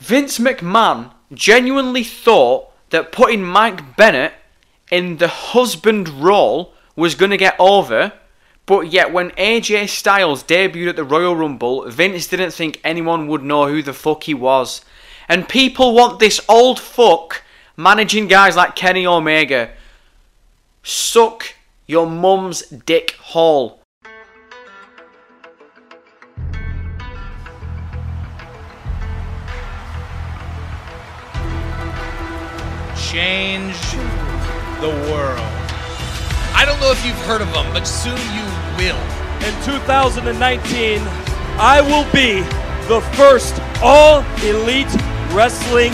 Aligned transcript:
Vince 0.00 0.38
McMahon 0.38 1.12
genuinely 1.32 2.02
thought 2.02 2.70
that 2.90 3.12
putting 3.12 3.44
Mike 3.44 3.96
Bennett 3.96 4.32
in 4.90 5.18
the 5.18 5.28
husband 5.28 6.08
role 6.08 6.74
was 6.96 7.14
going 7.14 7.30
to 7.30 7.36
get 7.36 7.54
over, 7.58 8.12
but 8.66 8.92
yet 8.92 9.12
when 9.12 9.30
AJ 9.32 9.88
Styles 9.88 10.42
debuted 10.42 10.90
at 10.90 10.96
the 10.96 11.04
Royal 11.04 11.36
Rumble, 11.36 11.88
Vince 11.88 12.26
didn't 12.26 12.52
think 12.52 12.80
anyone 12.82 13.28
would 13.28 13.42
know 13.42 13.68
who 13.68 13.82
the 13.82 13.92
fuck 13.92 14.24
he 14.24 14.34
was. 14.34 14.84
And 15.28 15.48
people 15.48 15.94
want 15.94 16.18
this 16.18 16.40
old 16.48 16.80
fuck 16.80 17.42
managing 17.76 18.26
guys 18.26 18.56
like 18.56 18.74
Kenny 18.74 19.06
Omega. 19.06 19.70
Suck 20.82 21.54
your 21.86 22.06
mum's 22.06 22.62
dick 22.62 23.12
hole. 23.12 23.79
Change 33.10 33.74
the 34.78 34.94
world. 35.10 35.42
I 36.54 36.62
don't 36.64 36.78
know 36.78 36.92
if 36.92 37.04
you've 37.04 37.18
heard 37.26 37.42
of 37.42 37.52
them, 37.52 37.66
but 37.72 37.82
soon 37.82 38.14
you 38.30 38.46
will. 38.78 39.02
In 39.42 39.54
2019, 39.66 40.30
I 41.58 41.82
will 41.82 42.06
be 42.14 42.38
the 42.86 43.00
first 43.18 43.58
All 43.82 44.22
Elite 44.46 44.94
Wrestling 45.34 45.90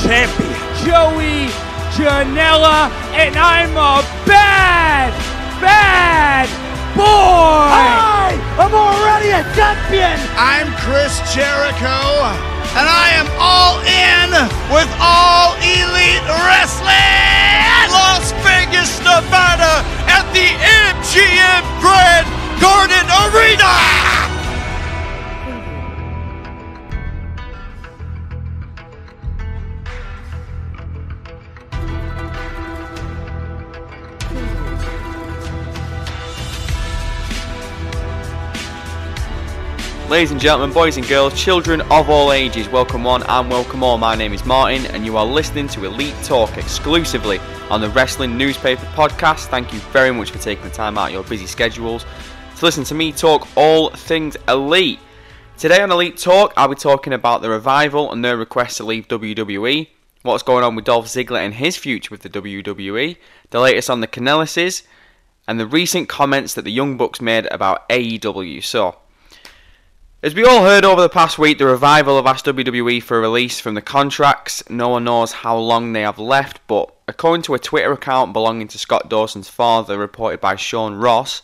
Champion. 0.00 0.56
Joey 0.88 1.52
Janela, 1.92 2.88
and 3.12 3.36
I'm 3.36 3.76
a 3.76 4.00
bad, 4.24 5.12
bad 5.60 6.48
boy. 6.96 7.04
I 7.04 8.32
am 8.56 8.72
already 8.72 9.36
a 9.36 9.44
champion. 9.52 10.16
I'm 10.38 10.72
Chris 10.80 11.20
Jericho 11.34 12.47
and 12.76 12.86
I 12.88 13.16
am 13.16 13.28
all 13.40 13.80
in 13.80 14.28
with 14.68 14.90
All 15.00 15.56
Elite 15.64 16.26
Wrestling! 16.44 17.88
Las 17.88 18.32
Vegas, 18.44 18.98
Nevada 19.00 19.80
at 20.04 20.28
the 20.36 20.48
MGM 20.92 21.64
Grand 21.80 22.28
Garden 22.60 23.06
Arena! 23.08 24.27
Ladies 40.08 40.30
and 40.30 40.40
gentlemen, 40.40 40.72
boys 40.72 40.96
and 40.96 41.06
girls, 41.06 41.38
children 41.38 41.82
of 41.82 42.08
all 42.08 42.32
ages, 42.32 42.66
welcome 42.70 43.04
one 43.04 43.22
and 43.24 43.50
welcome 43.50 43.82
all. 43.82 43.98
My 43.98 44.14
name 44.14 44.32
is 44.32 44.42
Martin, 44.46 44.86
and 44.86 45.04
you 45.04 45.18
are 45.18 45.26
listening 45.26 45.68
to 45.68 45.84
Elite 45.84 46.14
Talk 46.24 46.56
exclusively 46.56 47.38
on 47.68 47.82
the 47.82 47.90
Wrestling 47.90 48.38
Newspaper 48.38 48.86
Podcast. 48.94 49.48
Thank 49.48 49.70
you 49.70 49.78
very 49.92 50.10
much 50.10 50.30
for 50.30 50.38
taking 50.38 50.64
the 50.64 50.70
time 50.70 50.96
out 50.96 51.08
of 51.08 51.12
your 51.12 51.24
busy 51.24 51.44
schedules 51.44 52.06
to 52.56 52.64
listen 52.64 52.84
to 52.84 52.94
me 52.94 53.12
talk 53.12 53.46
all 53.54 53.90
things 53.90 54.34
Elite. 54.48 54.98
Today 55.58 55.82
on 55.82 55.90
Elite 55.90 56.16
Talk, 56.16 56.54
I'll 56.56 56.68
be 56.68 56.74
talking 56.74 57.12
about 57.12 57.42
the 57.42 57.50
revival 57.50 58.10
and 58.10 58.24
their 58.24 58.38
request 58.38 58.78
to 58.78 58.84
leave 58.84 59.08
WWE, 59.08 59.88
what's 60.22 60.42
going 60.42 60.64
on 60.64 60.74
with 60.74 60.86
Dolph 60.86 61.04
Ziggler 61.04 61.44
and 61.44 61.52
his 61.52 61.76
future 61.76 62.10
with 62.10 62.22
the 62.22 62.30
WWE, 62.30 63.18
the 63.50 63.60
latest 63.60 63.90
on 63.90 64.00
the 64.00 64.08
Kanellises, 64.08 64.84
and 65.46 65.60
the 65.60 65.66
recent 65.66 66.08
comments 66.08 66.54
that 66.54 66.62
the 66.62 66.72
Young 66.72 66.96
Bucks 66.96 67.20
made 67.20 67.46
about 67.50 67.86
AEW. 67.90 68.64
So, 68.64 68.96
as 70.20 70.34
we 70.34 70.44
all 70.44 70.64
heard 70.64 70.84
over 70.84 71.00
the 71.00 71.08
past 71.08 71.38
week, 71.38 71.58
the 71.58 71.66
revival 71.66 72.18
of 72.18 72.26
asked 72.26 72.46
WWE 72.46 73.00
for 73.00 73.18
a 73.18 73.20
release 73.20 73.60
from 73.60 73.74
the 73.74 73.82
contracts. 73.82 74.68
No 74.68 74.88
one 74.88 75.04
knows 75.04 75.30
how 75.30 75.56
long 75.56 75.92
they 75.92 76.00
have 76.00 76.18
left, 76.18 76.60
but 76.66 76.92
according 77.06 77.42
to 77.42 77.54
a 77.54 77.58
Twitter 77.60 77.92
account 77.92 78.32
belonging 78.32 78.66
to 78.68 78.78
Scott 78.78 79.08
Dawson's 79.08 79.48
father, 79.48 79.96
reported 79.96 80.40
by 80.40 80.56
Sean 80.56 80.96
Ross, 80.96 81.40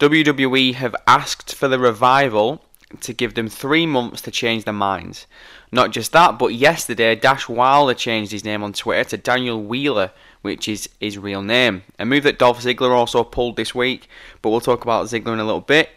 WWE 0.00 0.74
have 0.74 0.96
asked 1.06 1.54
for 1.54 1.68
the 1.68 1.78
revival 1.78 2.64
to 3.00 3.12
give 3.12 3.34
them 3.34 3.48
three 3.48 3.86
months 3.86 4.20
to 4.22 4.32
change 4.32 4.64
their 4.64 4.74
minds. 4.74 5.28
Not 5.70 5.92
just 5.92 6.10
that, 6.12 6.36
but 6.36 6.52
yesterday, 6.52 7.14
Dash 7.14 7.48
Wilder 7.48 7.94
changed 7.94 8.32
his 8.32 8.44
name 8.44 8.64
on 8.64 8.72
Twitter 8.72 9.10
to 9.10 9.18
Daniel 9.18 9.62
Wheeler, 9.62 10.10
which 10.42 10.66
is 10.66 10.88
his 10.98 11.16
real 11.16 11.42
name. 11.42 11.84
A 12.00 12.04
move 12.04 12.24
that 12.24 12.40
Dolph 12.40 12.60
Ziggler 12.60 12.90
also 12.90 13.22
pulled 13.22 13.54
this 13.54 13.72
week, 13.72 14.08
but 14.42 14.50
we'll 14.50 14.60
talk 14.60 14.82
about 14.82 15.06
Ziggler 15.06 15.34
in 15.34 15.38
a 15.38 15.44
little 15.44 15.60
bit. 15.60 15.90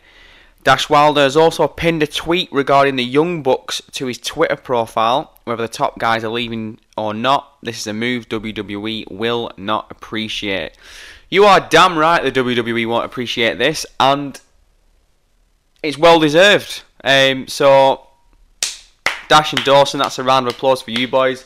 Dash 0.68 0.90
Wilder 0.90 1.22
has 1.22 1.38
also 1.38 1.66
pinned 1.66 2.04
a 2.04 2.08
tweet 2.08 2.52
regarding 2.52 2.98
the 2.98 3.04
Young 3.06 3.42
Bucks 3.42 3.82
to 3.94 4.08
his 4.08 4.18
Twitter 4.18 4.58
profile. 4.58 5.34
Whether 5.46 5.64
the 5.64 5.72
top 5.72 5.98
guys 5.98 6.26
are 6.26 6.30
leaving 6.30 6.82
or 6.98 7.14
not, 7.14 7.58
this 7.64 7.80
is 7.80 7.88
a 7.88 7.94
move 7.94 8.28
WWE 8.28 9.10
will 9.10 9.50
not 9.56 9.90
appreciate. 9.90 10.74
You 11.30 11.46
are 11.46 11.62
damn 11.62 11.98
right 11.98 12.22
the 12.22 12.34
WWE 12.34 12.86
won't 12.86 13.06
appreciate 13.06 13.58
this, 13.58 13.86
and 13.98 14.42
it's 15.82 15.98
well 15.98 16.20
deserved. 16.20 16.82
Um, 17.02 17.48
so, 17.48 18.06
Dash 19.30 19.54
and 19.54 19.64
Dawson, 19.64 20.02
that's 20.02 20.20
a 20.20 20.24
round 20.26 20.50
of 20.50 20.54
applause 20.54 20.82
for 20.82 20.92
you 20.92 21.08
boys. 21.08 21.46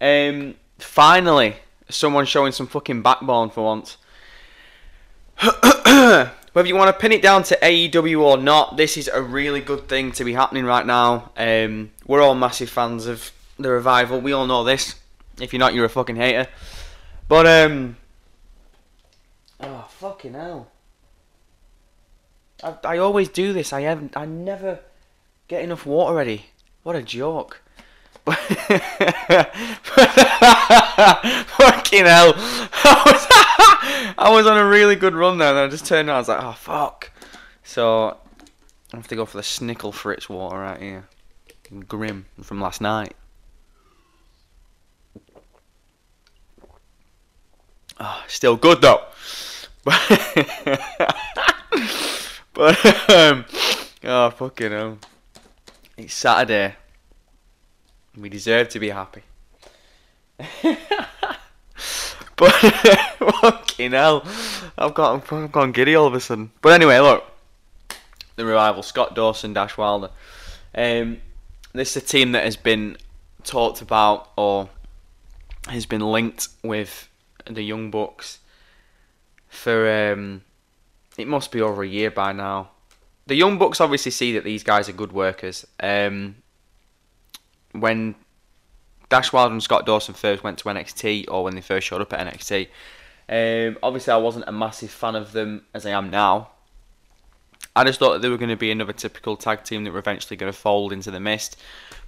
Um, 0.00 0.54
finally, 0.78 1.56
someone 1.90 2.24
showing 2.24 2.52
some 2.52 2.66
fucking 2.66 3.02
backbone 3.02 3.50
for 3.50 3.62
once. 3.62 3.98
whether 6.58 6.66
you 6.66 6.74
want 6.74 6.92
to 6.92 7.00
pin 7.00 7.12
it 7.12 7.22
down 7.22 7.44
to 7.44 7.56
AEW 7.62 8.20
or 8.20 8.36
not, 8.36 8.76
this 8.76 8.96
is 8.96 9.06
a 9.06 9.22
really 9.22 9.60
good 9.60 9.86
thing 9.86 10.10
to 10.10 10.24
be 10.24 10.32
happening 10.32 10.64
right 10.64 10.84
now. 10.84 11.30
Um, 11.36 11.92
we're 12.04 12.20
all 12.20 12.34
massive 12.34 12.68
fans 12.68 13.06
of 13.06 13.30
the 13.60 13.70
revival. 13.70 14.20
We 14.20 14.32
all 14.32 14.44
know 14.44 14.64
this. 14.64 14.96
If 15.40 15.52
you're 15.52 15.60
not, 15.60 15.72
you're 15.72 15.84
a 15.84 15.88
fucking 15.88 16.16
hater. 16.16 16.48
But 17.28 17.46
um, 17.46 17.96
oh 19.60 19.86
fucking 19.88 20.34
hell! 20.34 20.66
I, 22.64 22.74
I 22.82 22.98
always 22.98 23.28
do 23.28 23.52
this. 23.52 23.72
I 23.72 23.82
haven't. 23.82 24.16
I 24.16 24.24
never 24.24 24.80
get 25.46 25.62
enough 25.62 25.86
water 25.86 26.16
ready. 26.16 26.46
What 26.82 26.96
a 26.96 27.04
joke. 27.04 27.62
Fucking 28.26 28.40
hell. 32.04 32.34
Was, 32.84 33.27
I 34.18 34.30
was 34.30 34.46
on 34.46 34.56
a 34.56 34.66
really 34.66 34.94
good 34.96 35.14
run 35.14 35.38
there 35.38 35.50
and 35.50 35.58
I 35.58 35.68
just 35.68 35.86
turned 35.86 36.08
around 36.08 36.16
I 36.16 36.20
was 36.20 36.28
like, 36.28 36.42
oh 36.42 36.52
fuck. 36.52 37.10
So 37.64 38.16
I 38.92 38.96
have 38.96 39.08
to 39.08 39.16
go 39.16 39.26
for 39.26 39.36
the 39.36 39.42
Snickle 39.42 39.92
Fritz 39.92 40.28
water 40.28 40.58
right 40.58 40.80
here. 40.80 41.08
Grim 41.86 42.26
from 42.40 42.60
last 42.60 42.80
night. 42.80 43.14
Oh, 48.00 48.24
still 48.28 48.56
good 48.56 48.80
though. 48.80 49.02
but 52.54 53.10
um, 53.10 53.44
oh 54.04 54.30
fucking 54.30 54.70
hell. 54.70 54.98
It's 55.96 56.14
Saturday. 56.14 56.76
We 58.16 58.28
deserve 58.28 58.68
to 58.70 58.78
be 58.78 58.90
happy. 58.90 59.22
but 62.38 62.52
fucking 63.40 63.92
hell, 63.92 64.24
I've 64.76 64.94
got 64.94 65.32
I've 65.32 65.52
gone 65.52 65.72
giddy 65.72 65.94
all 65.94 66.06
of 66.06 66.14
a 66.14 66.20
sudden. 66.20 66.50
But 66.62 66.72
anyway, 66.72 66.98
look, 67.00 67.24
the 68.36 68.44
revival: 68.44 68.82
Scott 68.82 69.14
Dawson, 69.14 69.52
Dash 69.52 69.76
Wilder. 69.76 70.10
Um, 70.74 71.20
this 71.72 71.96
is 71.96 72.02
a 72.02 72.06
team 72.06 72.32
that 72.32 72.44
has 72.44 72.56
been 72.56 72.96
talked 73.44 73.82
about 73.82 74.30
or 74.36 74.68
has 75.66 75.86
been 75.86 76.00
linked 76.00 76.48
with 76.62 77.08
the 77.46 77.62
Young 77.62 77.90
Bucks 77.90 78.38
for 79.48 80.12
um, 80.12 80.42
it 81.16 81.26
must 81.26 81.50
be 81.50 81.60
over 81.60 81.82
a 81.82 81.88
year 81.88 82.10
by 82.10 82.32
now. 82.32 82.70
The 83.26 83.34
Young 83.34 83.58
Bucks 83.58 83.80
obviously 83.80 84.12
see 84.12 84.32
that 84.32 84.44
these 84.44 84.62
guys 84.62 84.88
are 84.88 84.92
good 84.92 85.12
workers. 85.12 85.66
Um, 85.80 86.36
when 87.72 88.14
Dash 89.08 89.32
Wilder 89.32 89.52
and 89.52 89.62
Scott 89.62 89.86
Dawson 89.86 90.14
first 90.14 90.44
went 90.44 90.58
to 90.58 90.64
NXT, 90.64 91.26
or 91.28 91.44
when 91.44 91.54
they 91.54 91.60
first 91.60 91.86
showed 91.86 92.00
up 92.00 92.12
at 92.12 92.26
NXT, 92.26 92.68
um, 93.28 93.78
obviously 93.82 94.12
I 94.12 94.16
wasn't 94.16 94.48
a 94.48 94.52
massive 94.52 94.90
fan 94.90 95.14
of 95.14 95.32
them 95.32 95.64
as 95.74 95.86
I 95.86 95.90
am 95.90 96.10
now. 96.10 96.50
I 97.74 97.84
just 97.84 97.98
thought 97.98 98.20
they 98.20 98.28
were 98.28 98.38
going 98.38 98.48
to 98.50 98.56
be 98.56 98.70
another 98.70 98.92
typical 98.92 99.36
tag 99.36 99.64
team 99.64 99.84
that 99.84 99.92
were 99.92 99.98
eventually 99.98 100.36
going 100.36 100.52
to 100.52 100.58
fold 100.58 100.92
into 100.92 101.10
the 101.10 101.20
mist. 101.20 101.56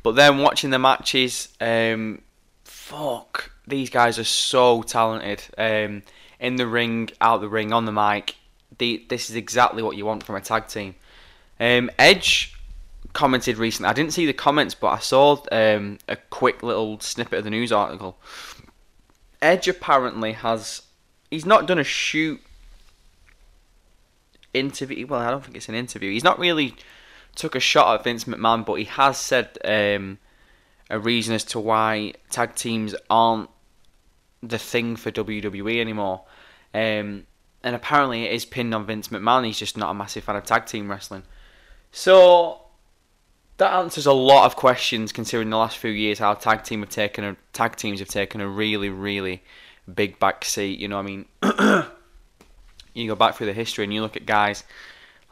But 0.02 0.12
then 0.12 0.38
watching 0.38 0.70
the 0.70 0.79
matches, 0.79 1.49
um, 1.61 2.23
fuck, 2.64 3.52
these 3.67 3.91
guys 3.91 4.19
are 4.19 4.25
so 4.25 4.82
talented. 4.82 5.43
Um, 5.56 6.02
in 6.41 6.56
the 6.56 6.67
ring, 6.67 7.11
out 7.20 7.41
the 7.41 7.49
ring, 7.49 7.73
on 7.73 7.85
the 7.85 7.93
mic. 7.93 8.35
The, 8.79 9.05
this 9.08 9.29
is 9.31 9.37
exactly 9.37 9.82
what 9.82 9.97
you 9.97 10.06
want 10.06 10.25
from 10.25 10.37
a 10.37 10.41
tag 10.41 10.69
team. 10.69 10.94
Um, 11.61 11.91
Edge 11.99 12.55
commented 13.12 13.59
recently. 13.59 13.91
I 13.91 13.93
didn't 13.93 14.12
see 14.12 14.27
the 14.27 14.33
comments, 14.33 14.75
but 14.75 14.89
I 14.89 14.99
saw 14.99 15.43
um, 15.53 15.99
a 16.09 16.17
quick 16.17 16.62
little 16.62 17.01
snippet 17.01 17.39
of 17.39 17.45
the 17.45 17.51
news 17.51 17.73
article. 17.73 18.19
Edge 19.43 19.69
apparently 19.69 20.33
has. 20.33 20.83
He's 21.31 21.47
not 21.47 21.67
done 21.67 21.79
a 21.79 21.85
shoot 21.85 22.41
interview. 24.53 25.07
Well, 25.07 25.21
I 25.21 25.31
don't 25.31 25.45
think 25.45 25.57
it's 25.57 25.69
an 25.69 25.75
interview. 25.75 26.11
He's 26.11 26.25
not 26.25 26.39
really 26.39 26.75
took 27.35 27.55
a 27.55 27.61
shot 27.61 27.95
at 27.95 28.05
Vince 28.05 28.25
McMahon, 28.25 28.65
but 28.65 28.75
he 28.75 28.85
has 28.85 29.17
said 29.17 29.57
um, 29.65 30.19
a 30.89 30.99
reason 30.99 31.35
as 31.35 31.45
to 31.45 31.61
why 31.61 32.12
tag 32.31 32.55
teams 32.55 32.95
aren't 33.09 33.49
the 34.43 34.59
thing 34.59 34.97
for 34.97 35.11
WWE 35.11 35.81
anymore. 35.81 36.23
Um, 36.75 37.27
and 37.62 37.77
apparently 37.77 38.25
it 38.25 38.33
is 38.33 38.45
pinned 38.45 38.75
on 38.75 38.87
Vince 38.87 39.09
McMahon. 39.09 39.47
He's 39.47 39.59
just 39.59 39.77
not 39.77 39.91
a 39.91 39.95
massive 39.95 40.25
fan 40.25 40.37
of 40.37 40.45
tag 40.45 40.67
team 40.67 40.91
wrestling. 40.91 41.23
So 41.93 42.62
that 43.61 43.73
answers 43.73 44.07
a 44.07 44.12
lot 44.12 44.45
of 44.47 44.57
questions 44.57 45.12
considering 45.12 45.51
the 45.51 45.57
last 45.57 45.79
few 45.79 45.91
years 45.91 46.19
how 46.19 46.35
tag 46.35 46.65
team 46.65 46.81
have 46.81 46.91
taken 46.91 47.25
a 47.25 47.37
tag 47.53 47.77
teams 47.77 48.01
have 48.01 48.09
taken 48.09 48.41
a 48.41 48.49
really 48.49 48.89
really 48.89 49.43
big 49.95 50.19
back 50.19 50.45
seat. 50.45 50.79
You 50.79 50.89
know, 50.89 50.99
I 50.99 51.03
mean, 51.03 51.27
you 52.95 53.07
go 53.09 53.15
back 53.15 53.35
through 53.35 53.47
the 53.47 53.53
history 53.53 53.85
and 53.85 53.93
you 53.93 54.03
look 54.03 54.17
at 54.17 54.27
guys 54.27 54.65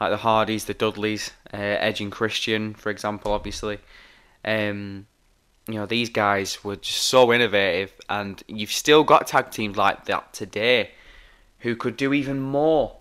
like 0.00 0.10
the 0.10 0.18
Hardys, 0.18 0.66
the 0.66 0.74
Dudleys, 0.74 1.32
uh, 1.52 1.56
Edge 1.56 2.00
and 2.00 2.12
Christian, 2.12 2.74
for 2.74 2.90
example, 2.90 3.32
obviously. 3.32 3.78
Um, 4.44 5.06
you 5.66 5.74
know, 5.74 5.86
these 5.86 6.08
guys 6.08 6.64
were 6.64 6.76
just 6.76 7.02
so 7.02 7.32
innovative, 7.32 7.92
and 8.08 8.42
you've 8.46 8.72
still 8.72 9.04
got 9.04 9.26
tag 9.26 9.50
teams 9.50 9.76
like 9.76 10.06
that 10.06 10.32
today 10.32 10.92
who 11.60 11.76
could 11.76 11.96
do 11.96 12.12
even 12.12 12.40
more. 12.40 12.96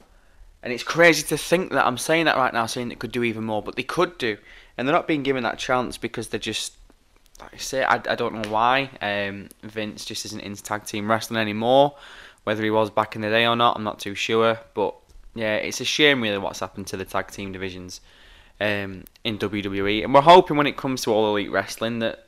And 0.64 0.74
it's 0.74 0.84
crazy 0.84 1.26
to 1.28 1.38
think 1.38 1.72
that 1.72 1.86
I'm 1.86 1.98
saying 1.98 2.26
that 2.26 2.36
right 2.36 2.52
now, 2.52 2.66
saying 2.66 2.90
they 2.90 2.96
could 2.96 3.12
do 3.12 3.24
even 3.24 3.44
more, 3.44 3.62
but 3.62 3.76
they 3.76 3.84
could 3.84 4.18
do, 4.18 4.38
and 4.78 4.88
they're 4.88 4.96
not 4.96 5.08
being 5.08 5.24
given 5.24 5.44
that 5.44 5.58
chance 5.58 5.98
because 5.98 6.28
they're 6.28 6.40
just, 6.40 6.74
like 7.42 7.54
I 7.54 7.58
say, 7.58 7.84
I, 7.84 7.96
I 7.96 8.16
don't 8.16 8.36
know 8.36 8.50
why. 8.50 8.90
Um, 9.02 9.50
Vince 9.64 10.06
just 10.06 10.26
isn't 10.26 10.42
into 10.42 10.62
tag 10.64 10.86
team 10.86 11.10
wrestling 11.10 11.40
anymore. 11.40 11.96
Whether 12.44 12.64
he 12.64 12.70
was 12.70 12.90
back 12.90 13.16
in 13.16 13.22
the 13.22 13.30
day 13.30 13.46
or 13.46 13.56
not, 13.56 13.76
I'm 13.76 13.84
not 13.84 14.00
too 14.00 14.16
sure. 14.16 14.60
But 14.74 14.96
yeah, 15.36 15.56
it's 15.56 15.82
a 15.82 15.86
shame 15.86 16.22
really 16.22 16.38
what's 16.38 16.60
happened 16.60 16.88
to 16.88 16.98
the 16.98 17.06
tag 17.06 17.32
team 17.32 17.52
divisions 17.52 18.02
um, 18.60 19.04
in 19.24 19.38
WWE, 19.38 20.04
and 20.04 20.14
we're 20.14 20.22
hoping 20.22 20.58
when 20.58 20.68
it 20.68 20.78
comes 20.78 21.02
to 21.04 21.12
all 21.12 21.30
elite 21.30 21.52
wrestling 21.52 22.00
that 22.00 22.26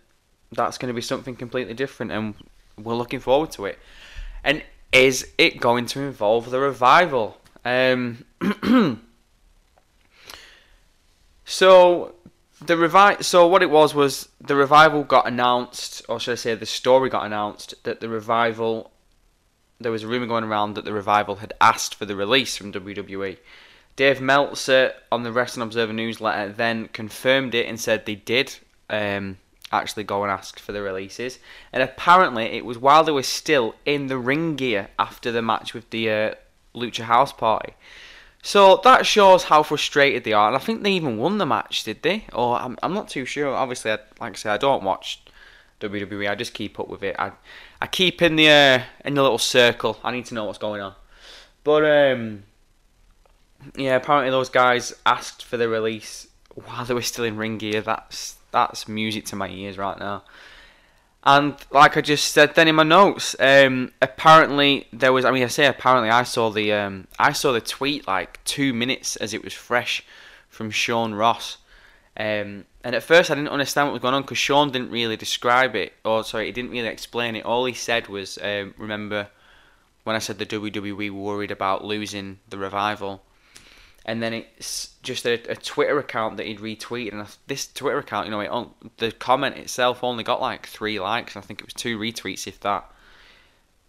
that's 0.51 0.77
going 0.77 0.87
to 0.87 0.93
be 0.93 1.01
something 1.01 1.35
completely 1.35 1.73
different, 1.73 2.11
and 2.11 2.35
we're 2.77 2.95
looking 2.95 3.19
forward 3.19 3.51
to 3.51 3.65
it. 3.65 3.79
And 4.43 4.63
is 4.91 5.27
it 5.37 5.59
going 5.59 5.85
to 5.87 6.01
involve 6.01 6.49
the 6.49 6.59
revival? 6.59 7.37
Um, 7.65 8.25
so 11.45 12.15
the 12.61 12.75
revi- 12.75 13.23
So 13.23 13.47
what 13.47 13.63
it 13.63 13.69
was 13.69 13.93
was 13.95 14.29
the 14.39 14.55
revival 14.55 15.03
got 15.03 15.27
announced, 15.27 16.01
or 16.09 16.19
should 16.19 16.33
I 16.33 16.35
say, 16.35 16.55
the 16.55 16.65
story 16.65 17.09
got 17.09 17.25
announced 17.25 17.73
that 17.83 17.99
the 17.99 18.09
revival. 18.09 18.91
There 19.81 19.93
was 19.93 20.03
a 20.03 20.07
rumor 20.07 20.27
going 20.27 20.43
around 20.43 20.73
that 20.73 20.83
the 20.83 20.91
revival 20.91 21.37
had 21.37 21.53
asked 21.61 21.95
for 21.95 22.05
the 22.05 22.15
release 22.15 22.57
from 22.57 22.73
WWE. 22.73 23.37
Dave 23.95 24.19
Meltzer 24.19 24.93
on 25.09 25.23
the 25.23 25.31
Wrestling 25.31 25.63
Observer 25.63 25.93
newsletter 25.93 26.51
then 26.51 26.89
confirmed 26.89 27.55
it 27.55 27.65
and 27.65 27.79
said 27.79 28.05
they 28.05 28.15
did 28.15 28.57
um, 28.89 29.37
actually 29.71 30.03
go 30.03 30.23
and 30.23 30.31
ask 30.31 30.59
for 30.59 30.71
the 30.71 30.81
releases. 30.81 31.39
And 31.71 31.81
apparently, 31.81 32.45
it 32.45 32.65
was 32.65 32.77
while 32.77 33.03
they 33.03 33.11
were 33.11 33.23
still 33.23 33.75
in 33.85 34.07
the 34.07 34.17
ring 34.17 34.55
gear 34.55 34.89
after 34.97 35.31
the 35.31 35.41
match 35.41 35.73
with 35.73 35.89
the 35.91 36.09
uh, 36.09 36.35
Lucha 36.75 37.03
House 37.03 37.31
Party. 37.31 37.73
So 38.41 38.79
that 38.83 39.05
shows 39.05 39.45
how 39.45 39.63
frustrated 39.63 40.23
they 40.23 40.33
are, 40.33 40.47
and 40.47 40.55
I 40.55 40.59
think 40.59 40.81
they 40.81 40.93
even 40.93 41.17
won 41.17 41.37
the 41.37 41.45
match, 41.45 41.83
did 41.83 42.01
they? 42.03 42.25
Or 42.33 42.57
I'm, 42.59 42.77
I'm 42.81 42.93
not 42.93 43.09
too 43.09 43.25
sure. 43.25 43.53
Obviously, 43.53 43.91
I, 43.91 43.99
like 44.21 44.33
I 44.33 44.35
say, 44.35 44.49
I 44.49 44.57
don't 44.57 44.83
watch 44.83 45.21
WWE. 45.81 46.29
I 46.29 46.35
just 46.35 46.53
keep 46.53 46.79
up 46.79 46.87
with 46.87 47.03
it. 47.03 47.15
I 47.19 47.31
I 47.81 47.87
keep 47.87 48.21
in 48.21 48.35
the 48.35 48.49
uh, 48.49 48.83
in 49.05 49.15
the 49.15 49.21
little 49.21 49.37
circle. 49.37 49.99
I 50.03 50.11
need 50.11 50.25
to 50.25 50.33
know 50.35 50.45
what's 50.45 50.57
going 50.57 50.81
on. 50.81 50.95
But 51.63 51.83
um, 51.83 52.43
yeah, 53.75 53.95
apparently 53.95 54.31
those 54.31 54.49
guys 54.49 54.93
asked 55.05 55.43
for 55.43 55.57
the 55.57 55.67
release 55.67 56.27
while 56.55 56.85
they 56.85 56.93
were 56.93 57.01
still 57.01 57.25
in 57.25 57.37
ring 57.37 57.57
gear. 57.57 57.81
That's 57.81 58.35
that's 58.51 58.87
music 58.87 59.25
to 59.25 59.35
my 59.35 59.49
ears 59.49 59.77
right 59.77 59.99
now. 59.99 60.23
And 61.23 61.55
like 61.71 61.97
I 61.97 62.01
just 62.01 62.31
said 62.31 62.55
then 62.55 62.67
in 62.67 62.75
my 62.75 62.83
notes, 62.83 63.35
um, 63.39 63.91
apparently 64.01 64.87
there 64.93 65.11
was. 65.11 65.25
I 65.25 65.31
mean, 65.31 65.43
I 65.43 65.47
say 65.47 65.65
apparently. 65.65 66.09
I 66.09 66.23
saw 66.23 66.49
the 66.49 66.71
um, 66.71 67.07
I 67.17 67.33
saw 67.33 67.51
the 67.51 67.61
tweet 67.61 68.07
like 68.07 68.43
two 68.45 68.73
minutes 68.73 69.15
as 69.17 69.33
it 69.33 69.43
was 69.43 69.53
fresh 69.53 70.03
from 70.47 70.71
Sean 70.71 71.13
Ross. 71.13 71.57
Um, 72.15 72.65
and 72.83 72.95
at 72.95 73.03
first 73.03 73.29
I 73.29 73.35
didn't 73.35 73.49
understand 73.49 73.87
what 73.87 73.93
was 73.93 74.01
going 74.01 74.13
on 74.13 74.21
because 74.21 74.37
Sean 74.37 74.71
didn't 74.71 74.91
really 74.91 75.17
describe 75.17 75.75
it, 75.75 75.93
or 76.05 76.23
sorry, 76.23 76.45
he 76.47 76.51
didn't 76.53 76.71
really 76.71 76.87
explain 76.87 77.35
it. 77.35 77.45
All 77.45 77.65
he 77.65 77.73
said 77.73 78.07
was, 78.07 78.37
um, 78.41 78.73
"Remember 78.77 79.27
when 80.05 80.15
I 80.15 80.19
said 80.19 80.37
the 80.37 80.45
WWE 80.45 81.11
worried 81.11 81.51
about 81.51 81.83
losing 81.83 82.39
the 82.47 82.57
revival?" 82.57 83.23
And 84.09 84.23
then 84.23 84.33
it's 84.33 84.95
just 85.03 85.27
a, 85.27 85.33
a, 85.51 85.55
Twitter 85.55 85.99
account 85.99 86.37
that 86.37 86.47
he'd 86.47 86.57
retweeted, 86.57 87.13
and 87.13 87.27
this 87.45 87.67
Twitter 87.67 87.99
account, 87.99 88.25
you 88.25 88.31
know, 88.31 88.39
it, 88.39 88.97
the 88.97 89.11
comment 89.11 89.55
itself 89.55 90.03
only 90.03 90.23
got 90.23 90.41
like 90.41 90.65
three 90.65 90.99
likes. 90.99 91.37
I 91.37 91.41
think 91.41 91.59
it 91.59 91.65
was 91.65 91.75
two 91.75 91.99
retweets, 91.99 92.47
if 92.47 92.59
that. 92.61 92.91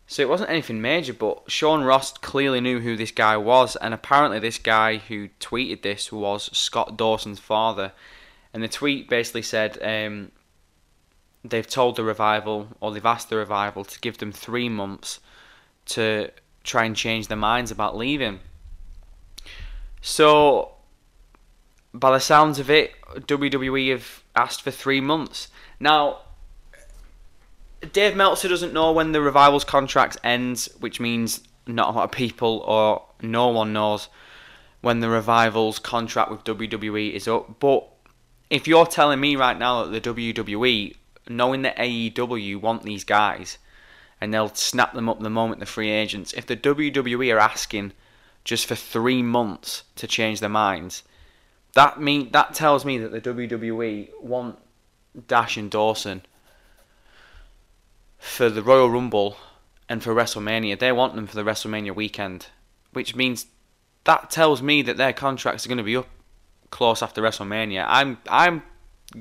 So 0.06 0.20
it 0.20 0.28
wasn't 0.28 0.50
anything 0.50 0.82
major, 0.82 1.14
but 1.14 1.50
Sean 1.50 1.84
Ross 1.84 2.12
clearly 2.12 2.60
knew 2.60 2.80
who 2.80 2.98
this 2.98 3.12
guy 3.12 3.38
was, 3.38 3.76
and 3.76 3.94
apparently 3.94 4.38
this 4.38 4.58
guy 4.58 4.98
who 4.98 5.30
tweeted 5.40 5.80
this 5.80 6.12
was 6.12 6.50
Scott 6.52 6.98
Dawson's 6.98 7.40
father, 7.40 7.92
and 8.52 8.62
the 8.62 8.68
tweet 8.68 9.08
basically 9.08 9.40
said 9.40 9.78
um, 9.82 10.32
they've 11.42 11.66
told 11.66 11.96
the 11.96 12.04
revival, 12.04 12.68
or 12.80 12.92
they've 12.92 13.06
asked 13.06 13.30
the 13.30 13.36
revival 13.36 13.84
to 13.86 13.98
give 14.00 14.18
them 14.18 14.32
three 14.32 14.68
months 14.68 15.18
to 15.86 16.30
try 16.62 16.84
and 16.84 16.94
change 16.94 17.28
their 17.28 17.38
minds 17.38 17.70
about 17.70 17.96
leaving. 17.96 18.40
So, 20.00 20.72
by 21.92 22.12
the 22.12 22.20
sounds 22.20 22.58
of 22.58 22.70
it, 22.70 22.92
WWE 23.14 23.90
have 23.90 24.22
asked 24.34 24.62
for 24.62 24.70
three 24.70 25.00
months. 25.00 25.48
Now, 25.78 26.20
Dave 27.92 28.16
Meltzer 28.16 28.48
doesn't 28.48 28.72
know 28.72 28.92
when 28.92 29.12
the 29.12 29.20
revival's 29.20 29.64
contract 29.64 30.16
ends, 30.22 30.68
which 30.80 31.00
means 31.00 31.40
not 31.66 31.88
a 31.88 31.92
lot 31.92 32.04
of 32.04 32.12
people 32.12 32.58
or 32.66 33.04
no 33.22 33.48
one 33.48 33.72
knows 33.72 34.08
when 34.80 35.00
the 35.00 35.08
revival's 35.08 35.78
contract 35.78 36.30
with 36.30 36.44
WWE 36.44 37.12
is 37.12 37.28
up. 37.28 37.58
But 37.60 37.86
if 38.48 38.66
you're 38.66 38.86
telling 38.86 39.20
me 39.20 39.36
right 39.36 39.58
now 39.58 39.84
that 39.84 40.02
the 40.02 40.14
WWE, 40.14 40.96
knowing 41.28 41.62
that 41.62 41.76
AEW 41.76 42.60
want 42.60 42.82
these 42.82 43.04
guys, 43.04 43.58
and 44.20 44.32
they'll 44.32 44.54
snap 44.54 44.92
them 44.92 45.08
up 45.08 45.20
the 45.20 45.30
moment 45.30 45.60
they're 45.60 45.66
free 45.66 45.90
agents, 45.90 46.32
if 46.34 46.46
the 46.46 46.56
WWE 46.56 47.34
are 47.34 47.38
asking 47.38 47.92
just 48.44 48.66
for 48.66 48.74
three 48.74 49.22
months 49.22 49.84
to 49.96 50.06
change 50.06 50.40
their 50.40 50.48
minds. 50.48 51.02
That 51.74 52.00
mean 52.00 52.30
that 52.32 52.54
tells 52.54 52.84
me 52.84 52.98
that 52.98 53.12
the 53.12 53.20
WWE 53.20 54.10
want 54.20 54.58
Dash 55.28 55.56
and 55.56 55.70
Dawson 55.70 56.22
for 58.18 58.48
the 58.48 58.62
Royal 58.62 58.90
Rumble 58.90 59.36
and 59.88 60.02
for 60.02 60.14
WrestleMania. 60.14 60.78
They 60.78 60.92
want 60.92 61.14
them 61.14 61.26
for 61.26 61.36
the 61.36 61.44
WrestleMania 61.44 61.94
weekend, 61.94 62.46
which 62.92 63.14
means 63.14 63.46
that 64.04 64.30
tells 64.30 64.62
me 64.62 64.82
that 64.82 64.96
their 64.96 65.12
contracts 65.12 65.64
are 65.64 65.68
going 65.68 65.78
to 65.78 65.84
be 65.84 65.96
up 65.96 66.08
close 66.70 67.02
after 67.02 67.22
WrestleMania. 67.22 67.84
I'm 67.88 68.18
I'm 68.28 68.62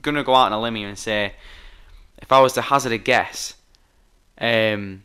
gonna 0.02 0.24
go 0.24 0.36
out 0.36 0.48
on 0.48 0.54
a 0.54 0.62
limb 0.62 0.76
here 0.76 0.88
and 0.88 0.98
say, 0.98 1.34
if 2.18 2.32
I 2.32 2.40
was 2.42 2.54
to 2.54 2.62
hazard 2.62 2.92
a 2.92 2.98
guess, 2.98 3.56
um, 4.40 5.04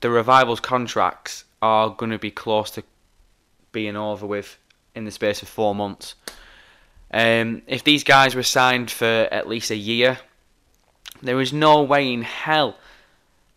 the 0.00 0.10
revival's 0.10 0.60
contracts 0.60 1.44
are 1.60 1.90
going 1.90 2.10
to 2.10 2.18
be 2.18 2.30
close 2.30 2.70
to 2.72 2.82
being 3.72 3.96
over 3.96 4.26
with 4.26 4.58
in 4.94 5.04
the 5.04 5.10
space 5.10 5.42
of 5.42 5.48
four 5.48 5.74
months. 5.74 6.14
Um, 7.12 7.62
if 7.66 7.84
these 7.84 8.04
guys 8.04 8.34
were 8.34 8.42
signed 8.42 8.90
for 8.90 9.28
at 9.30 9.48
least 9.48 9.70
a 9.70 9.76
year, 9.76 10.18
there 11.22 11.40
is 11.40 11.52
no 11.52 11.82
way 11.82 12.12
in 12.12 12.22
hell 12.22 12.76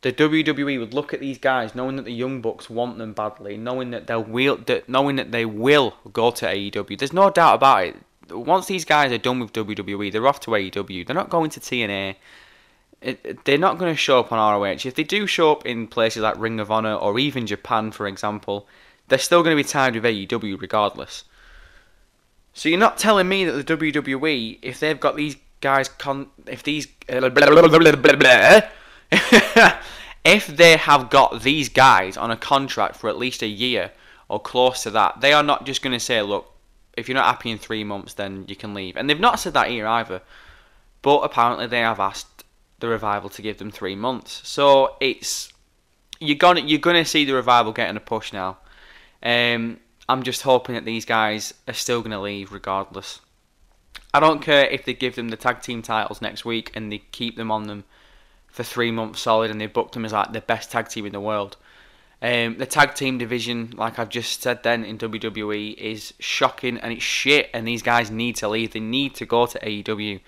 the 0.02 0.12
WWE 0.12 0.80
would 0.80 0.94
look 0.94 1.14
at 1.14 1.20
these 1.20 1.38
guys, 1.38 1.76
knowing 1.76 1.96
that 1.96 2.06
the 2.06 2.14
Young 2.14 2.42
Bucks 2.42 2.70
want 2.70 2.98
them 2.98 3.14
badly, 3.14 3.56
knowing 3.56 3.92
that 3.92 4.08
they 4.08 4.16
will, 4.16 4.58
that 4.66 4.90
knowing 4.90 5.16
that 5.18 5.32
they 5.32 5.46
will 5.46 5.96
go 6.12 6.32
to 6.32 6.46
AEW. 6.46 6.98
There's 6.98 7.14
no 7.14 7.30
doubt 7.30 7.56
about 7.56 7.86
it. 7.86 7.96
Once 8.32 8.66
these 8.66 8.86
guys 8.86 9.12
are 9.12 9.20
done 9.20 9.40
with 9.40 9.54
WWE, 9.54 10.12
they're 10.12 10.28
off 10.28 10.40
to 10.42 10.52
AEW. 10.52 11.06
They're 11.06 11.16
not 11.16 11.30
going 11.30 11.52
to 11.52 11.60
TNA. 11.60 12.16
It, 13.02 13.46
they're 13.46 13.58
not 13.58 13.78
going 13.78 13.94
to 13.94 13.98
show 13.98 14.20
up 14.20 14.32
on 14.32 14.62
ROH. 14.62 14.86
If 14.86 14.96
they 14.96 15.04
do 15.04 15.28
show 15.28 15.52
up 15.52 15.66
in 15.66 15.88
places 15.88 16.24
like 16.24 16.40
Ring 16.40 16.60
of 16.60 16.72
Honor 16.72 16.96
or 16.96 17.20
even 17.20 17.46
Japan, 17.46 17.92
for 17.92 18.08
example, 18.08 18.68
they're 19.12 19.20
still 19.20 19.44
going 19.44 19.56
to 19.56 19.62
be 19.62 19.68
tied 19.68 19.94
with 19.94 20.06
AEW 20.06 20.60
regardless. 20.60 21.26
So 22.54 22.70
you're 22.70 22.80
not 22.80 22.98
telling 22.98 23.28
me 23.28 23.44
that 23.44 23.52
the 23.52 23.78
WWE, 23.78 24.58
if 24.62 24.80
they've 24.80 25.00
got 25.00 25.18
these 25.18 25.36
guys, 25.60 25.90
con- 25.90 26.30
if 26.48 26.64
these, 26.64 26.88
uh, 27.10 27.30
if 30.24 30.48
they 30.48 30.78
have 30.78 31.10
got 31.10 31.42
these 31.44 31.68
guys 31.68 32.16
on 32.16 32.32
a 32.32 32.38
contract 32.38 32.96
for 32.96 33.10
at 33.10 33.18
least 33.18 33.42
a 33.42 33.48
year 33.48 33.92
or 34.30 34.40
close 34.40 34.84
to 34.84 34.92
that, 34.92 35.20
they 35.20 35.34
are 35.34 35.44
not 35.44 35.66
just 35.66 35.82
going 35.82 35.92
to 35.92 36.00
say, 36.00 36.22
look, 36.22 36.50
if 36.96 37.10
you're 37.10 37.16
not 37.16 37.26
happy 37.26 37.52
in 37.52 37.58
three 37.58 37.84
months, 37.84 38.14
then 38.14 38.46
you 38.48 38.56
can 38.56 38.74
leave. 38.74 38.96
And 38.96 39.10
they've 39.10 39.20
not 39.20 39.42
said 39.42 39.54
that 39.56 39.68
here 39.68 39.88
either. 39.88 40.22
But 41.02 41.20
apparently 41.20 41.68
they 41.68 41.80
have 41.80 42.00
asked 42.00 42.46
the 42.80 42.88
revival 42.88 43.30
to 43.32 43.42
give 43.42 43.58
them 43.58 43.72
three 43.72 43.96
months. 43.96 44.48
So 44.48 44.96
it's 45.02 45.52
you're 46.22 46.38
gonna 46.38 46.62
you're 46.62 46.80
gonna 46.80 47.04
see 47.04 47.26
the 47.26 47.34
revival 47.34 47.74
getting 47.74 47.98
a 47.98 48.02
push 48.02 48.32
now. 48.32 48.58
Um, 49.24 49.80
I'm 50.10 50.24
just 50.24 50.42
hoping 50.42 50.76
that 50.76 50.86
these 50.86 51.06
guys 51.06 51.54
are 51.68 51.74
still 51.74 52.02
going 52.02 52.12
to 52.12 52.20
leave 52.20 52.52
regardless. 52.52 53.22
I 54.14 54.20
don't 54.20 54.42
care 54.42 54.66
if 54.66 54.84
they 54.84 54.94
give 54.94 55.16
them 55.16 55.30
the 55.30 55.38
tag 55.38 55.62
team 55.62 55.82
titles 55.82 56.22
next 56.22 56.44
week 56.44 56.72
and 56.76 56.92
they 56.92 57.00
keep 57.12 57.38
them 57.38 57.52
on 57.52 57.68
them 57.68 57.86
for 58.48 58.64
three 58.64 58.92
months 58.92 59.22
solid 59.22 59.50
and 59.50 59.62
they 59.62 59.68
book 59.68 59.94
them 59.94 60.04
as 60.04 60.12
like 60.12 60.34
the 60.34 60.42
best 60.42 60.72
tag 60.72 60.90
team 60.90 61.06
in 61.06 61.14
the 61.14 61.22
world. 61.22 61.56
Um, 62.22 62.58
the 62.58 62.66
tag 62.66 62.94
team 62.94 63.18
division, 63.18 63.74
like 63.76 63.98
I've 63.98 64.10
just 64.10 64.44
said 64.44 64.62
then 64.64 64.84
in 64.84 64.98
WWE, 64.98 65.76
is 65.76 66.14
shocking 66.20 66.78
and 66.78 66.94
it's 66.94 67.04
shit. 67.04 67.50
And 67.54 67.68
these 67.68 67.82
guys 67.82 68.12
need 68.12 68.36
to 68.38 68.48
leave. 68.48 68.74
They 68.74 68.80
need 68.80 69.16
to 69.16 69.26
go 69.26 69.46
to 69.48 69.60
AEW. 69.60 70.20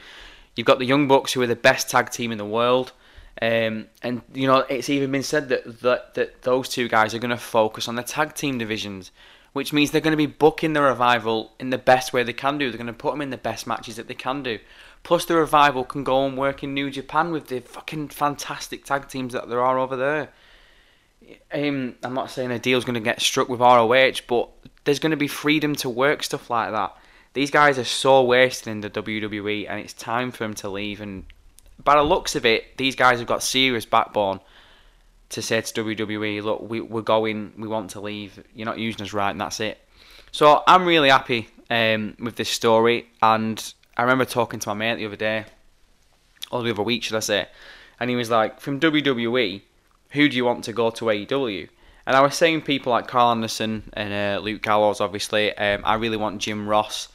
You've 0.55 0.67
got 0.67 0.79
the 0.79 0.85
Young 0.85 1.07
Bucks, 1.07 1.33
who 1.33 1.41
are 1.41 1.47
the 1.47 1.55
best 1.55 1.89
tag 1.89 2.09
team 2.09 2.31
in 2.31 2.37
the 2.37 2.45
world. 2.45 2.93
Um, 3.41 3.87
and 4.03 4.21
you 4.33 4.45
know 4.45 4.59
it's 4.59 4.89
even 4.89 5.11
been 5.11 5.23
said 5.23 5.49
that 5.49 5.81
that, 5.81 6.13
that 6.13 6.43
those 6.43 6.69
two 6.69 6.87
guys 6.87 7.13
are 7.13 7.19
going 7.19 7.31
to 7.31 7.37
focus 7.37 7.87
on 7.87 7.95
the 7.95 8.03
tag 8.03 8.35
team 8.35 8.57
divisions, 8.57 9.11
which 9.53 9.73
means 9.73 9.91
they're 9.91 10.01
going 10.01 10.11
to 10.11 10.17
be 10.17 10.27
booking 10.27 10.73
the 10.73 10.81
revival 10.81 11.51
in 11.59 11.69
the 11.69 11.77
best 11.77 12.13
way 12.13 12.23
they 12.23 12.33
can 12.33 12.57
do. 12.57 12.69
They're 12.69 12.77
going 12.77 12.87
to 12.87 12.93
put 12.93 13.11
them 13.11 13.21
in 13.21 13.31
the 13.31 13.37
best 13.37 13.65
matches 13.65 13.95
that 13.95 14.07
they 14.07 14.13
can 14.13 14.43
do. 14.43 14.59
Plus, 15.03 15.25
the 15.25 15.35
revival 15.35 15.83
can 15.83 16.03
go 16.03 16.25
and 16.25 16.37
work 16.37 16.63
in 16.63 16.73
New 16.73 16.89
Japan 16.89 17.31
with 17.31 17.47
the 17.47 17.59
fucking 17.59 18.09
fantastic 18.09 18.85
tag 18.85 19.09
teams 19.09 19.33
that 19.33 19.49
there 19.49 19.61
are 19.61 19.77
over 19.77 19.97
there. 19.97 20.29
Um, 21.51 21.95
I'm 22.03 22.13
not 22.13 22.31
saying 22.31 22.51
a 22.51 22.59
deal's 22.59 22.85
going 22.85 22.93
to 22.95 22.99
get 22.99 23.21
struck 23.21 23.49
with 23.49 23.59
ROH, 23.59 24.21
but 24.27 24.49
there's 24.85 24.99
going 24.99 25.11
to 25.11 25.17
be 25.17 25.27
freedom 25.27 25.75
to 25.77 25.89
work 25.89 26.23
stuff 26.23 26.49
like 26.49 26.71
that. 26.71 26.95
These 27.33 27.51
guys 27.51 27.79
are 27.79 27.83
so 27.83 28.23
wasted 28.23 28.69
in 28.69 28.81
the 28.81 28.89
WWE, 28.89 29.67
and 29.69 29.79
it's 29.79 29.93
time 29.93 30.31
for 30.31 30.43
them 30.43 30.53
to 30.55 30.69
leave. 30.69 31.01
And 31.01 31.25
by 31.83 31.95
the 31.95 32.03
looks 32.03 32.35
of 32.35 32.45
it, 32.45 32.77
these 32.77 32.95
guys 32.95 33.19
have 33.19 33.27
got 33.27 33.43
serious 33.43 33.85
backbone 33.85 34.39
to 35.29 35.41
say 35.41 35.61
to 35.61 35.83
WWE, 35.83 36.43
look, 36.43 36.69
we, 36.69 36.81
we're 36.81 37.01
going, 37.01 37.53
we 37.57 37.67
want 37.67 37.91
to 37.91 38.01
leave. 38.01 38.43
You're 38.53 38.65
not 38.65 38.79
using 38.79 39.01
us 39.01 39.13
right, 39.13 39.31
and 39.31 39.41
that's 39.41 39.59
it. 39.59 39.79
So 40.31 40.63
I'm 40.67 40.85
really 40.85 41.09
happy 41.09 41.47
um, 41.69 42.15
with 42.19 42.35
this 42.35 42.49
story, 42.49 43.07
and 43.21 43.73
I 43.97 44.03
remember 44.03 44.25
talking 44.25 44.59
to 44.59 44.69
my 44.69 44.73
mate 44.73 44.95
the 44.95 45.05
other 45.05 45.15
day, 45.15 45.45
or 46.51 46.63
the 46.63 46.71
other 46.71 46.83
week, 46.83 47.03
should 47.03 47.15
I 47.15 47.21
say, 47.21 47.47
and 47.99 48.09
he 48.09 48.15
was 48.15 48.29
like, 48.29 48.59
from 48.59 48.79
WWE 48.79 49.61
who 50.13 50.29
do 50.29 50.37
you 50.37 50.45
want 50.45 50.63
to 50.63 50.73
go 50.73 50.91
to 50.91 51.05
AEW? 51.05 51.67
And 52.05 52.15
I 52.15 52.21
was 52.21 52.35
saying 52.35 52.61
people 52.61 52.91
like 52.91 53.07
Karl 53.07 53.31
Anderson 53.31 53.89
and 53.93 54.13
uh, 54.13 54.41
Luke 54.41 54.61
Gallows, 54.61 55.01
obviously. 55.01 55.55
Um, 55.57 55.81
I 55.83 55.95
really 55.95 56.17
want 56.17 56.39
Jim 56.39 56.67
Ross 56.67 57.07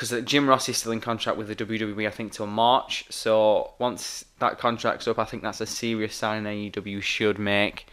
because 0.00 0.24
Jim 0.24 0.48
Ross 0.48 0.66
is 0.66 0.78
still 0.78 0.92
in 0.92 1.00
contract 1.02 1.36
with 1.36 1.48
the 1.48 1.54
WWE, 1.54 2.06
I 2.06 2.10
think, 2.10 2.32
till 2.32 2.46
March. 2.46 3.04
So 3.10 3.74
once 3.78 4.24
that 4.38 4.58
contract's 4.58 5.06
up, 5.06 5.18
I 5.18 5.26
think 5.26 5.42
that's 5.42 5.60
a 5.60 5.66
serious 5.66 6.14
sign 6.14 6.44
AEW 6.44 7.02
should 7.02 7.38
make, 7.38 7.86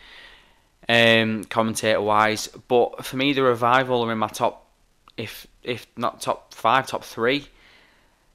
um, 0.88 1.44
commentator 1.44 2.00
wise. 2.00 2.48
But 2.70 3.04
for 3.04 3.18
me, 3.18 3.34
the 3.34 3.44
revival 3.44 4.04
are 4.04 4.12
in 4.14 4.20
my 4.20 4.30
top, 4.30 4.72
if 5.18 5.48
if 5.64 5.86
not 5.98 6.22
top 6.22 6.54
five, 6.54 6.88
top 6.88 7.04
three. 7.04 7.46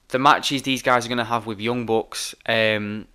The 0.09 0.19
matches 0.19 0.61
these 0.61 0.83
guys 0.83 1.07
are 1.07 1.09
going 1.09 1.17
to 1.17 1.25
have 1.25 1.47
with 1.47 1.59
Young 1.59 1.87
Bucks, 1.87 2.35
um, 2.45 3.07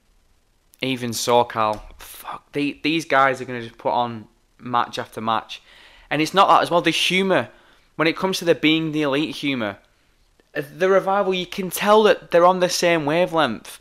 even 0.82 1.12
SoCal, 1.12 1.84
fuck, 2.00 2.52
they, 2.54 2.80
these 2.84 3.06
guys 3.06 3.40
are 3.40 3.46
going 3.46 3.62
to 3.62 3.68
just 3.68 3.78
put 3.78 3.92
on 3.92 4.28
match 4.58 4.98
after 4.98 5.22
match. 5.22 5.62
And 6.10 6.20
it's 6.20 6.34
not 6.34 6.48
that 6.48 6.64
as 6.64 6.72
well, 6.72 6.82
the 6.82 6.90
humour, 6.90 7.50
when 7.96 8.08
it 8.08 8.18
comes 8.18 8.40
to 8.40 8.46
the 8.46 8.56
being 8.56 8.92
the 8.92 9.04
elite 9.04 9.36
humour, 9.36 9.78
the 10.62 10.90
revival, 10.90 11.34
you 11.34 11.46
can 11.46 11.70
tell 11.70 12.04
that 12.04 12.32
they're 12.32 12.46
on 12.46 12.60
the 12.60 12.70
same 12.70 13.06
wavelength. 13.06 13.80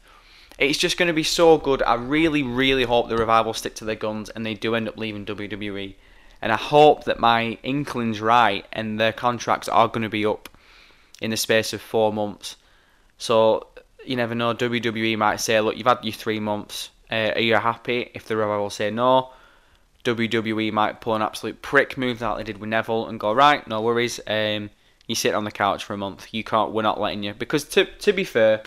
It's 0.59 0.79
just 0.79 0.97
going 0.97 1.09
to 1.09 1.13
be 1.15 1.23
so 1.23 1.59
good. 1.59 1.83
I 1.83 1.95
really, 1.95 2.43
really 2.43 2.85
hope 2.85 3.09
the 3.09 3.17
revival 3.17 3.53
stick 3.53 3.75
to 3.77 3.85
their 3.85 3.95
guns 3.95 4.31
and 4.31 4.45
they 4.45 4.55
do 4.55 4.75
end 4.75 4.89
up 4.89 4.97
leaving 4.97 5.27
WWE. 5.27 5.95
And 6.41 6.53
I 6.53 6.57
hope 6.57 7.05
that 7.05 7.19
my 7.19 7.59
inkling's 7.63 8.21
right 8.21 8.65
and 8.73 8.99
their 8.99 9.13
contracts 9.13 9.69
are 9.69 9.89
going 9.89 10.03
to 10.03 10.09
be 10.09 10.25
up 10.25 10.49
in 11.21 11.31
the 11.31 11.37
space 11.37 11.73
of 11.73 11.81
four 11.81 12.13
months. 12.13 12.57
So 13.19 13.69
you 14.05 14.17
never 14.17 14.35
know. 14.35 14.55
WWE 14.55 15.19
might 15.19 15.41
say, 15.41 15.61
look, 15.61 15.77
you've 15.77 15.87
had 15.87 16.05
your 16.05 16.13
three 16.13 16.41
months. 16.41 16.91
Uh, 17.11 17.33
are 17.35 17.41
you 17.41 17.55
happy? 17.55 18.11
If 18.15 18.27
the 18.27 18.37
revival 18.37 18.71
say 18.71 18.91
no, 18.91 19.31
WWE 20.05 20.73
might 20.73 21.01
pull 21.01 21.15
an 21.15 21.23
absolute 21.23 21.63
prick 21.63 21.99
move 21.99 22.21
like 22.21 22.39
they 22.39 22.45
did 22.45 22.59
with 22.59 22.69
Neville 22.69 23.07
and 23.07 23.21
go, 23.21 23.33
right, 23.33 23.67
no 23.67 23.81
worries. 23.81 24.21
Um, 24.27 24.71
you 25.07 25.15
sit 25.15 25.35
on 25.35 25.45
the 25.45 25.51
couch 25.51 25.85
for 25.85 25.95
a 25.95 25.97
month. 25.97 26.33
You 26.33 26.45
can't. 26.45 26.73
We're 26.73 26.83
not 26.83 27.01
letting 27.01 27.23
you. 27.23 27.35
Because 27.35 27.65
to 27.65 27.85
to 27.85 28.13
be 28.13 28.25
fair, 28.25 28.63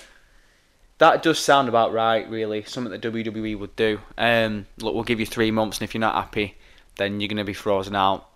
that 0.98 1.24
does 1.24 1.40
sound 1.40 1.70
about 1.70 1.94
right. 1.94 2.30
Really, 2.30 2.64
something 2.64 2.92
that 2.92 3.02
WWE 3.02 3.58
would 3.58 3.76
do. 3.76 4.00
Um, 4.18 4.68
look, 4.78 4.94
we'll 4.94 5.04
give 5.04 5.20
you 5.20 5.26
three 5.26 5.52
months, 5.52 5.80
and 5.80 5.88
if 5.88 5.94
you're 5.94 6.00
not 6.00 6.16
happy, 6.16 6.56
then 6.98 7.20
you're 7.20 7.30
to 7.30 7.44
be 7.44 7.54
frozen 7.54 7.96
out. 7.96 8.28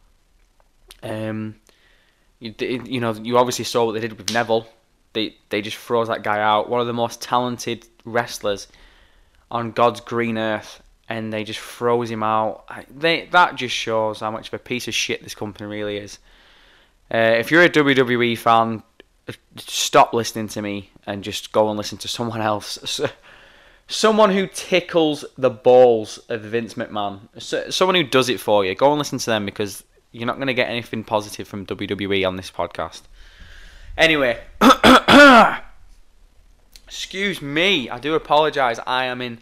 Um, 1.01 1.55
you, 2.39 2.53
you 2.59 2.99
know, 2.99 3.11
you 3.13 3.37
obviously 3.37 3.65
saw 3.65 3.85
what 3.85 3.93
they 3.93 3.99
did 3.99 4.17
with 4.17 4.31
Neville 4.31 4.67
they 5.13 5.35
they 5.49 5.61
just 5.61 5.77
froze 5.77 6.07
that 6.09 6.23
guy 6.23 6.39
out. 6.39 6.69
One 6.69 6.81
of 6.81 6.87
the 6.87 6.93
most 6.93 7.21
talented 7.21 7.87
wrestlers 8.03 8.67
on 9.49 9.71
God's 9.71 10.01
green 10.01 10.37
earth, 10.37 10.81
and 11.07 11.31
they 11.31 11.43
just 11.43 11.59
froze 11.59 12.11
him 12.11 12.23
out. 12.23 12.65
They 12.89 13.27
that 13.31 13.55
just 13.55 13.73
shows 13.73 14.19
how 14.19 14.31
much 14.31 14.49
of 14.49 14.55
a 14.55 14.59
piece 14.59 14.87
of 14.87 14.93
shit 14.93 15.23
this 15.23 15.35
company 15.35 15.67
really 15.67 15.97
is. 15.97 16.19
Uh, 17.13 17.35
if 17.37 17.51
you're 17.51 17.63
a 17.63 17.69
WWE 17.69 18.37
fan, 18.37 18.81
stop 19.57 20.13
listening 20.13 20.47
to 20.49 20.61
me 20.61 20.89
and 21.05 21.23
just 21.23 21.51
go 21.51 21.69
and 21.69 21.77
listen 21.77 21.97
to 21.99 22.07
someone 22.07 22.41
else. 22.41 22.99
Someone 23.87 24.31
who 24.31 24.47
tickles 24.47 25.25
the 25.37 25.49
balls 25.49 26.17
of 26.29 26.41
Vince 26.41 26.73
McMahon. 26.75 27.19
Someone 27.71 27.95
who 27.95 28.03
does 28.03 28.29
it 28.29 28.39
for 28.39 28.65
you. 28.65 28.73
Go 28.73 28.89
and 28.91 28.97
listen 28.97 29.19
to 29.19 29.25
them 29.25 29.45
because 29.45 29.83
you're 30.11 30.25
not 30.25 30.37
going 30.37 30.47
to 30.47 30.53
get 30.53 30.69
anything 30.69 31.03
positive 31.03 31.47
from 31.47 31.65
WWE 31.65 32.25
on 32.25 32.37
this 32.37 32.49
podcast. 32.49 33.01
Anyway, 33.97 34.41
excuse 36.87 37.41
me, 37.41 37.89
I 37.89 37.99
do 37.99 38.15
apologise. 38.15 38.79
I 38.87 39.05
am 39.05 39.21
in 39.21 39.39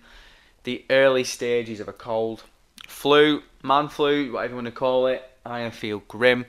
the 0.64 0.84
early 0.90 1.24
stages 1.24 1.80
of 1.80 1.88
a 1.88 1.94
cold. 1.94 2.44
Flu, 2.88 3.44
man 3.64 3.88
flu, 3.88 4.34
whatever 4.34 4.52
you 4.52 4.56
want 4.56 4.66
to 4.66 4.72
call 4.72 5.08
it. 5.08 5.24
I 5.46 5.70
feel 5.70 6.00
grim. 6.08 6.46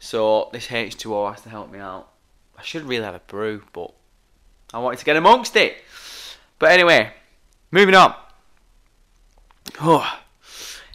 So 0.00 0.48
this 0.52 0.66
H2O 0.66 1.30
has 1.30 1.42
to 1.42 1.50
help 1.50 1.70
me 1.70 1.78
out. 1.78 2.08
I 2.58 2.62
should 2.62 2.82
really 2.82 3.04
have 3.04 3.14
a 3.14 3.20
brew, 3.20 3.62
but 3.72 3.92
I 4.74 4.78
wanted 4.78 4.98
to 4.98 5.04
get 5.04 5.16
amongst 5.16 5.54
it. 5.56 5.76
But 6.58 6.72
anyway, 6.72 7.12
moving 7.70 7.94
on. 7.94 8.14
Oh, 9.80 10.18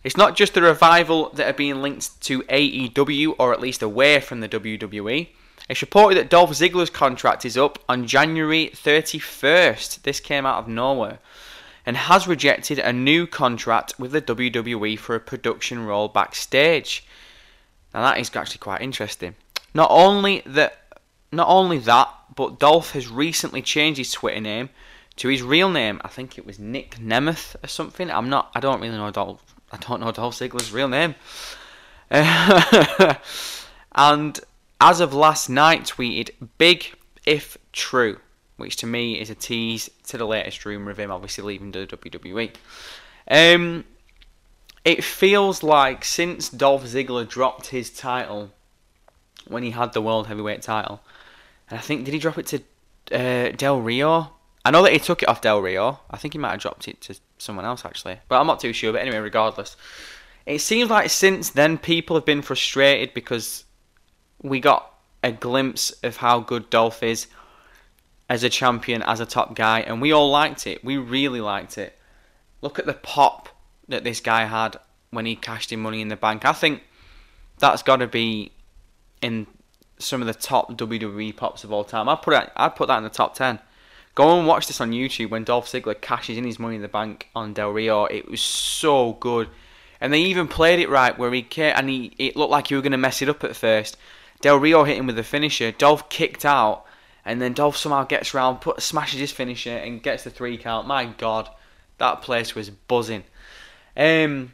it's 0.04 0.18
not 0.18 0.36
just 0.36 0.54
the 0.54 0.62
revival 0.62 1.30
that 1.36 1.48
are 1.48 1.58
being 1.58 1.82
linked 1.82 2.20
to 2.22 2.42
AEW, 2.44 3.36
or 3.40 3.54
at 3.54 3.62
least 3.62 3.82
away 3.82 4.20
from 4.20 4.40
the 4.42 4.50
WWE. 4.50 5.30
It's 5.70 5.82
reported 5.82 6.18
that 6.18 6.30
Dolph 6.30 6.52
Ziggler's 6.52 6.90
contract 6.90 7.46
is 7.46 7.58
up 7.58 7.80
on 7.88 8.08
January 8.08 8.72
31st. 8.74 10.02
This 10.02 10.20
came 10.20 10.46
out 10.46 10.60
of 10.60 10.68
nowhere. 10.68 11.20
And 11.88 11.96
has 11.98 12.28
rejected 12.28 12.80
a 12.80 12.92
new 12.92 13.28
contract 13.28 14.00
with 14.00 14.12
the 14.12 14.22
WWE 14.22 14.98
for 14.98 15.16
a 15.16 15.20
production 15.20 15.86
role 15.86 16.08
backstage. 16.08 17.06
Now 17.96 18.02
that 18.02 18.20
is 18.20 18.30
actually 18.36 18.58
quite 18.58 18.82
interesting. 18.82 19.36
Not 19.74 19.90
only 19.90 20.44
that, 20.46 21.00
not 21.32 21.48
only 21.48 21.78
that, 21.80 22.10
but 22.36 22.60
Dolph 22.60 22.92
has 22.92 23.08
recently 23.08 23.62
changed 23.62 24.00
his 24.00 24.12
Twitter 24.12 24.42
name 24.42 24.70
to 25.16 25.30
his 25.30 25.42
real 25.42 25.70
name. 25.70 26.02
I 26.04 26.10
think 26.10 26.38
it 26.38 26.46
was 26.46 26.60
Nick 26.60 26.98
Nemeth 26.98 27.56
or 27.64 27.68
something. 27.68 28.12
I'm 28.12 28.30
not. 28.30 28.52
I 28.54 28.60
don't 28.60 28.82
really 28.82 28.98
know 28.98 29.12
Dolph. 29.12 29.42
I 29.72 29.78
don't 29.78 30.02
know 30.02 30.12
Dolph 30.12 30.36
Ziggler's 30.36 30.74
real 30.74 30.90
name. 30.90 31.16
and 33.96 34.40
as 34.82 35.00
of 35.00 35.14
last 35.14 35.48
night, 35.48 35.86
tweeted 35.86 36.32
big 36.58 36.98
if 37.26 37.58
true, 37.72 38.20
which 38.58 38.76
to 38.78 38.86
me 38.86 39.22
is 39.22 39.30
a 39.30 39.36
tease 39.36 39.90
to 40.08 40.18
the 40.18 40.28
latest 40.28 40.66
rumour 40.66 40.92
of 40.92 41.00
him 41.00 41.12
obviously 41.12 41.46
leaving 41.46 41.72
the 41.72 41.88
WWE. 41.88 42.54
Um, 43.32 43.86
it 44.86 45.04
feels 45.04 45.64
like 45.64 46.06
since 46.06 46.48
Dolph 46.48 46.84
Ziggler 46.84 47.28
dropped 47.28 47.68
his 47.68 47.90
title 47.90 48.52
when 49.48 49.64
he 49.64 49.72
had 49.72 49.94
the 49.94 50.02
World 50.02 50.28
Heavyweight 50.28 50.62
title, 50.62 51.02
and 51.70 51.80
I 51.80 51.82
think 51.82 52.06
did 52.06 52.14
he 52.14 52.20
drop 52.20 52.38
it 52.38 52.46
to 52.48 52.62
uh, 53.12 53.52
Del 53.52 53.82
Rio? 53.82 54.32
I 54.64 54.72
know 54.72 54.84
that 54.84 54.94
he 54.94 55.00
took 55.00 55.24
it 55.24 55.30
off 55.30 55.42
Del 55.42 55.62
Rio. 55.62 56.00
I 56.10 56.18
think 56.18 56.34
he 56.34 56.40
might 56.40 56.52
have 56.52 56.62
dropped 56.62 56.88
it 56.88 57.02
to 57.02 57.16
someone 57.40 57.66
else 57.66 57.84
actually, 57.84 58.20
but 58.30 58.40
I'm 58.40 58.48
not 58.48 58.60
too 58.60 58.74
sure. 58.74 58.94
But 58.94 59.02
anyway, 59.02 59.18
regardless, 59.18 59.76
it 60.46 60.60
seems 60.60 60.90
like 60.90 61.10
since 61.10 61.50
then 61.50 61.80
people 61.80 62.16
have 62.16 62.26
been 62.26 62.44
frustrated 62.44 63.14
because 63.16 63.66
we 64.42 64.60
got 64.60 64.92
a 65.24 65.32
glimpse 65.32 65.92
of 66.04 66.18
how 66.18 66.40
good 66.40 66.70
Dolph 66.70 67.02
is 67.02 67.26
as 68.30 68.44
a 68.44 68.50
champion, 68.50 69.02
as 69.02 69.20
a 69.20 69.26
top 69.26 69.56
guy, 69.56 69.80
and 69.80 70.00
we 70.02 70.12
all 70.12 70.30
liked 70.30 70.68
it. 70.68 70.84
We 70.84 70.98
really 70.98 71.42
liked 71.42 71.80
it. 71.80 71.98
Look 72.62 72.78
at 72.78 72.86
the 72.86 72.94
pop 72.94 73.50
that 73.88 74.04
this 74.04 74.20
guy 74.20 74.46
had 74.46 74.78
when 75.12 75.26
he 75.26 75.36
cashed 75.36 75.72
in 75.72 75.80
Money 75.80 76.02
in 76.02 76.08
the 76.08 76.16
Bank. 76.16 76.46
I 76.46 76.54
think 76.54 76.84
that's 77.60 77.84
got 77.84 77.98
to 77.98 78.08
be 78.08 78.52
in 79.22 79.48
some 79.98 80.22
of 80.22 80.28
the 80.28 80.34
top 80.34 80.72
WWE 80.78 81.36
pops 81.36 81.64
of 81.64 81.72
all 81.72 81.84
time. 81.84 82.10
I'd 82.10 82.22
put 82.22 82.34
it, 82.34 82.52
I'd 82.56 82.76
put 82.76 82.88
that 82.88 82.98
in 82.98 83.04
the 83.04 83.10
top 83.10 83.36
ten. 83.36 83.60
Go 84.14 84.38
and 84.38 84.48
watch 84.48 84.68
this 84.68 84.80
on 84.80 84.92
YouTube 84.92 85.30
when 85.30 85.44
Dolph 85.44 85.68
Ziggler 85.68 86.00
cashes 86.00 86.38
in 86.38 86.46
his 86.46 86.58
Money 86.58 86.78
in 86.78 86.82
the 86.82 86.88
Bank 86.88 87.28
on 87.36 87.54
Del 87.54 87.72
Rio. 87.72 88.06
It 88.06 88.30
was 88.30 88.42
so 88.42 89.14
good, 89.14 89.50
and 90.00 90.14
they 90.14 90.22
even 90.22 90.48
played 90.48 90.80
it 90.80 90.90
right 90.90 91.18
where 91.18 91.34
he 91.34 91.42
came, 91.42 91.74
and 91.76 91.90
he 91.90 92.14
it 92.18 92.36
looked 92.36 92.52
like 92.52 92.68
he 92.68 92.76
were 92.76 92.82
going 92.82 92.92
to 92.92 92.98
mess 92.98 93.22
it 93.22 93.30
up 93.30 93.44
at 93.44 93.56
first. 93.56 93.98
Del 94.42 94.58
Rio 94.58 94.84
hit 94.84 94.98
him 94.98 95.08
with 95.08 95.20
a 95.20 95.24
finisher. 95.24 95.72
Dolph 95.72 96.10
kicked 96.10 96.46
out, 96.46 96.86
and 97.26 97.42
then 97.42 97.54
Dolph 97.54 97.78
somehow 97.78 98.04
gets 98.04 98.34
around, 98.34 98.62
put 98.62 98.82
smashes 98.82 99.20
his 99.20 99.32
finisher, 99.32 99.76
and 99.76 100.04
gets 100.04 100.24
the 100.24 100.30
three 100.30 100.58
count. 100.58 100.88
My 100.88 101.06
God, 101.06 101.50
that 101.98 102.22
place 102.22 102.56
was 102.56 102.70
buzzing. 102.70 103.24
Um, 103.98 104.52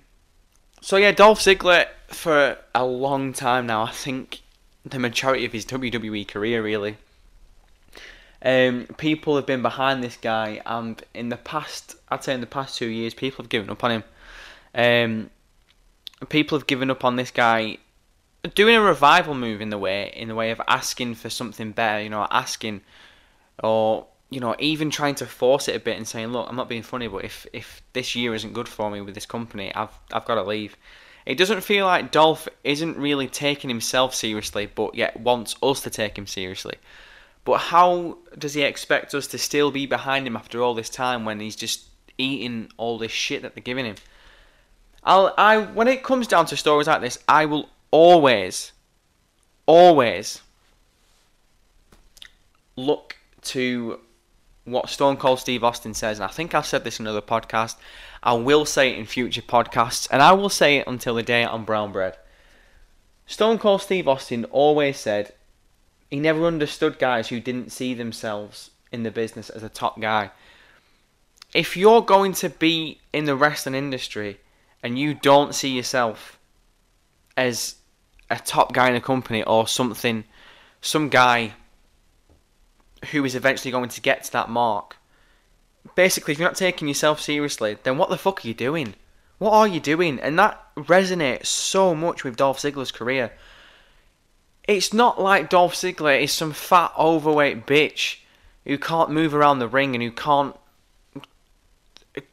so 0.81 0.97
yeah, 0.97 1.11
Dolph 1.11 1.39
Ziggler 1.39 1.87
for 2.07 2.57
a 2.73 2.85
long 2.85 3.33
time 3.33 3.67
now. 3.67 3.83
I 3.83 3.91
think 3.91 4.41
the 4.85 4.99
majority 4.99 5.45
of 5.45 5.51
his 5.51 5.65
WWE 5.65 6.27
career, 6.27 6.61
really. 6.61 6.97
Um, 8.43 8.87
people 8.97 9.35
have 9.35 9.45
been 9.45 9.61
behind 9.61 10.03
this 10.03 10.17
guy, 10.17 10.61
and 10.65 11.01
in 11.13 11.29
the 11.29 11.37
past, 11.37 11.95
I'd 12.09 12.23
say 12.23 12.33
in 12.33 12.41
the 12.41 12.47
past 12.47 12.77
two 12.77 12.87
years, 12.87 13.13
people 13.13 13.43
have 13.43 13.49
given 13.49 13.69
up 13.69 13.83
on 13.83 13.91
him. 13.91 14.03
Um, 14.73 15.29
people 16.29 16.57
have 16.57 16.67
given 16.67 16.89
up 16.89 17.05
on 17.05 17.15
this 17.15 17.31
guy 17.31 17.77
doing 18.55 18.75
a 18.75 18.81
revival 18.81 19.35
move 19.35 19.61
in 19.61 19.69
the 19.69 19.77
way, 19.77 20.11
in 20.15 20.27
the 20.27 20.35
way 20.35 20.49
of 20.49 20.59
asking 20.67 21.15
for 21.15 21.29
something 21.29 21.71
better. 21.71 22.01
You 22.01 22.09
know, 22.09 22.27
asking, 22.31 22.81
or 23.63 24.07
you 24.31 24.39
know, 24.39 24.55
even 24.59 24.89
trying 24.89 25.15
to 25.15 25.25
force 25.27 25.67
it 25.67 25.75
a 25.75 25.79
bit 25.79 25.97
and 25.97 26.07
saying, 26.07 26.29
"Look, 26.29 26.47
I'm 26.49 26.55
not 26.55 26.69
being 26.69 26.83
funny, 26.83 27.07
but 27.07 27.25
if 27.25 27.45
if 27.53 27.81
this 27.93 28.15
year 28.15 28.33
isn't 28.33 28.53
good 28.53 28.67
for 28.67 28.89
me 28.89 29.01
with 29.01 29.13
this 29.13 29.25
company, 29.25 29.75
I've 29.75 29.93
I've 30.11 30.25
got 30.25 30.35
to 30.35 30.43
leave." 30.43 30.75
It 31.25 31.37
doesn't 31.37 31.61
feel 31.61 31.85
like 31.85 32.11
Dolph 32.11 32.47
isn't 32.63 32.97
really 32.97 33.27
taking 33.27 33.69
himself 33.69 34.15
seriously, 34.15 34.65
but 34.65 34.95
yet 34.95 35.19
wants 35.19 35.55
us 35.61 35.81
to 35.81 35.91
take 35.91 36.17
him 36.17 36.25
seriously. 36.25 36.77
But 37.43 37.57
how 37.57 38.17
does 38.37 38.55
he 38.55 38.63
expect 38.63 39.13
us 39.13 39.27
to 39.27 39.37
still 39.37 39.69
be 39.69 39.85
behind 39.85 40.25
him 40.25 40.35
after 40.35 40.63
all 40.63 40.73
this 40.73 40.89
time 40.89 41.25
when 41.25 41.39
he's 41.39 41.55
just 41.55 41.85
eating 42.17 42.71
all 42.77 42.97
this 42.97 43.11
shit 43.11 43.43
that 43.43 43.53
they're 43.53 43.63
giving 43.63 43.85
him? 43.85 43.95
I'll, 45.03 45.33
I, 45.37 45.57
when 45.57 45.87
it 45.87 46.03
comes 46.03 46.27
down 46.27 46.45
to 46.47 46.57
stories 46.57 46.87
like 46.87 47.01
this, 47.01 47.19
I 47.27 47.45
will 47.45 47.69
always, 47.91 48.71
always 49.67 50.41
look 52.75 53.17
to 53.43 53.99
what 54.65 54.89
Stone 54.89 55.17
Cold 55.17 55.39
Steve 55.39 55.63
Austin 55.63 55.93
says, 55.93 56.19
and 56.19 56.25
I 56.25 56.31
think 56.31 56.53
I've 56.53 56.65
said 56.65 56.83
this 56.83 56.99
in 56.99 57.07
another 57.07 57.21
podcast. 57.21 57.75
I 58.21 58.33
will 58.33 58.65
say 58.65 58.91
it 58.91 58.99
in 58.99 59.05
future 59.05 59.41
podcasts, 59.41 60.07
and 60.11 60.21
I 60.21 60.33
will 60.33 60.49
say 60.49 60.77
it 60.77 60.87
until 60.87 61.15
the 61.15 61.23
day 61.23 61.43
I'm 61.43 61.65
brown 61.65 61.91
bread. 61.91 62.17
Stone 63.25 63.59
Cold 63.59 63.81
Steve 63.81 64.07
Austin 64.07 64.45
always 64.45 64.99
said 64.99 65.33
he 66.09 66.19
never 66.19 66.45
understood 66.45 66.99
guys 66.99 67.29
who 67.29 67.39
didn't 67.39 67.71
see 67.71 67.93
themselves 67.93 68.71
in 68.91 69.03
the 69.03 69.11
business 69.11 69.49
as 69.49 69.63
a 69.63 69.69
top 69.69 69.99
guy. 69.99 70.31
If 71.53 71.75
you're 71.75 72.01
going 72.01 72.33
to 72.33 72.49
be 72.49 72.99
in 73.13 73.25
the 73.25 73.35
wrestling 73.35 73.75
industry 73.75 74.39
and 74.83 74.99
you 74.99 75.13
don't 75.13 75.55
see 75.55 75.69
yourself 75.69 76.37
as 77.37 77.75
a 78.29 78.37
top 78.37 78.73
guy 78.73 78.89
in 78.89 78.95
a 78.95 79.01
company 79.01 79.43
or 79.43 79.67
something, 79.67 80.25
some 80.81 81.09
guy 81.09 81.53
who 83.09 83.25
is 83.25 83.35
eventually 83.35 83.71
going 83.71 83.89
to 83.89 84.01
get 84.01 84.23
to 84.25 84.31
that 84.33 84.49
mark, 84.49 84.97
basically, 85.95 86.33
if 86.33 86.39
you're 86.39 86.47
not 86.47 86.55
taking 86.55 86.87
yourself 86.87 87.19
seriously, 87.19 87.77
then 87.83 87.97
what 87.97 88.09
the 88.09 88.17
fuck 88.17 88.43
are 88.43 88.47
you 88.47 88.53
doing? 88.53 88.95
What 89.39 89.53
are 89.53 89.67
you 89.67 89.79
doing? 89.79 90.19
And 90.19 90.37
that 90.37 90.63
resonates 90.75 91.47
so 91.47 91.95
much 91.95 92.23
with 92.23 92.35
Dolph 92.35 92.59
Ziggler's 92.59 92.91
career 92.91 93.31
it's 94.67 94.93
not 94.93 95.19
like 95.19 95.49
Dolph 95.49 95.73
Ziggler 95.73 96.21
is 96.21 96.31
some 96.31 96.53
fat, 96.53 96.93
overweight 96.97 97.65
bitch 97.65 98.17
who 98.65 98.77
can't 98.77 99.09
move 99.09 99.33
around 99.33 99.59
the 99.59 99.67
ring 99.67 99.95
and 99.95 100.03
who 100.03 100.11
can't 100.11 100.55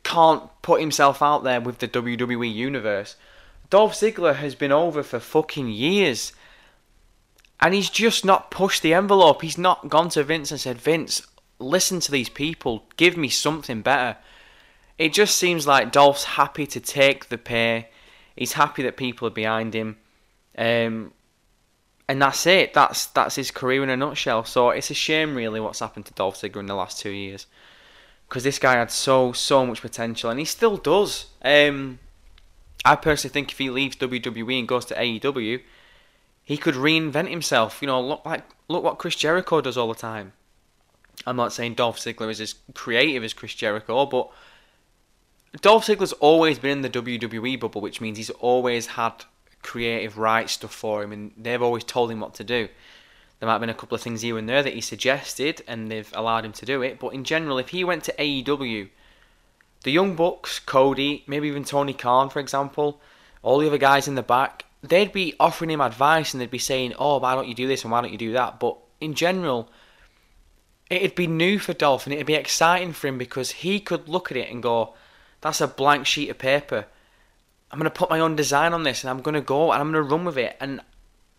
can't 0.03 0.43
put 0.61 0.81
himself 0.81 1.23
out 1.23 1.45
there 1.45 1.61
with 1.61 1.79
the 1.79 1.87
WWE 1.87 2.53
universe. 2.53 3.15
Dolph 3.71 3.95
Ziggler 3.95 4.35
has 4.37 4.55
been 4.55 4.73
over 4.73 5.03
for 5.03 5.21
fucking 5.21 5.69
years. 5.69 6.33
And 7.61 7.75
he's 7.75 7.91
just 7.91 8.25
not 8.25 8.51
pushed 8.51 8.83
the 8.83 8.95
envelope. 8.95 9.43
He's 9.43 9.59
not 9.59 9.89
gone 9.89 10.11
to 10.11 10.23
Vince 10.23 10.51
and 10.51 10.61
said, 10.61 10.79
Vince, 10.79 11.27
listen 11.59 12.01
to 12.01 12.13
these 12.13 12.29
people. 12.29 12.85
Give 12.97 13.17
me 13.17 13.29
something 13.29 13.83
better. 13.83 14.17
It 14.97 15.13
just 15.13 15.37
seems 15.37 15.67
like 15.67 15.93
Dolph's 15.93 16.25
happy 16.25 16.67
to 16.67 16.81
take 16.81 17.29
the 17.29 17.39
pay. 17.39 17.89
He's 18.37 18.53
happy 18.53 18.83
that 18.85 18.97
people 18.97 19.27
are 19.27 19.33
behind 19.33 19.75
him. 19.75 19.97
Um, 20.57 21.13
and 22.09 22.23
that's 22.23 22.47
it. 22.47 22.73
That's 22.73 23.07
that's 23.07 23.35
his 23.35 23.51
career 23.51 23.83
in 23.83 23.91
a 23.91 23.97
nutshell. 23.97 24.45
So 24.45 24.71
it's 24.71 24.91
a 24.91 24.95
shame, 24.95 25.35
really, 25.35 25.61
what's 25.61 25.81
happened 25.81 26.07
to 26.07 26.15
Dolph 26.15 26.41
Ziggler 26.41 26.61
in 26.61 26.67
the 26.67 26.75
last 26.75 26.99
two 26.99 27.11
years, 27.11 27.47
because 28.29 28.45
this 28.45 28.59
guy 28.59 28.75
had 28.75 28.91
so 28.91 29.33
so 29.33 29.67
much 29.67 29.83
potential, 29.83 30.31
and 30.31 30.39
he 30.39 30.47
still 30.47 30.79
does. 30.79 31.27
Um, 31.43 31.99
I 32.85 32.97
personally 32.97 33.33
think 33.33 33.53
if 33.53 33.59
he 33.59 33.69
leaves 33.69 33.97
WWE 33.97 34.59
and 34.59 34.69
goes 34.69 34.87
to 34.87 34.95
AEW, 34.95 35.61
he 36.49 36.57
could 36.57 36.77
reinvent 36.77 37.29
himself. 37.29 37.83
You 37.83 37.89
know, 37.89 38.01
look 38.01 38.25
like 38.25 38.43
look 38.69 38.83
what 38.83 38.97
Chris 38.97 39.15
Jericho 39.15 39.61
does 39.61 39.77
all 39.77 39.89
the 39.89 39.95
time. 39.95 40.33
I'm 41.27 41.37
not 41.37 41.53
saying 41.53 41.75
Dolph 41.75 41.99
Ziggler 41.99 42.31
is 42.31 42.41
as 42.41 42.55
creative 42.73 43.23
as 43.23 43.35
Chris 43.35 43.55
Jericho, 43.55 44.07
but 44.07 44.31
Dolph 45.61 45.85
Ziggler's 45.85 46.15
always 46.15 46.59
been 46.59 46.79
in 46.79 46.81
the 46.81 46.89
WWE 46.89 47.61
bubble, 47.61 47.83
which 47.83 48.01
means 48.01 48.17
he's 48.17 48.31
always 48.31 48.87
had 48.87 49.27
creative 49.63 50.17
write 50.17 50.49
stuff 50.49 50.73
for 50.73 51.03
him, 51.03 51.13
and 51.13 51.33
they've 51.37 51.61
always 51.61 51.85
told 51.85 52.11
him 52.11 52.21
what 52.21 52.33
to 52.37 52.45
do. 52.45 52.69
There 53.41 53.47
might 53.47 53.53
have 53.53 53.61
been 53.61 53.69
a 53.69 53.75
couple 53.75 53.97
of 53.97 54.01
things 54.01 54.23
here 54.23 54.39
and 54.39 54.49
there 54.49 54.63
that 54.63 54.73
he 54.73 54.81
suggested, 54.81 55.61
and 55.69 55.91
they've 55.91 56.11
allowed 56.17 56.47
him 56.47 56.53
to 56.53 56.65
do 56.65 56.81
it. 56.81 56.99
But 56.99 57.13
in 57.13 57.25
general, 57.25 57.59
if 57.59 57.69
he 57.69 57.85
went 57.85 58.05
to 58.05 58.15
AEW, 58.15 58.89
the 59.83 59.93
Young 59.93 60.17
Bucks, 60.17 60.61
Cody, 60.61 61.25
maybe 61.27 61.49
even 61.49 61.65
Tony 61.65 61.93
Khan, 61.93 62.31
for 62.31 62.41
example, 62.41 63.03
all 63.43 63.59
the 63.59 63.67
other 63.67 63.77
guys 63.77 64.09
in 64.09 64.15
the 64.15 64.23
back, 64.23 64.65
they'd 64.83 65.13
be 65.13 65.35
offering 65.41 65.71
him 65.71 65.81
advice 65.81 66.33
and 66.33 66.41
they'd 66.41 66.51
be 66.51 66.59
saying, 66.59 66.95
"Oh, 66.99 67.19
why 67.19 67.35
don't 67.35 67.49
you 67.49 67.55
do 67.55 67.67
this 67.67 67.83
and 67.83 67.93
why 67.93 68.01
don't 68.01 68.13
you 68.13 68.19
do 68.19 68.33
that?" 68.33 68.61
But 68.61 68.77
in 69.01 69.15
general, 69.15 69.71
it'd 70.91 71.15
be 71.15 71.27
new 71.27 71.59
for 71.59 71.73
Dolph 71.73 72.07
and 72.07 72.15
it'd 72.15 72.27
be 72.27 72.35
exciting 72.35 72.93
for 72.93 73.09
him 73.09 73.19
because 73.19 73.51
he 73.51 73.81
could 73.81 74.09
look 74.09 74.31
at 74.31 74.37
it 74.37 74.51
and 74.51 74.63
go, 74.63 74.95
"That's 75.41 75.61
a 75.61 75.69
blank 75.69 76.07
sheet 76.07 76.31
of 76.31 76.39
paper." 76.39 76.87
I'm 77.71 77.79
going 77.79 77.91
to 77.91 77.99
put 77.99 78.11
my 78.11 78.21
own 78.21 78.35
design 78.35 78.73
on 78.73 78.83
this 78.83 79.03
and 79.03 79.11
I'm 79.11 79.21
going 79.21 79.35
to 79.35 79.41
go 79.41 79.73
and 79.73 79.81
I'm 79.81 79.93
going 79.93 80.05
to 80.05 80.11
run 80.11 80.25
with 80.25 80.39
it. 80.39 80.57
And 80.61 80.81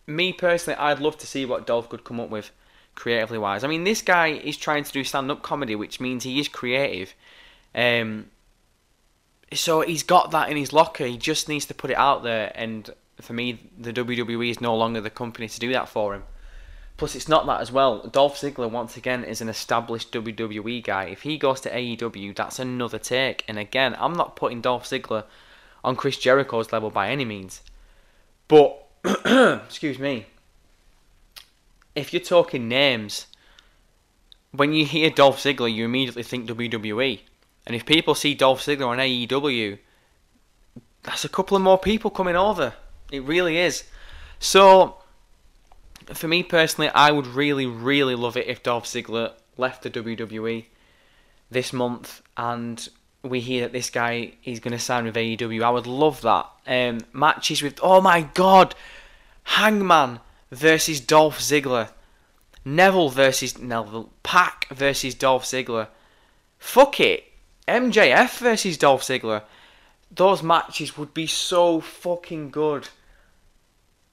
me 0.06 0.32
personally, 0.32 0.78
I'd 0.78 1.00
love 1.00 1.18
to 1.18 1.26
see 1.26 1.44
what 1.44 1.66
Dolph 1.66 1.88
could 1.88 2.04
come 2.04 2.20
up 2.20 2.30
with 2.30 2.50
creatively 2.94 3.38
wise. 3.38 3.64
I 3.64 3.68
mean, 3.68 3.84
this 3.84 4.02
guy 4.02 4.28
is 4.28 4.56
trying 4.56 4.84
to 4.84 4.92
do 4.92 5.02
stand 5.02 5.30
up 5.30 5.42
comedy, 5.42 5.74
which 5.74 6.00
means 6.00 6.22
he 6.22 6.38
is 6.38 6.48
creative. 6.48 7.14
Um, 7.74 8.26
so 9.52 9.80
he's 9.80 10.04
got 10.04 10.30
that 10.30 10.50
in 10.50 10.56
his 10.56 10.72
locker. 10.72 11.04
He 11.04 11.16
just 11.16 11.48
needs 11.48 11.66
to 11.66 11.74
put 11.74 11.90
it 11.90 11.96
out 11.96 12.22
there. 12.22 12.52
And 12.54 12.90
for 13.22 13.32
me, 13.32 13.70
the 13.78 13.92
WWE 13.92 14.50
is 14.50 14.60
no 14.60 14.74
longer 14.76 15.00
the 15.00 15.10
company 15.10 15.48
to 15.48 15.60
do 15.60 15.72
that 15.72 15.88
for 15.88 16.14
him. 16.14 16.24
Plus, 16.96 17.14
it's 17.14 17.28
not 17.28 17.46
that 17.46 17.62
as 17.62 17.72
well. 17.72 18.06
Dolph 18.06 18.38
Ziggler, 18.38 18.70
once 18.70 18.96
again, 18.96 19.24
is 19.24 19.40
an 19.40 19.48
established 19.48 20.12
WWE 20.12 20.84
guy. 20.84 21.04
If 21.04 21.22
he 21.22 21.38
goes 21.38 21.60
to 21.62 21.70
AEW, 21.70 22.36
that's 22.36 22.58
another 22.58 22.98
take. 22.98 23.42
And 23.48 23.58
again, 23.58 23.96
I'm 23.98 24.12
not 24.12 24.36
putting 24.36 24.60
Dolph 24.60 24.84
Ziggler 24.84 25.24
on 25.82 25.96
Chris 25.96 26.18
Jericho's 26.18 26.72
level 26.72 26.90
by 26.90 27.08
any 27.08 27.24
means. 27.24 27.62
But, 28.48 28.86
excuse 29.64 29.98
me, 29.98 30.26
if 31.94 32.12
you're 32.12 32.20
talking 32.20 32.68
names, 32.68 33.26
when 34.52 34.72
you 34.72 34.84
hear 34.84 35.08
Dolph 35.08 35.38
Ziggler, 35.38 35.72
you 35.72 35.86
immediately 35.86 36.22
think 36.22 36.48
WWE. 36.48 37.20
And 37.66 37.76
if 37.76 37.86
people 37.86 38.14
see 38.14 38.34
Dolph 38.34 38.60
Ziggler 38.60 38.88
on 38.88 38.98
AEW, 38.98 39.78
that's 41.02 41.24
a 41.24 41.28
couple 41.28 41.56
of 41.56 41.62
more 41.62 41.78
people 41.78 42.10
coming 42.10 42.36
over. 42.36 42.74
It 43.10 43.24
really 43.24 43.58
is. 43.58 43.84
So, 44.38 44.96
for 46.06 46.28
me 46.28 46.42
personally, 46.42 46.90
I 46.90 47.10
would 47.10 47.26
really, 47.26 47.66
really 47.66 48.14
love 48.14 48.36
it 48.36 48.46
if 48.46 48.62
Dolph 48.62 48.86
Ziggler 48.86 49.32
left 49.56 49.82
the 49.82 49.90
WWE 49.90 50.66
this 51.50 51.72
month 51.72 52.22
and 52.36 52.88
we 53.22 53.40
hear 53.40 53.62
that 53.62 53.72
this 53.72 53.90
guy 53.90 54.32
is 54.44 54.60
going 54.60 54.72
to 54.72 54.78
sign 54.78 55.04
with 55.04 55.14
AEW. 55.14 55.62
I 55.62 55.70
would 55.70 55.86
love 55.86 56.22
that. 56.22 56.46
Um, 56.66 57.00
matches 57.12 57.62
with, 57.62 57.78
oh 57.82 58.00
my 58.00 58.22
god, 58.22 58.74
Hangman 59.44 60.20
versus 60.50 61.00
Dolph 61.00 61.38
Ziggler. 61.38 61.90
Neville 62.64 63.08
versus 63.08 63.58
Neville. 63.58 64.10
PAC 64.22 64.68
versus 64.70 65.14
Dolph 65.14 65.44
Ziggler. 65.44 65.88
Fuck 66.58 67.00
it. 67.00 67.24
MJF 67.66 68.38
versus 68.38 68.76
Dolph 68.76 69.02
Ziggler. 69.02 69.42
Those 70.10 70.42
matches 70.42 70.96
would 70.96 71.14
be 71.14 71.26
so 71.26 71.80
fucking 71.80 72.50
good. 72.50 72.88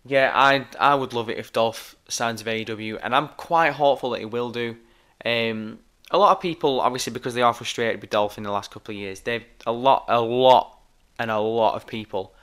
Yeah, 0.06 0.32
I 0.34 0.68
I 0.80 0.96
would 0.96 1.14
love 1.14 1.30
it 1.30 1.38
if 1.38 1.52
Dolph 1.52 1.96
signs 2.08 2.44
with 2.44 2.54
AEW, 2.54 3.00
and 3.02 3.16
I'm 3.16 3.30
quite 3.30 3.74
hopeful 3.74 4.12
that 4.12 4.20
he 4.20 4.26
will 4.26 4.52
do. 4.52 4.78
Um, 5.26 5.80
a 6.12 6.18
lot 6.18 6.36
of 6.36 6.42
people, 6.42 6.80
obviously, 6.80 7.12
because 7.12 7.34
they 7.34 7.42
are 7.42 7.54
frustrated 7.54 8.02
with 8.02 8.10
Dolph 8.10 8.38
in 8.38 8.44
the 8.44 8.52
last 8.52 8.72
couple 8.72 8.94
of 8.94 9.00
years, 9.00 9.22
they've 9.22 9.44
a 9.66 9.72
lot, 9.72 10.06
a 10.08 10.22
lot, 10.22 10.80
and 11.20 11.30
a 11.30 11.40
lot 11.40 11.76
of 11.76 11.86
people, 11.86 12.34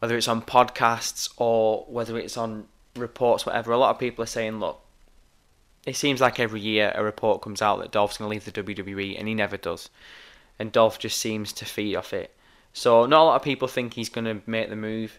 whether 0.00 0.16
it's 0.16 0.28
on 0.28 0.42
podcasts 0.42 1.32
or 1.36 1.84
whether 1.88 2.18
it's 2.18 2.36
on 2.36 2.66
reports, 2.96 3.46
whatever. 3.46 3.72
A 3.72 3.78
lot 3.78 3.90
of 3.90 3.98
people 4.00 4.24
are 4.24 4.26
saying, 4.26 4.58
look, 4.58 4.80
it 5.86 5.96
seems 5.96 6.20
like 6.20 6.40
every 6.40 6.60
year 6.60 6.92
a 6.94 7.04
report 7.04 7.42
comes 7.42 7.62
out 7.62 7.78
that 7.80 7.92
Dolph's 7.92 8.18
going 8.18 8.28
to 8.28 8.30
leave 8.30 8.44
the 8.44 8.74
WWE, 8.74 9.18
and 9.18 9.28
he 9.28 9.34
never 9.34 9.56
does, 9.56 9.88
and 10.58 10.72
Dolph 10.72 10.98
just 10.98 11.18
seems 11.18 11.52
to 11.54 11.64
feed 11.64 11.94
off 11.94 12.12
it. 12.12 12.34
So 12.72 13.06
not 13.06 13.22
a 13.22 13.24
lot 13.24 13.36
of 13.36 13.42
people 13.42 13.68
think 13.68 13.94
he's 13.94 14.08
going 14.08 14.24
to 14.24 14.42
make 14.46 14.68
the 14.68 14.76
move. 14.76 15.18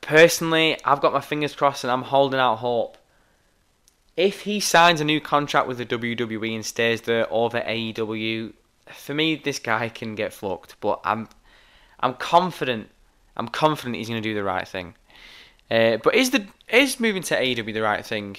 Personally, 0.00 0.78
I've 0.84 1.00
got 1.00 1.12
my 1.12 1.20
fingers 1.20 1.54
crossed, 1.54 1.84
and 1.84 1.90
I'm 1.90 2.02
holding 2.02 2.40
out 2.40 2.56
hope 2.56 2.98
if 4.16 4.42
he 4.42 4.60
signs 4.60 5.00
a 5.00 5.04
new 5.04 5.20
contract 5.20 5.66
with 5.66 5.78
the 5.78 5.86
WWE 5.86 6.54
and 6.54 6.66
stays 6.66 7.02
there 7.02 7.26
over 7.32 7.60
AEW, 7.60 8.52
for 8.86 9.14
me 9.14 9.36
this 9.36 9.58
guy 9.58 9.88
can 9.88 10.14
get 10.14 10.32
fucked. 10.32 10.76
But 10.80 11.00
I'm 11.04 11.28
I'm 12.00 12.14
confident 12.14 12.90
I'm 13.36 13.48
confident 13.48 13.96
he's 13.96 14.08
going 14.08 14.22
to 14.22 14.28
do 14.28 14.34
the 14.34 14.44
right 14.44 14.68
thing. 14.68 14.94
Uh, 15.70 15.96
but 15.96 16.14
is 16.14 16.30
the 16.30 16.46
is 16.68 17.00
moving 17.00 17.22
to 17.22 17.36
AEW 17.36 17.72
the 17.72 17.82
right 17.82 18.04
thing? 18.04 18.36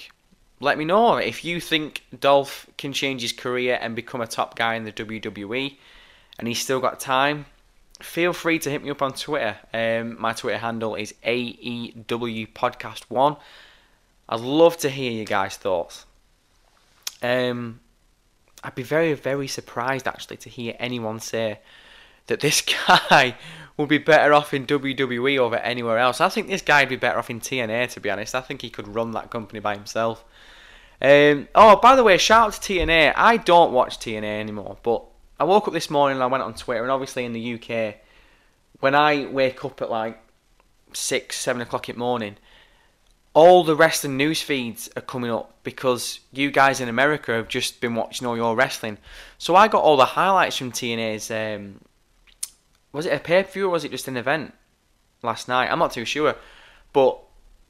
Let 0.60 0.78
me 0.78 0.84
know 0.84 1.16
if 1.16 1.44
you 1.44 1.60
think 1.60 2.04
Dolph 2.18 2.68
can 2.78 2.92
change 2.92 3.22
his 3.22 3.32
career 3.32 3.76
and 3.80 3.96
become 3.96 4.20
a 4.20 4.26
top 4.26 4.56
guy 4.56 4.76
in 4.76 4.84
the 4.84 4.92
WWE, 4.92 5.76
and 6.38 6.46
he's 6.46 6.60
still 6.60 6.80
got 6.80 7.00
time. 7.00 7.46
Feel 8.04 8.34
free 8.34 8.58
to 8.60 8.70
hit 8.70 8.84
me 8.84 8.90
up 8.90 9.02
on 9.02 9.14
Twitter. 9.14 9.56
Um, 9.72 10.20
my 10.20 10.34
Twitter 10.34 10.58
handle 10.58 10.94
is 10.94 11.14
AEW 11.24 12.52
Podcast 12.52 13.04
One. 13.08 13.36
I'd 14.28 14.40
love 14.40 14.76
to 14.78 14.90
hear 14.90 15.10
your 15.10 15.24
guys' 15.24 15.56
thoughts. 15.56 16.04
Um, 17.22 17.80
I'd 18.62 18.74
be 18.74 18.82
very, 18.82 19.14
very 19.14 19.48
surprised 19.48 20.06
actually 20.06 20.36
to 20.38 20.50
hear 20.50 20.76
anyone 20.78 21.18
say 21.18 21.60
that 22.26 22.40
this 22.40 22.62
guy 22.88 23.36
would 23.76 23.88
be 23.88 23.98
better 23.98 24.34
off 24.34 24.52
in 24.52 24.66
WWE 24.66 25.38
over 25.38 25.56
anywhere 25.56 25.98
else. 25.98 26.20
I 26.20 26.28
think 26.28 26.48
this 26.48 26.62
guy 26.62 26.82
would 26.82 26.90
be 26.90 26.96
better 26.96 27.18
off 27.18 27.30
in 27.30 27.40
TNA, 27.40 27.90
to 27.92 28.00
be 28.00 28.10
honest. 28.10 28.34
I 28.34 28.42
think 28.42 28.60
he 28.62 28.70
could 28.70 28.94
run 28.94 29.12
that 29.12 29.30
company 29.30 29.60
by 29.60 29.74
himself. 29.74 30.24
Um, 31.00 31.48
oh, 31.54 31.76
by 31.76 31.96
the 31.96 32.04
way, 32.04 32.18
shout 32.18 32.48
out 32.48 32.62
to 32.62 32.74
TNA. 32.74 33.14
I 33.16 33.38
don't 33.38 33.72
watch 33.72 33.98
TNA 33.98 34.40
anymore, 34.40 34.76
but 34.82 35.04
I 35.38 35.44
woke 35.44 35.66
up 35.66 35.74
this 35.74 35.90
morning 35.90 36.16
and 36.16 36.22
I 36.22 36.26
went 36.26 36.42
on 36.42 36.54
Twitter, 36.54 36.82
and 36.82 36.92
obviously 36.92 37.24
in 37.24 37.32
the 37.32 37.54
UK, 37.54 37.96
when 38.80 38.94
I 38.94 39.26
wake 39.26 39.64
up 39.64 39.82
at 39.82 39.90
like 39.90 40.20
six, 40.92 41.38
seven 41.38 41.62
o'clock 41.62 41.88
in 41.88 41.96
the 41.96 42.00
morning, 42.00 42.36
all 43.32 43.64
the 43.64 43.74
wrestling 43.74 44.16
news 44.16 44.40
feeds 44.40 44.88
are 44.96 45.02
coming 45.02 45.30
up 45.30 45.52
because 45.64 46.20
you 46.32 46.50
guys 46.52 46.80
in 46.80 46.88
America 46.88 47.32
have 47.32 47.48
just 47.48 47.80
been 47.80 47.96
watching 47.96 48.26
all 48.26 48.36
your 48.36 48.54
wrestling. 48.54 48.98
So 49.38 49.56
I 49.56 49.66
got 49.66 49.82
all 49.82 49.96
the 49.96 50.04
highlights 50.04 50.56
from 50.56 50.70
TNA's 50.70 51.30
um, 51.30 51.80
was 52.92 53.06
it 53.06 53.12
a 53.12 53.18
pay 53.18 53.42
per 53.42 53.50
view 53.50 53.66
or 53.66 53.70
was 53.70 53.84
it 53.84 53.90
just 53.90 54.06
an 54.06 54.16
event 54.16 54.54
last 55.22 55.48
night? 55.48 55.70
I'm 55.70 55.80
not 55.80 55.92
too 55.92 56.04
sure, 56.04 56.36
but 56.92 57.18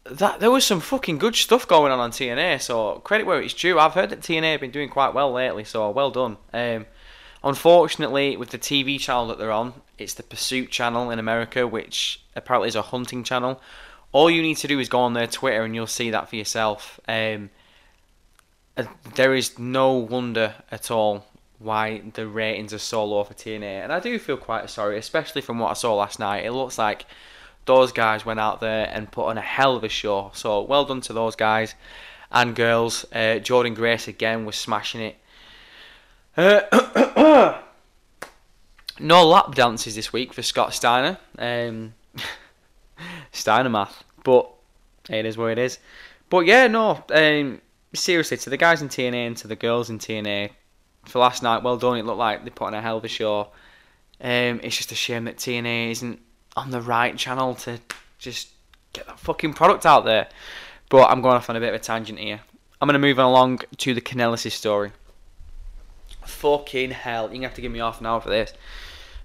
that 0.04 0.38
there 0.38 0.50
was 0.50 0.66
some 0.66 0.80
fucking 0.80 1.16
good 1.16 1.34
stuff 1.34 1.66
going 1.66 1.90
on 1.90 1.98
on 1.98 2.10
TNA. 2.10 2.60
So 2.60 2.96
credit 2.96 3.26
where 3.26 3.40
it's 3.40 3.54
due. 3.54 3.78
I've 3.78 3.94
heard 3.94 4.10
that 4.10 4.20
TNA 4.20 4.52
have 4.52 4.60
been 4.60 4.70
doing 4.70 4.90
quite 4.90 5.14
well 5.14 5.32
lately, 5.32 5.64
so 5.64 5.88
well 5.90 6.10
done. 6.10 6.36
Um, 6.52 6.84
unfortunately, 7.44 8.36
with 8.36 8.50
the 8.50 8.58
TV 8.58 8.98
channel 8.98 9.28
that 9.28 9.38
they're 9.38 9.52
on, 9.52 9.74
it's 9.98 10.14
the 10.14 10.22
Pursuit 10.22 10.70
channel 10.70 11.10
in 11.10 11.18
America, 11.18 11.66
which 11.66 12.20
apparently 12.34 12.68
is 12.68 12.74
a 12.74 12.82
hunting 12.82 13.22
channel. 13.22 13.60
All 14.12 14.30
you 14.30 14.42
need 14.42 14.56
to 14.58 14.68
do 14.68 14.80
is 14.80 14.88
go 14.88 15.00
on 15.00 15.12
their 15.12 15.26
Twitter 15.26 15.62
and 15.62 15.74
you'll 15.74 15.86
see 15.86 16.10
that 16.10 16.28
for 16.28 16.36
yourself. 16.36 16.98
Um, 17.06 17.50
there 19.14 19.34
is 19.34 19.58
no 19.58 19.92
wonder 19.92 20.54
at 20.70 20.90
all 20.90 21.26
why 21.58 22.02
the 22.14 22.26
ratings 22.26 22.72
are 22.72 22.78
so 22.78 23.04
low 23.04 23.24
for 23.24 23.34
TNA, 23.34 23.84
and 23.84 23.92
I 23.92 24.00
do 24.00 24.18
feel 24.18 24.36
quite 24.36 24.68
sorry, 24.68 24.98
especially 24.98 25.40
from 25.40 25.58
what 25.58 25.70
I 25.70 25.74
saw 25.74 25.94
last 25.94 26.18
night. 26.18 26.44
It 26.44 26.52
looks 26.52 26.78
like 26.78 27.06
those 27.66 27.92
guys 27.92 28.26
went 28.26 28.40
out 28.40 28.60
there 28.60 28.90
and 28.92 29.10
put 29.10 29.26
on 29.26 29.38
a 29.38 29.42
hell 29.42 29.76
of 29.76 29.84
a 29.84 29.88
show. 29.88 30.30
So 30.34 30.62
well 30.62 30.84
done 30.84 31.00
to 31.02 31.12
those 31.12 31.36
guys 31.36 31.74
and 32.30 32.54
girls. 32.54 33.04
Uh, 33.12 33.40
Jordynne 33.40 33.74
Grace 33.74 34.08
again 34.08 34.44
was 34.44 34.56
smashing 34.56 35.00
it. 35.00 35.16
Uh, 36.36 37.60
no 38.98 39.26
lap 39.26 39.54
dances 39.54 39.94
this 39.94 40.12
week 40.12 40.32
for 40.32 40.42
Scott 40.42 40.74
Steiner. 40.74 41.18
Um, 41.38 41.94
Steiner 43.32 43.70
math, 43.70 44.04
but 44.22 44.50
it 45.08 45.26
is 45.26 45.36
what 45.36 45.52
it 45.52 45.58
is. 45.58 45.78
But 46.30 46.46
yeah, 46.46 46.66
no. 46.66 47.04
Um, 47.12 47.60
seriously, 47.94 48.36
to 48.38 48.50
the 48.50 48.56
guys 48.56 48.82
in 48.82 48.88
TNA 48.88 49.26
and 49.26 49.36
to 49.38 49.48
the 49.48 49.56
girls 49.56 49.90
in 49.90 49.98
TNA, 49.98 50.50
for 51.06 51.18
last 51.18 51.42
night. 51.42 51.62
Well 51.62 51.76
done. 51.76 51.98
It 51.98 52.04
looked 52.04 52.18
like 52.18 52.44
they 52.44 52.50
put 52.50 52.66
on 52.66 52.74
a 52.74 52.80
hell 52.80 52.98
of 52.98 53.04
a 53.04 53.08
show. 53.08 53.48
Um, 54.20 54.60
it's 54.62 54.76
just 54.76 54.92
a 54.92 54.96
shame 54.96 55.24
that 55.24 55.36
TNA 55.36 55.90
isn't 55.90 56.20
on 56.56 56.70
the 56.70 56.80
right 56.80 57.16
channel 57.16 57.54
to 57.56 57.80
just 58.18 58.48
get 58.92 59.06
that 59.06 59.18
fucking 59.18 59.54
product 59.54 59.86
out 59.86 60.04
there. 60.04 60.28
But 60.88 61.10
I'm 61.10 61.20
going 61.22 61.36
off 61.36 61.50
on 61.50 61.56
a 61.56 61.60
bit 61.60 61.70
of 61.70 61.74
a 61.74 61.78
tangent 61.78 62.18
here. 62.18 62.40
I'm 62.80 62.86
going 62.86 62.94
to 62.94 62.98
move 62.98 63.18
on 63.18 63.26
along 63.26 63.60
to 63.78 63.94
the 63.94 64.00
Kanellis 64.00 64.50
story. 64.52 64.92
Fucking 66.26 66.90
hell. 66.90 67.24
You're 67.24 67.28
going 67.30 67.40
to 67.42 67.46
have 67.48 67.54
to 67.54 67.60
give 67.60 67.72
me 67.72 67.80
off 67.80 68.00
now 68.00 68.20
for 68.20 68.30
this. 68.30 68.52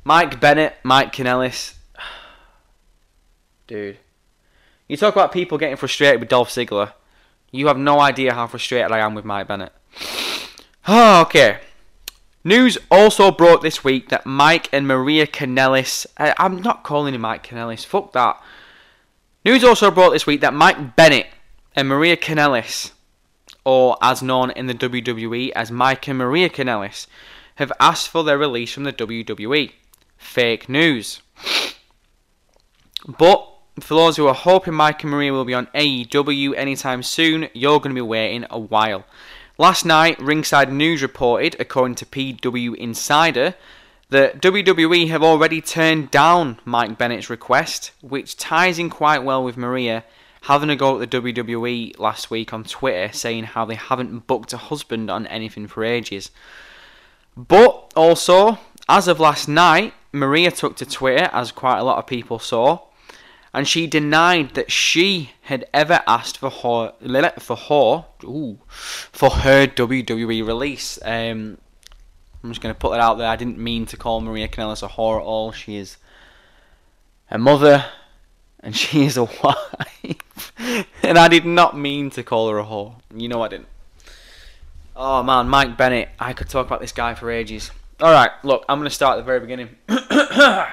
Mike 0.03 0.39
Bennett, 0.39 0.75
Mike 0.83 1.13
Kanellis. 1.13 1.75
Dude. 3.67 3.97
You 4.88 4.97
talk 4.97 5.13
about 5.13 5.31
people 5.31 5.57
getting 5.57 5.75
frustrated 5.75 6.19
with 6.19 6.29
Dolph 6.29 6.49
Ziggler. 6.49 6.93
You 7.51 7.67
have 7.67 7.77
no 7.77 7.99
idea 7.99 8.33
how 8.33 8.47
frustrated 8.47 8.91
I 8.91 8.99
am 8.99 9.15
with 9.15 9.25
Mike 9.25 9.47
Bennett. 9.47 9.73
Oh, 10.88 11.21
okay. 11.27 11.59
News 12.43 12.77
also 12.89 13.31
broke 13.31 13.62
this 13.62 13.83
week 13.83 14.09
that 14.09 14.25
Mike 14.25 14.69
and 14.71 14.88
Maria 14.88 15.27
Kanellis. 15.27 16.05
I, 16.17 16.33
I'm 16.38 16.62
not 16.62 16.83
calling 16.83 17.13
him 17.13 17.21
Mike 17.21 17.45
Kanellis. 17.45 17.85
Fuck 17.85 18.13
that. 18.13 18.41
News 19.43 19.63
also 19.63 19.91
broke 19.91 20.13
this 20.13 20.25
week 20.25 20.41
that 20.41 20.53
Mike 20.53 20.95
Bennett 20.95 21.27
and 21.75 21.88
Maria 21.88 22.17
Kanellis, 22.17 22.91
or 23.69 23.95
as 24.01 24.23
known 24.23 24.49
in 24.49 24.65
the 24.65 24.73
WWE 24.73 25.51
as 25.51 25.69
Mike 25.69 26.08
and 26.08 26.17
Maria 26.17 26.49
Kanellis, 26.49 27.05
have 27.58 27.71
asked 27.79 28.10
for 28.10 28.23
their 28.23 28.36
release 28.36 28.73
from 28.73 28.84
the 28.84 28.91
WWE. 28.91 29.73
Fake 30.17 30.67
news. 30.67 31.21
But 33.08 33.47
for 33.79 33.93
those 33.93 34.17
who 34.17 34.25
are 34.25 34.34
hoping 34.34 34.73
Mike 34.73 35.03
and 35.03 35.12
Maria 35.12 35.32
will 35.32 35.45
be 35.45 35.53
on 35.53 35.67
AEW 35.75 36.55
anytime 36.58 37.03
soon, 37.03 37.47
you're 37.53 37.79
going 37.79 37.93
to 37.93 38.01
be 38.01 38.01
waiting 38.01 38.47
a 38.49 38.58
while. 38.58 39.05
Last 39.60 39.86
night, 39.86 40.19
Ringside 40.19 40.73
News 40.73 41.03
reported, 41.03 41.55
according 41.60 41.93
to 41.97 42.08
PW 42.08 42.73
Insider, 42.73 43.53
that 44.10 44.41
WWE 44.41 45.10
have 45.10 45.21
already 45.21 45.62
turned 45.62 46.10
down 46.10 46.60
Mike 46.65 46.97
Bennett's 46.97 47.29
request, 47.29 47.91
which 48.01 48.36
ties 48.36 48.79
in 48.79 48.89
quite 48.89 49.23
well 49.23 49.43
with 49.43 49.58
Maria 49.58 50.05
having 50.41 50.69
a 50.69 50.75
go 50.75 50.99
at 50.99 51.10
the 51.10 51.21
WWE 51.21 51.99
last 51.99 52.32
week 52.32 52.54
on 52.54 52.63
Twitter 52.63 53.13
saying 53.13 53.43
how 53.45 53.65
they 53.65 53.75
haven't 53.75 54.28
booked 54.28 54.54
a 54.54 54.58
husband 54.58 55.10
on 55.10 55.28
anything 55.28 55.67
for 55.67 55.84
ages. 55.84 56.32
But 57.36 57.91
also, 57.95 58.58
as 58.88 59.08
of 59.08 59.19
last 59.19 59.47
night, 59.47 59.93
Maria 60.12 60.52
took 60.52 60.75
to 60.78 60.86
Twitter, 60.86 61.30
as 61.32 61.52
quite 61.52 61.80
a 61.80 61.84
lot 61.84 61.99
of 61.99 62.08
people 62.08 62.39
saw, 62.39 62.80
and 63.54 63.67
she 63.67 63.88
denied 63.88 64.56
that 64.56 64.71
she 64.71 65.32
had 65.43 65.65
ever 65.73 66.02
asked 66.08 66.38
for 66.38 66.49
her 66.49 66.93
for 67.39 67.56
her 67.56 68.06
ooh, 68.23 68.60
for 68.67 69.30
her 69.30 69.67
WWE 69.67 70.45
release. 70.45 70.99
Um, 71.04 71.58
I'm 72.43 72.52
just 72.52 72.62
going 72.62 72.73
to 72.73 72.80
put 72.80 72.91
that 72.91 72.99
out 72.99 73.17
there. 73.17 73.28
I 73.28 73.36
didn't 73.36 73.58
mean 73.58 73.86
to 73.88 73.97
call 73.97 74.21
Maria 74.21 74.47
Kanellis 74.47 74.84
a 74.84 74.88
whore 74.88 75.19
at 75.19 75.25
all. 75.25 75.52
She 75.52 75.75
is 75.75 75.97
a 77.30 77.38
mother, 77.38 77.86
and 78.62 78.76
she 78.76 79.06
is 79.06 79.17
a 79.17 79.24
wife, 79.43 80.54
and 81.04 81.17
I 81.17 81.28
did 81.28 81.45
not 81.45 81.78
mean 81.78 82.10
to 82.12 82.24
call 82.24 82.50
her 82.50 82.60
a 82.60 82.65
whore. 82.65 82.95
You 83.13 83.28
know 83.28 83.41
I 83.41 83.48
didn't. 83.48 83.67
Oh 84.95 85.24
man, 85.24 85.48
Mike 85.48 85.78
Bennett. 85.78 86.10
I 86.19 86.34
could 86.34 86.50
talk 86.50 86.67
about 86.67 86.82
this 86.82 86.91
guy 86.91 87.15
for 87.15 87.32
ages. 87.32 87.72
All 88.02 88.12
right, 88.12 88.32
look, 88.43 88.65
I'm 88.69 88.80
going 88.80 88.89
to 88.89 88.95
start 88.95 89.17
at 89.17 89.22
the 89.22 89.24
very 89.24 89.41
beginning. 89.41 89.76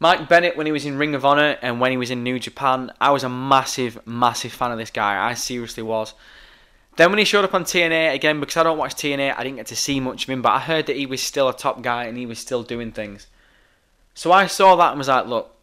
Mike 0.00 0.28
Bennett, 0.28 0.56
when 0.56 0.66
he 0.66 0.72
was 0.72 0.84
in 0.84 0.98
Ring 0.98 1.14
of 1.14 1.24
Honor 1.24 1.56
and 1.62 1.80
when 1.80 1.90
he 1.90 1.96
was 1.96 2.10
in 2.10 2.22
New 2.22 2.38
Japan, 2.38 2.92
I 3.00 3.10
was 3.10 3.24
a 3.24 3.28
massive, 3.28 4.06
massive 4.06 4.52
fan 4.52 4.72
of 4.72 4.78
this 4.78 4.90
guy. 4.90 5.22
I 5.22 5.34
seriously 5.34 5.82
was. 5.82 6.14
Then 6.96 7.10
when 7.10 7.18
he 7.18 7.24
showed 7.24 7.44
up 7.44 7.54
on 7.54 7.64
TNA 7.64 8.14
again, 8.14 8.40
because 8.40 8.56
I 8.56 8.62
don't 8.62 8.78
watch 8.78 8.94
TNA, 8.94 9.34
I 9.36 9.42
didn't 9.42 9.56
get 9.56 9.66
to 9.68 9.76
see 9.76 10.00
much 10.00 10.24
of 10.24 10.30
him, 10.30 10.42
but 10.42 10.52
I 10.52 10.60
heard 10.60 10.86
that 10.86 10.96
he 10.96 11.06
was 11.06 11.22
still 11.22 11.48
a 11.48 11.56
top 11.56 11.82
guy 11.82 12.04
and 12.04 12.16
he 12.16 12.26
was 12.26 12.38
still 12.38 12.62
doing 12.62 12.92
things. 12.92 13.26
So 14.14 14.30
I 14.30 14.46
saw 14.46 14.76
that 14.76 14.90
and 14.90 14.98
was 14.98 15.08
like, 15.08 15.26
look, 15.26 15.53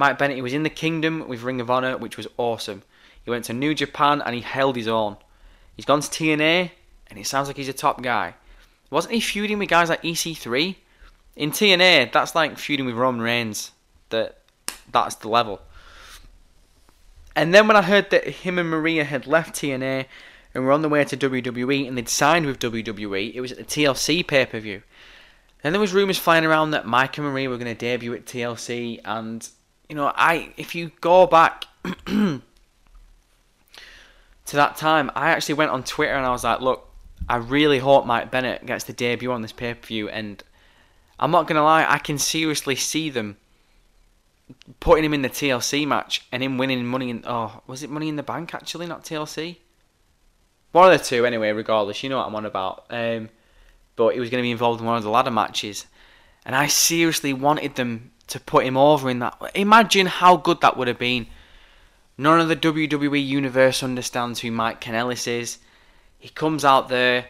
Mike 0.00 0.16
Bennett, 0.16 0.36
he 0.36 0.42
was 0.42 0.54
in 0.54 0.62
the 0.62 0.70
Kingdom 0.70 1.28
with 1.28 1.42
Ring 1.42 1.60
of 1.60 1.70
Honor, 1.70 1.98
which 1.98 2.16
was 2.16 2.26
awesome. 2.38 2.84
He 3.22 3.30
went 3.30 3.44
to 3.44 3.52
New 3.52 3.74
Japan 3.74 4.22
and 4.24 4.34
he 4.34 4.40
held 4.40 4.74
his 4.74 4.88
own. 4.88 5.18
He's 5.76 5.84
gone 5.84 6.00
to 6.00 6.08
TNA 6.08 6.70
and 7.08 7.18
it 7.18 7.26
sounds 7.26 7.48
like 7.48 7.58
he's 7.58 7.68
a 7.68 7.74
top 7.74 8.00
guy. 8.00 8.32
Wasn't 8.88 9.12
he 9.12 9.20
feuding 9.20 9.58
with 9.58 9.68
guys 9.68 9.90
like 9.90 10.02
EC3? 10.02 10.76
In 11.36 11.50
TNA, 11.50 12.12
that's 12.12 12.34
like 12.34 12.56
feuding 12.56 12.86
with 12.86 12.94
Roman 12.94 13.20
Reigns 13.20 13.72
that 14.08 14.38
that's 14.90 15.16
the 15.16 15.28
level. 15.28 15.60
And 17.36 17.52
then 17.52 17.68
when 17.68 17.76
I 17.76 17.82
heard 17.82 18.08
that 18.08 18.24
him 18.24 18.58
and 18.58 18.70
Maria 18.70 19.04
had 19.04 19.26
left 19.26 19.54
TNA 19.54 20.06
and 20.54 20.64
were 20.64 20.72
on 20.72 20.80
the 20.80 20.88
way 20.88 21.04
to 21.04 21.14
WWE 21.14 21.86
and 21.86 21.98
they'd 21.98 22.08
signed 22.08 22.46
with 22.46 22.58
WWE, 22.58 23.34
it 23.34 23.40
was 23.42 23.52
at 23.52 23.58
the 23.58 23.64
TLC 23.64 24.26
pay 24.26 24.46
per 24.46 24.60
view. 24.60 24.80
Then 25.62 25.72
there 25.72 25.80
was 25.80 25.92
rumours 25.92 26.16
flying 26.16 26.46
around 26.46 26.70
that 26.70 26.86
Mike 26.86 27.18
and 27.18 27.26
Maria 27.26 27.50
were 27.50 27.58
going 27.58 27.66
to 27.66 27.74
debut 27.74 28.14
at 28.14 28.24
TLC, 28.24 28.98
and 29.04 29.46
you 29.90 29.96
know, 29.96 30.12
I 30.14 30.54
if 30.56 30.76
you 30.76 30.92
go 31.00 31.26
back 31.26 31.66
to 32.06 32.40
that 34.52 34.76
time, 34.76 35.10
I 35.16 35.30
actually 35.30 35.56
went 35.56 35.72
on 35.72 35.82
Twitter 35.82 36.14
and 36.14 36.24
I 36.24 36.30
was 36.30 36.44
like, 36.44 36.60
look, 36.60 36.88
I 37.28 37.36
really 37.38 37.80
hope 37.80 38.06
Mike 38.06 38.30
Bennett 38.30 38.64
gets 38.64 38.84
the 38.84 38.92
debut 38.92 39.32
on 39.32 39.42
this 39.42 39.50
pay 39.50 39.74
per 39.74 39.84
view, 39.84 40.08
and 40.08 40.42
I'm 41.18 41.32
not 41.32 41.48
gonna 41.48 41.64
lie, 41.64 41.84
I 41.88 41.98
can 41.98 42.18
seriously 42.18 42.76
see 42.76 43.10
them 43.10 43.36
putting 44.78 45.04
him 45.04 45.12
in 45.12 45.22
the 45.22 45.28
TLC 45.28 45.86
match 45.86 46.24
and 46.30 46.42
him 46.42 46.56
winning 46.56 46.86
money 46.86 47.10
in 47.10 47.24
oh 47.26 47.60
was 47.66 47.82
it 47.82 47.90
Money 47.90 48.08
in 48.08 48.16
the 48.16 48.22
Bank 48.22 48.54
actually 48.54 48.86
not 48.86 49.04
TLC 49.04 49.56
One 50.70 50.92
of 50.92 50.96
the 50.96 51.04
two, 51.04 51.26
anyway. 51.26 51.50
Regardless, 51.50 52.00
you 52.04 52.10
know 52.10 52.18
what 52.18 52.28
I'm 52.28 52.34
on 52.36 52.46
about. 52.46 52.86
Um, 52.90 53.28
but 53.96 54.14
he 54.14 54.20
was 54.20 54.30
going 54.30 54.40
to 54.40 54.46
be 54.46 54.52
involved 54.52 54.80
in 54.80 54.86
one 54.86 54.96
of 54.96 55.02
the 55.02 55.10
ladder 55.10 55.32
matches, 55.32 55.86
and 56.46 56.54
I 56.54 56.68
seriously 56.68 57.32
wanted 57.32 57.74
them 57.74 58.12
to 58.30 58.40
put 58.40 58.64
him 58.64 58.76
over 58.76 59.10
in 59.10 59.18
that. 59.20 59.38
Imagine 59.54 60.06
how 60.06 60.36
good 60.36 60.60
that 60.60 60.76
would 60.76 60.88
have 60.88 60.98
been. 60.98 61.26
None 62.16 62.40
of 62.40 62.48
the 62.48 62.56
WWE 62.56 63.24
universe 63.24 63.82
understands 63.82 64.40
who 64.40 64.50
Mike 64.50 64.80
Kanellis 64.80 65.26
is. 65.26 65.58
He 66.18 66.28
comes 66.28 66.64
out 66.64 66.88
there, 66.88 67.26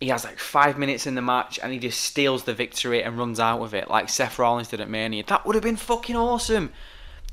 he 0.00 0.08
has 0.08 0.24
like 0.24 0.38
five 0.38 0.78
minutes 0.78 1.06
in 1.06 1.14
the 1.14 1.22
match, 1.22 1.58
and 1.62 1.72
he 1.72 1.78
just 1.78 2.00
steals 2.00 2.44
the 2.44 2.54
victory 2.54 3.02
and 3.02 3.18
runs 3.18 3.38
out 3.38 3.60
with 3.60 3.74
it, 3.74 3.90
like 3.90 4.08
Seth 4.08 4.38
Rollins 4.38 4.68
did 4.68 4.80
at 4.80 4.88
Mania. 4.88 5.24
That 5.26 5.44
would 5.44 5.54
have 5.54 5.64
been 5.64 5.76
fucking 5.76 6.16
awesome. 6.16 6.72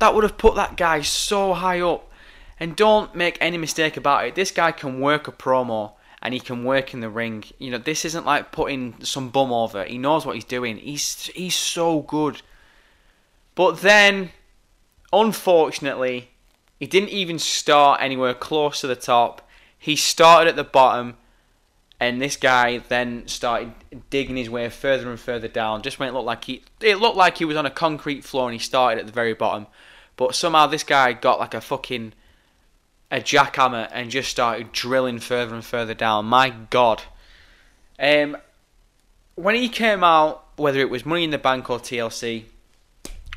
That 0.00 0.14
would 0.14 0.24
have 0.24 0.36
put 0.36 0.54
that 0.56 0.76
guy 0.76 1.00
so 1.00 1.54
high 1.54 1.80
up. 1.80 2.04
And 2.60 2.74
don't 2.74 3.14
make 3.14 3.38
any 3.40 3.56
mistake 3.56 3.96
about 3.96 4.26
it. 4.26 4.34
This 4.34 4.50
guy 4.50 4.72
can 4.72 5.00
work 5.00 5.28
a 5.28 5.32
promo 5.32 5.92
and 6.20 6.34
he 6.34 6.40
can 6.40 6.64
work 6.64 6.92
in 6.92 7.00
the 7.00 7.08
ring. 7.08 7.44
You 7.58 7.70
know, 7.70 7.78
this 7.78 8.04
isn't 8.04 8.26
like 8.26 8.52
putting 8.52 9.02
some 9.04 9.30
bum 9.30 9.52
over. 9.52 9.84
He 9.84 9.98
knows 9.98 10.26
what 10.26 10.34
he's 10.34 10.44
doing. 10.44 10.76
He's 10.76 11.26
he's 11.26 11.54
so 11.54 12.00
good. 12.00 12.42
But 13.58 13.80
then, 13.80 14.30
unfortunately, 15.12 16.30
he 16.78 16.86
didn't 16.86 17.08
even 17.08 17.40
start 17.40 18.00
anywhere 18.00 18.32
close 18.32 18.82
to 18.82 18.86
the 18.86 18.94
top. 18.94 19.42
He 19.76 19.96
started 19.96 20.48
at 20.48 20.54
the 20.54 20.62
bottom, 20.62 21.16
and 21.98 22.22
this 22.22 22.36
guy 22.36 22.78
then 22.78 23.26
started 23.26 23.72
digging 24.10 24.36
his 24.36 24.48
way 24.48 24.68
further 24.68 25.10
and 25.10 25.18
further 25.18 25.48
down. 25.48 25.82
Just 25.82 25.98
when 25.98 26.08
it 26.08 26.12
looked 26.12 26.26
like 26.26 26.44
he, 26.44 26.62
it 26.80 27.00
looked 27.00 27.16
like 27.16 27.38
he 27.38 27.44
was 27.44 27.56
on 27.56 27.66
a 27.66 27.70
concrete 27.70 28.22
floor, 28.22 28.48
and 28.48 28.52
he 28.52 28.60
started 28.60 29.00
at 29.00 29.06
the 29.06 29.12
very 29.12 29.34
bottom. 29.34 29.66
But 30.16 30.36
somehow 30.36 30.68
this 30.68 30.84
guy 30.84 31.12
got 31.12 31.40
like 31.40 31.54
a 31.54 31.60
fucking 31.60 32.12
a 33.10 33.16
jackhammer 33.16 33.88
and 33.90 34.08
just 34.08 34.30
started 34.30 34.70
drilling 34.70 35.18
further 35.18 35.56
and 35.56 35.64
further 35.64 35.94
down. 35.94 36.26
My 36.26 36.50
God. 36.50 37.02
Um, 37.98 38.36
when 39.34 39.56
he 39.56 39.68
came 39.68 40.04
out, 40.04 40.44
whether 40.54 40.78
it 40.78 40.90
was 40.90 41.04
Money 41.04 41.24
in 41.24 41.30
the 41.30 41.38
Bank 41.38 41.68
or 41.68 41.80
TLC, 41.80 42.44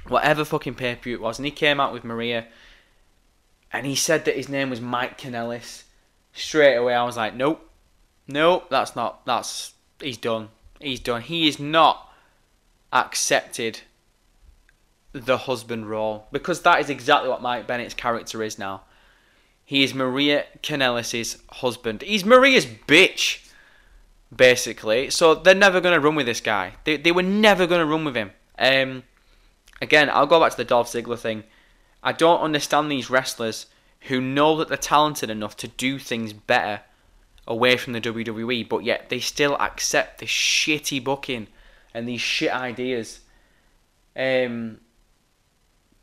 whatever 0.07 0.45
fucking 0.45 0.75
pay 0.75 0.95
per 0.95 1.01
view 1.01 1.15
it 1.15 1.21
was, 1.21 1.39
and 1.39 1.45
he 1.45 1.51
came 1.51 1.79
out 1.79 1.93
with 1.93 2.03
Maria, 2.03 2.47
and 3.71 3.85
he 3.85 3.95
said 3.95 4.25
that 4.25 4.35
his 4.35 4.49
name 4.49 4.69
was 4.69 4.81
Mike 4.81 5.19
Kanellis. 5.19 5.83
Straight 6.33 6.75
away, 6.75 6.93
I 6.93 7.03
was 7.03 7.17
like, 7.17 7.35
nope, 7.35 7.69
nope, 8.27 8.67
that's 8.69 8.95
not. 8.95 9.25
That's 9.25 9.73
he's 9.99 10.17
done. 10.17 10.49
He's 10.79 10.99
done. 10.99 11.21
He 11.21 11.47
is 11.47 11.59
not 11.59 12.11
accepted 12.93 13.81
the 15.13 15.37
husband 15.39 15.89
role 15.89 16.27
because 16.31 16.61
that 16.61 16.79
is 16.79 16.89
exactly 16.89 17.29
what 17.29 17.41
Mike 17.41 17.67
Bennett's 17.67 17.93
character 17.93 18.41
is 18.43 18.57
now. 18.57 18.83
He 19.65 19.83
is 19.83 19.93
Maria 19.93 20.45
Kanellis' 20.61 21.37
husband. 21.49 22.01
He's 22.01 22.25
Maria's 22.25 22.65
bitch, 22.65 23.49
basically. 24.35 25.09
So 25.09 25.35
they're 25.35 25.55
never 25.55 25.79
going 25.79 25.93
to 25.93 25.99
run 25.99 26.15
with 26.15 26.25
this 26.25 26.41
guy. 26.41 26.73
They, 26.83 26.97
they 26.97 27.11
were 27.11 27.23
never 27.23 27.67
going 27.67 27.79
to 27.79 27.85
run 27.85 28.03
with 28.03 28.15
him. 28.15 28.31
Um, 28.59 29.03
again, 29.81 30.09
I'll 30.09 30.27
go 30.27 30.39
back 30.39 30.51
to 30.51 30.57
the 30.57 30.63
Dolph 30.63 30.91
Ziggler 30.91 31.17
thing. 31.17 31.43
I 32.03 32.11
don't 32.11 32.41
understand 32.41 32.89
these 32.89 33.09
wrestlers 33.09 33.65
who 34.01 34.21
know 34.21 34.57
that 34.57 34.67
they're 34.67 34.77
talented 34.77 35.29
enough 35.29 35.55
to 35.57 35.67
do 35.67 35.99
things 35.99 36.33
better 36.33 36.81
away 37.47 37.77
from 37.77 37.93
the 37.93 38.01
WWE, 38.01 38.67
but 38.67 38.83
yet 38.83 39.09
they 39.09 39.19
still 39.19 39.55
accept 39.57 40.19
this 40.19 40.29
shitty 40.29 41.03
booking 41.03 41.47
and 41.93 42.07
these 42.07 42.21
shit 42.21 42.53
ideas. 42.53 43.19
Um, 44.15 44.79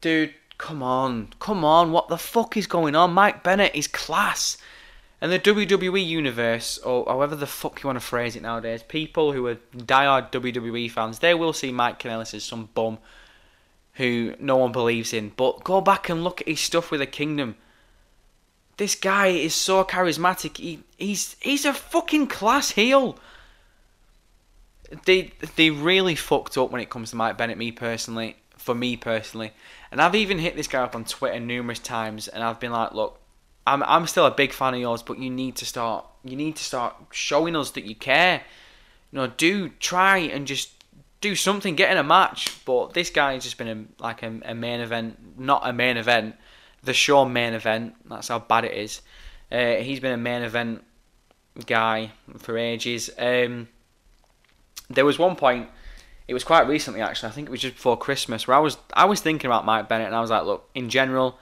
dude, 0.00 0.34
come 0.58 0.82
on, 0.82 1.32
come 1.38 1.64
on, 1.64 1.92
what 1.92 2.08
the 2.08 2.18
fuck 2.18 2.56
is 2.56 2.66
going 2.66 2.94
on? 2.94 3.12
Mike 3.12 3.42
Bennett 3.42 3.74
is 3.74 3.86
class. 3.86 4.58
And 5.20 5.32
the 5.32 5.40
WWE 5.40 6.04
universe, 6.06 6.78
or 6.78 7.04
however 7.08 7.34
the 7.34 7.46
fuck 7.46 7.82
you 7.82 7.88
want 7.88 7.98
to 7.98 8.04
phrase 8.04 8.36
it 8.36 8.42
nowadays, 8.42 8.84
people 8.84 9.32
who 9.32 9.48
are 9.48 9.56
diehard 9.76 10.30
WWE 10.30 10.88
fans, 10.88 11.18
they 11.18 11.34
will 11.34 11.52
see 11.52 11.72
Mike 11.72 11.98
Kanellis 11.98 12.34
as 12.34 12.44
some 12.44 12.68
bum 12.74 12.98
who 13.98 14.34
no 14.38 14.56
one 14.56 14.72
believes 14.72 15.12
in. 15.12 15.32
But 15.36 15.64
go 15.64 15.80
back 15.80 16.08
and 16.08 16.24
look 16.24 16.40
at 16.40 16.48
his 16.48 16.60
stuff 16.60 16.90
with 16.90 17.00
the 17.00 17.06
Kingdom. 17.06 17.56
This 18.76 18.94
guy 18.94 19.26
is 19.28 19.54
so 19.54 19.84
charismatic. 19.84 20.56
He, 20.56 20.80
he's 20.96 21.36
he's 21.40 21.64
a 21.64 21.74
fucking 21.74 22.28
class 22.28 22.70
heel. 22.70 23.18
They 25.04 25.32
they 25.56 25.70
really 25.70 26.14
fucked 26.14 26.56
up 26.56 26.70
when 26.70 26.80
it 26.80 26.90
comes 26.90 27.10
to 27.10 27.16
Mike 27.16 27.36
Bennett. 27.36 27.58
Me 27.58 27.72
personally, 27.72 28.36
for 28.56 28.74
me 28.74 28.96
personally, 28.96 29.52
and 29.90 30.00
I've 30.00 30.14
even 30.14 30.38
hit 30.38 30.54
this 30.54 30.68
guy 30.68 30.82
up 30.82 30.94
on 30.94 31.04
Twitter 31.04 31.40
numerous 31.40 31.80
times, 31.80 32.28
and 32.28 32.42
I've 32.42 32.60
been 32.60 32.72
like, 32.72 32.92
look, 32.92 33.20
I'm 33.66 33.82
I'm 33.82 34.06
still 34.06 34.26
a 34.26 34.30
big 34.30 34.52
fan 34.52 34.74
of 34.74 34.80
yours, 34.80 35.02
but 35.02 35.18
you 35.18 35.28
need 35.28 35.56
to 35.56 35.66
start 35.66 36.06
you 36.22 36.36
need 36.36 36.54
to 36.54 36.64
start 36.64 36.94
showing 37.10 37.56
us 37.56 37.72
that 37.72 37.84
you 37.84 37.96
care. 37.96 38.42
You 39.10 39.18
know, 39.18 39.26
do 39.26 39.70
try 39.70 40.18
and 40.18 40.46
just 40.46 40.77
do 41.20 41.34
something, 41.34 41.74
get 41.74 41.90
in 41.90 41.98
a 41.98 42.02
match. 42.02 42.64
But 42.64 42.94
this 42.94 43.10
guy's 43.10 43.44
just 43.44 43.58
been 43.58 43.68
a, 43.68 44.02
like 44.02 44.22
a, 44.22 44.40
a 44.44 44.54
main 44.54 44.80
event, 44.80 45.38
not 45.38 45.62
a 45.64 45.72
main 45.72 45.96
event, 45.96 46.36
the 46.82 46.94
show 46.94 47.24
main 47.24 47.54
event. 47.54 47.94
That's 48.08 48.28
how 48.28 48.38
bad 48.40 48.64
it 48.64 48.74
is. 48.74 49.02
Uh, 49.50 49.76
he's 49.76 50.00
been 50.00 50.12
a 50.12 50.18
main 50.18 50.42
event 50.42 50.84
guy 51.66 52.12
for 52.38 52.56
ages. 52.56 53.10
Um, 53.18 53.68
there 54.90 55.04
was 55.04 55.18
one 55.18 55.36
point 55.36 55.68
it 56.28 56.34
was 56.34 56.44
quite 56.44 56.68
recently 56.68 57.00
actually. 57.00 57.30
I 57.30 57.32
think 57.32 57.48
it 57.48 57.50
was 57.50 57.62
just 57.62 57.74
before 57.74 57.96
Christmas 57.96 58.46
where 58.46 58.56
I 58.56 58.60
was 58.60 58.76
I 58.92 59.06
was 59.06 59.20
thinking 59.20 59.48
about 59.48 59.64
Mike 59.64 59.88
Bennett 59.88 60.06
and 60.06 60.14
I 60.14 60.20
was 60.20 60.30
like, 60.30 60.44
look, 60.44 60.68
in 60.74 60.90
general, 60.90 61.38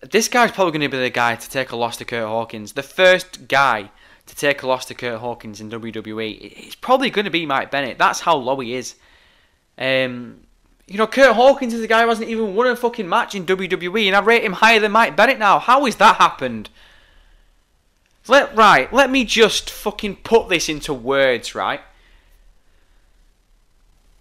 this 0.00 0.28
guy's 0.28 0.52
probably 0.52 0.70
going 0.70 0.88
to 0.88 0.96
be 0.96 1.02
the 1.02 1.10
guy 1.10 1.34
to 1.34 1.50
take 1.50 1.72
a 1.72 1.76
loss 1.76 1.96
to 1.98 2.04
Kurt 2.04 2.26
Hawkins. 2.26 2.72
The 2.72 2.84
first 2.84 3.48
guy 3.48 3.90
to 4.30 4.36
take 4.36 4.62
a 4.62 4.66
loss 4.66 4.86
to 4.86 4.94
Kurt 4.94 5.20
Hawkins 5.20 5.60
in 5.60 5.70
WWE. 5.70 6.38
It's 6.40 6.74
probably 6.74 7.10
going 7.10 7.24
to 7.24 7.30
be 7.30 7.46
Mike 7.46 7.70
Bennett. 7.70 7.98
That's 7.98 8.20
how 8.20 8.36
low 8.36 8.58
he 8.60 8.74
is. 8.74 8.94
Um, 9.76 10.40
you 10.86 10.96
know, 10.96 11.06
Kurt 11.06 11.34
Hawkins 11.34 11.74
is 11.74 11.80
the 11.80 11.86
guy 11.86 12.02
who 12.02 12.08
hasn't 12.08 12.28
even 12.28 12.54
won 12.54 12.68
a 12.68 12.76
fucking 12.76 13.08
match 13.08 13.34
in 13.34 13.46
WWE, 13.46 14.06
and 14.06 14.16
I 14.16 14.20
rate 14.20 14.44
him 14.44 14.54
higher 14.54 14.80
than 14.80 14.92
Mike 14.92 15.16
Bennett 15.16 15.38
now. 15.38 15.58
How 15.58 15.84
has 15.84 15.96
that 15.96 16.16
happened? 16.16 16.70
Let 18.28 18.54
right, 18.56 18.92
let 18.92 19.10
me 19.10 19.24
just 19.24 19.70
fucking 19.70 20.16
put 20.16 20.48
this 20.48 20.68
into 20.68 20.94
words, 20.94 21.54
right? 21.54 21.80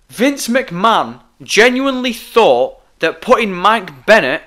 Vince 0.10 0.48
McMahon 0.48 1.22
genuinely 1.43 2.13
thought 2.13 2.82
that 3.00 3.22
putting 3.22 3.54
Mike 3.54 4.06
Bennett 4.06 4.41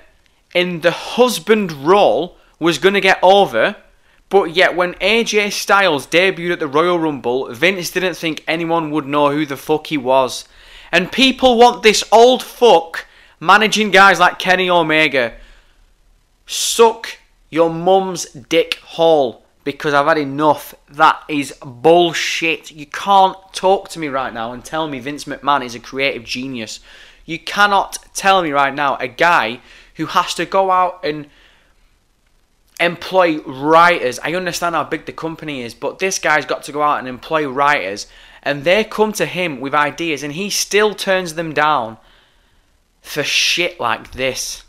in 0.53 0.81
the 0.81 0.91
husband 0.91 1.71
role 1.71 2.37
was 2.59 2.77
going 2.77 2.93
to 2.93 3.01
get 3.01 3.19
over, 3.23 3.75
but 4.33 4.55
yet 4.55 4.75
when 4.75 4.95
AJ 4.95 5.51
Styles 5.51 6.07
debuted 6.07 6.53
at 6.53 6.59
the 6.59 6.67
Royal 6.67 6.97
Rumble, 6.97 7.53
Vince 7.53 7.91
didn't 7.91 8.15
think 8.15 8.43
anyone 8.47 8.89
would 8.89 9.05
know 9.05 9.29
who 9.29 9.45
the 9.45 9.55
fuck 9.55 9.85
he 9.85 9.95
was. 9.95 10.45
And 10.91 11.11
people 11.11 11.55
want 11.55 11.83
this 11.83 12.03
old 12.11 12.41
fuck 12.41 13.05
managing 13.39 13.91
guys 13.91 14.19
like 14.19 14.39
Kenny 14.39 14.71
Omega. 14.71 15.35
Suck 16.47 17.19
your 17.51 17.69
mum's 17.69 18.25
dick 18.25 18.79
hole 18.83 19.45
because 19.63 19.93
I've 19.93 20.07
had 20.07 20.17
enough. 20.17 20.73
That 20.89 21.23
is 21.27 21.53
bullshit. 21.63 22.71
You 22.71 22.87
can't 22.87 23.37
talk 23.53 23.89
to 23.89 23.99
me 23.99 24.07
right 24.07 24.33
now 24.33 24.51
and 24.51 24.65
tell 24.65 24.87
me 24.87 24.97
Vince 24.97 25.25
McMahon 25.25 25.63
is 25.63 25.75
a 25.75 25.79
creative 25.79 26.23
genius. 26.23 26.79
You 27.23 27.37
cannot 27.37 27.99
tell 28.15 28.41
me 28.41 28.49
right 28.49 28.73
now 28.73 28.95
a 28.95 29.07
guy 29.07 29.59
who 29.97 30.07
has 30.07 30.33
to 30.33 30.47
go 30.47 30.71
out 30.71 31.01
and 31.03 31.27
employ 32.79 33.39
writers. 33.41 34.19
I 34.19 34.33
understand 34.33 34.75
how 34.75 34.83
big 34.83 35.05
the 35.05 35.11
company 35.11 35.61
is, 35.61 35.73
but 35.73 35.99
this 35.99 36.19
guy's 36.19 36.45
got 36.45 36.63
to 36.63 36.71
go 36.71 36.81
out 36.81 36.99
and 36.99 37.07
employ 37.07 37.47
writers, 37.47 38.07
and 38.41 38.63
they 38.63 38.83
come 38.83 39.13
to 39.13 39.25
him 39.25 39.59
with 39.59 39.73
ideas, 39.73 40.23
and 40.23 40.33
he 40.33 40.49
still 40.49 40.93
turns 40.93 41.35
them 41.35 41.53
down 41.53 41.97
for 43.01 43.23
shit 43.23 43.79
like 43.79 44.11
this. 44.11 44.63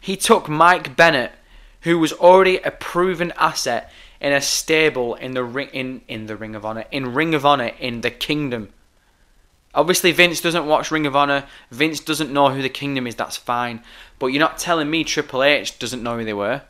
He 0.00 0.16
took 0.16 0.48
Mike 0.48 0.96
Bennett 0.96 1.32
who 1.82 1.98
was 1.98 2.12
already 2.12 2.58
a 2.58 2.70
proven 2.70 3.32
asset 3.36 3.90
in 4.20 4.32
a 4.32 4.40
stable 4.40 5.14
in 5.14 5.32
the 5.32 5.44
ring 5.44 5.68
in, 5.72 6.02
in 6.08 6.26
the 6.26 6.36
Ring 6.36 6.54
of 6.54 6.64
Honor 6.64 6.84
in 6.90 7.14
Ring 7.14 7.34
of 7.34 7.46
Honor 7.46 7.72
in 7.78 8.02
the 8.02 8.10
Kingdom. 8.10 8.70
Obviously, 9.74 10.10
Vince 10.10 10.40
doesn't 10.40 10.66
watch 10.66 10.90
Ring 10.90 11.06
of 11.06 11.14
Honor. 11.14 11.44
Vince 11.70 12.00
doesn't 12.00 12.32
know 12.32 12.50
who 12.50 12.60
the 12.60 12.68
Kingdom 12.68 13.06
is. 13.06 13.14
That's 13.14 13.36
fine. 13.36 13.82
But 14.18 14.28
you're 14.28 14.40
not 14.40 14.58
telling 14.58 14.90
me 14.90 15.04
Triple 15.04 15.42
H 15.42 15.78
doesn't 15.78 16.02
know 16.02 16.18
who 16.18 16.24
they 16.24 16.34
were. 16.34 16.62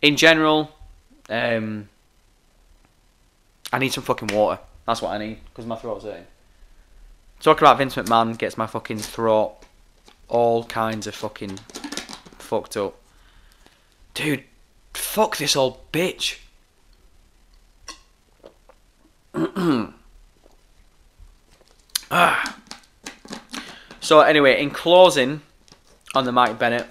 In 0.00 0.16
general, 0.16 0.70
um, 1.28 1.88
I 3.72 3.78
need 3.78 3.92
some 3.92 4.04
fucking 4.04 4.28
water. 4.28 4.60
That's 4.86 5.02
what 5.02 5.12
I 5.12 5.18
need 5.18 5.38
because 5.44 5.66
my 5.66 5.76
throat's 5.76 6.04
hurting. 6.04 6.26
Talk 7.40 7.60
about 7.60 7.78
Vince 7.78 7.96
McMahon 7.96 8.36
gets 8.38 8.56
my 8.56 8.66
fucking 8.66 8.98
throat 8.98 9.56
all 10.28 10.64
kinds 10.64 11.06
of 11.06 11.14
fucking 11.14 11.56
fucked 12.38 12.76
up. 12.76 12.96
Dude, 14.14 14.44
fuck 14.94 15.36
this 15.36 15.56
old 15.56 15.90
bitch. 15.92 16.38
Ah. 22.10 22.56
So 24.00 24.20
anyway, 24.20 24.62
in 24.62 24.70
closing 24.70 25.40
on 26.14 26.24
the 26.24 26.32
Mike 26.32 26.58
Bennett 26.58 26.86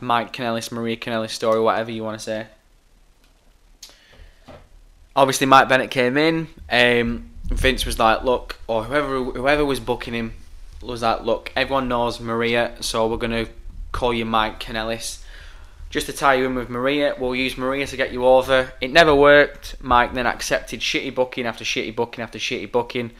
Mike 0.00 0.32
Kanellis, 0.32 0.72
Maria 0.72 0.96
Kanellis 0.96 1.30
story, 1.30 1.60
whatever 1.60 1.90
you 1.90 2.02
want 2.02 2.18
to 2.18 2.24
say. 2.24 2.46
Obviously, 5.14 5.46
Mike 5.46 5.68
Bennett 5.68 5.90
came 5.90 6.16
in. 6.16 6.48
Um, 6.70 7.30
Vince 7.44 7.84
was 7.84 7.98
like, 7.98 8.22
"Look," 8.22 8.58
or 8.66 8.84
whoever 8.84 9.22
whoever 9.22 9.64
was 9.64 9.80
booking 9.80 10.14
him 10.14 10.34
was 10.82 11.02
like, 11.02 11.22
"Look, 11.22 11.52
everyone 11.56 11.88
knows 11.88 12.20
Maria, 12.20 12.76
so 12.80 13.06
we're 13.06 13.16
gonna 13.16 13.46
call 13.92 14.14
you 14.14 14.24
Mike 14.24 14.60
Kanellis." 14.60 15.19
Just 15.90 16.06
to 16.06 16.12
tie 16.12 16.34
you 16.34 16.46
in 16.46 16.54
with 16.54 16.70
Maria, 16.70 17.16
we'll 17.18 17.34
use 17.34 17.58
Maria 17.58 17.84
to 17.84 17.96
get 17.96 18.12
you 18.12 18.24
over. 18.24 18.72
It 18.80 18.92
never 18.92 19.12
worked. 19.12 19.74
Mike 19.80 20.14
then 20.14 20.24
accepted 20.24 20.80
shitty 20.80 21.12
booking 21.12 21.46
after 21.46 21.64
shitty 21.64 21.96
booking 21.96 22.22
after 22.22 22.38
shitty 22.38 22.70
booking. 22.70 23.10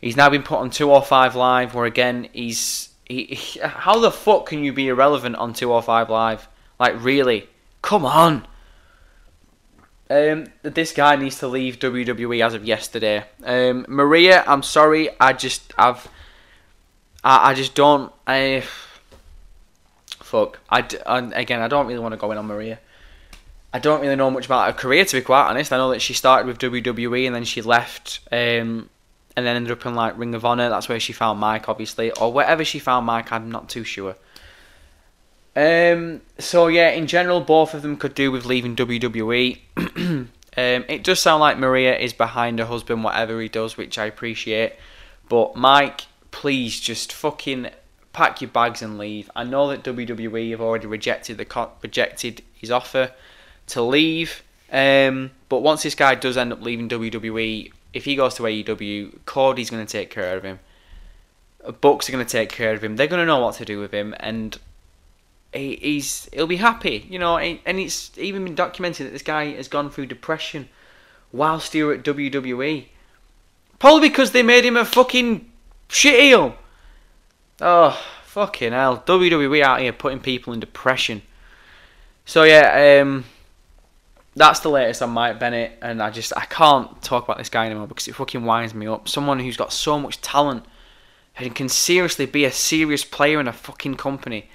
He's 0.00 0.16
now 0.16 0.30
been 0.30 0.44
put 0.44 0.58
on 0.58 0.70
205 0.70 1.34
Live, 1.34 1.74
where 1.74 1.84
again, 1.84 2.28
he's. 2.32 2.90
He, 3.06 3.24
he, 3.24 3.60
how 3.60 3.98
the 3.98 4.12
fuck 4.12 4.46
can 4.46 4.62
you 4.62 4.72
be 4.72 4.88
irrelevant 4.88 5.36
on 5.36 5.52
205 5.52 6.08
Live? 6.08 6.48
Like, 6.78 7.02
really? 7.02 7.48
Come 7.82 8.04
on! 8.04 8.46
Um, 10.08 10.46
this 10.62 10.92
guy 10.92 11.16
needs 11.16 11.38
to 11.40 11.48
leave 11.48 11.80
WWE 11.80 12.44
as 12.44 12.54
of 12.54 12.64
yesterday. 12.64 13.24
Um, 13.42 13.84
Maria, 13.88 14.44
I'm 14.46 14.62
sorry, 14.62 15.08
I 15.18 15.32
just, 15.32 15.74
I've. 15.76 16.06
I, 17.24 17.50
I 17.50 17.54
just 17.54 17.74
don't. 17.74 18.12
I. 18.28 18.62
Fuck. 20.26 20.58
I, 20.68 20.80
d- 20.80 20.98
and 21.06 21.32
again, 21.34 21.62
I 21.62 21.68
don't 21.68 21.86
really 21.86 22.00
want 22.00 22.12
to 22.12 22.16
go 22.18 22.32
in 22.32 22.38
on 22.38 22.46
Maria. 22.46 22.80
I 23.72 23.78
don't 23.78 24.00
really 24.00 24.16
know 24.16 24.28
much 24.28 24.46
about 24.46 24.66
her 24.66 24.72
career, 24.72 25.04
to 25.04 25.16
be 25.16 25.22
quite 25.22 25.48
honest. 25.48 25.72
I 25.72 25.76
know 25.76 25.90
that 25.90 26.02
she 26.02 26.14
started 26.14 26.48
with 26.48 26.58
WWE 26.58 27.26
and 27.26 27.34
then 27.34 27.44
she 27.44 27.62
left, 27.62 28.18
um, 28.32 28.90
and 29.36 29.46
then 29.46 29.54
ended 29.54 29.70
up 29.70 29.86
in 29.86 29.94
like 29.94 30.18
Ring 30.18 30.34
of 30.34 30.44
Honor. 30.44 30.68
That's 30.68 30.88
where 30.88 30.98
she 30.98 31.12
found 31.12 31.38
Mike, 31.38 31.68
obviously, 31.68 32.10
or 32.10 32.32
wherever 32.32 32.64
she 32.64 32.80
found 32.80 33.06
Mike. 33.06 33.30
I'm 33.30 33.52
not 33.52 33.68
too 33.68 33.84
sure. 33.84 34.16
Um. 35.54 36.22
So 36.40 36.66
yeah, 36.66 36.90
in 36.90 37.06
general, 37.06 37.40
both 37.40 37.72
of 37.72 37.82
them 37.82 37.96
could 37.96 38.14
do 38.14 38.32
with 38.32 38.46
leaving 38.46 38.74
WWE. 38.74 39.60
um. 39.76 40.28
It 40.56 41.04
does 41.04 41.20
sound 41.20 41.40
like 41.40 41.56
Maria 41.56 41.96
is 41.96 42.12
behind 42.12 42.58
her 42.58 42.66
husband, 42.66 43.04
whatever 43.04 43.40
he 43.40 43.48
does, 43.48 43.76
which 43.76 43.96
I 43.96 44.06
appreciate. 44.06 44.72
But 45.28 45.54
Mike, 45.54 46.06
please 46.32 46.80
just 46.80 47.12
fucking 47.12 47.70
pack 48.16 48.40
your 48.40 48.48
bags 48.48 48.80
and 48.80 48.96
leave. 48.96 49.30
I 49.36 49.44
know 49.44 49.68
that 49.68 49.84
WWE 49.84 50.50
have 50.52 50.62
already 50.62 50.86
rejected 50.86 51.36
the 51.36 51.68
rejected 51.82 52.42
his 52.54 52.70
offer 52.70 53.12
to 53.66 53.82
leave. 53.82 54.42
Um, 54.72 55.32
but 55.50 55.60
once 55.60 55.82
this 55.82 55.94
guy 55.94 56.14
does 56.14 56.38
end 56.38 56.50
up 56.50 56.62
leaving 56.62 56.88
WWE, 56.88 57.70
if 57.92 58.06
he 58.06 58.16
goes 58.16 58.34
to 58.36 58.44
AEW, 58.44 59.18
Cody's 59.26 59.68
going 59.68 59.84
to 59.84 59.90
take 59.90 60.08
care 60.08 60.34
of 60.34 60.44
him. 60.44 60.60
Bucks 61.82 62.08
are 62.08 62.12
going 62.12 62.24
to 62.24 62.30
take 62.30 62.48
care 62.48 62.72
of 62.72 62.82
him. 62.82 62.96
They're 62.96 63.06
going 63.06 63.20
to 63.20 63.26
know 63.26 63.40
what 63.40 63.56
to 63.56 63.66
do 63.66 63.80
with 63.80 63.92
him, 63.92 64.14
and 64.18 64.56
he, 65.52 65.76
he's 65.76 66.26
he'll 66.32 66.46
be 66.46 66.56
happy, 66.56 67.06
you 67.10 67.18
know. 67.18 67.36
And 67.36 67.78
it's 67.78 68.16
even 68.16 68.44
been 68.44 68.54
documented 68.54 69.06
that 69.06 69.12
this 69.12 69.22
guy 69.22 69.52
has 69.52 69.68
gone 69.68 69.90
through 69.90 70.06
depression 70.06 70.70
whilst 71.32 71.74
he 71.74 71.82
were 71.82 71.92
at 71.92 72.02
WWE, 72.02 72.86
probably 73.78 74.08
because 74.08 74.30
they 74.30 74.42
made 74.42 74.64
him 74.64 74.76
a 74.76 74.86
fucking 74.86 75.50
shit 75.88 76.18
heel. 76.18 76.56
Oh, 77.60 77.98
fucking 78.24 78.72
hell. 78.72 79.02
WWE 79.06 79.62
out 79.62 79.80
here 79.80 79.92
putting 79.92 80.20
people 80.20 80.52
in 80.52 80.60
depression. 80.60 81.22
So, 82.24 82.42
yeah, 82.42 83.00
um, 83.00 83.24
that's 84.34 84.60
the 84.60 84.68
latest 84.68 85.00
on 85.02 85.10
Mike 85.10 85.40
Bennett, 85.40 85.78
and 85.80 86.02
I 86.02 86.10
just, 86.10 86.36
I 86.36 86.44
can't 86.44 87.00
talk 87.02 87.24
about 87.24 87.38
this 87.38 87.48
guy 87.48 87.66
anymore 87.66 87.86
because 87.86 88.08
it 88.08 88.14
fucking 88.14 88.44
winds 88.44 88.74
me 88.74 88.86
up. 88.86 89.08
Someone 89.08 89.40
who's 89.40 89.56
got 89.56 89.72
so 89.72 89.98
much 89.98 90.20
talent 90.20 90.64
and 91.38 91.54
can 91.54 91.68
seriously 91.68 92.26
be 92.26 92.44
a 92.44 92.52
serious 92.52 93.04
player 93.04 93.40
in 93.40 93.48
a 93.48 93.52
fucking 93.52 93.94
company 93.94 94.50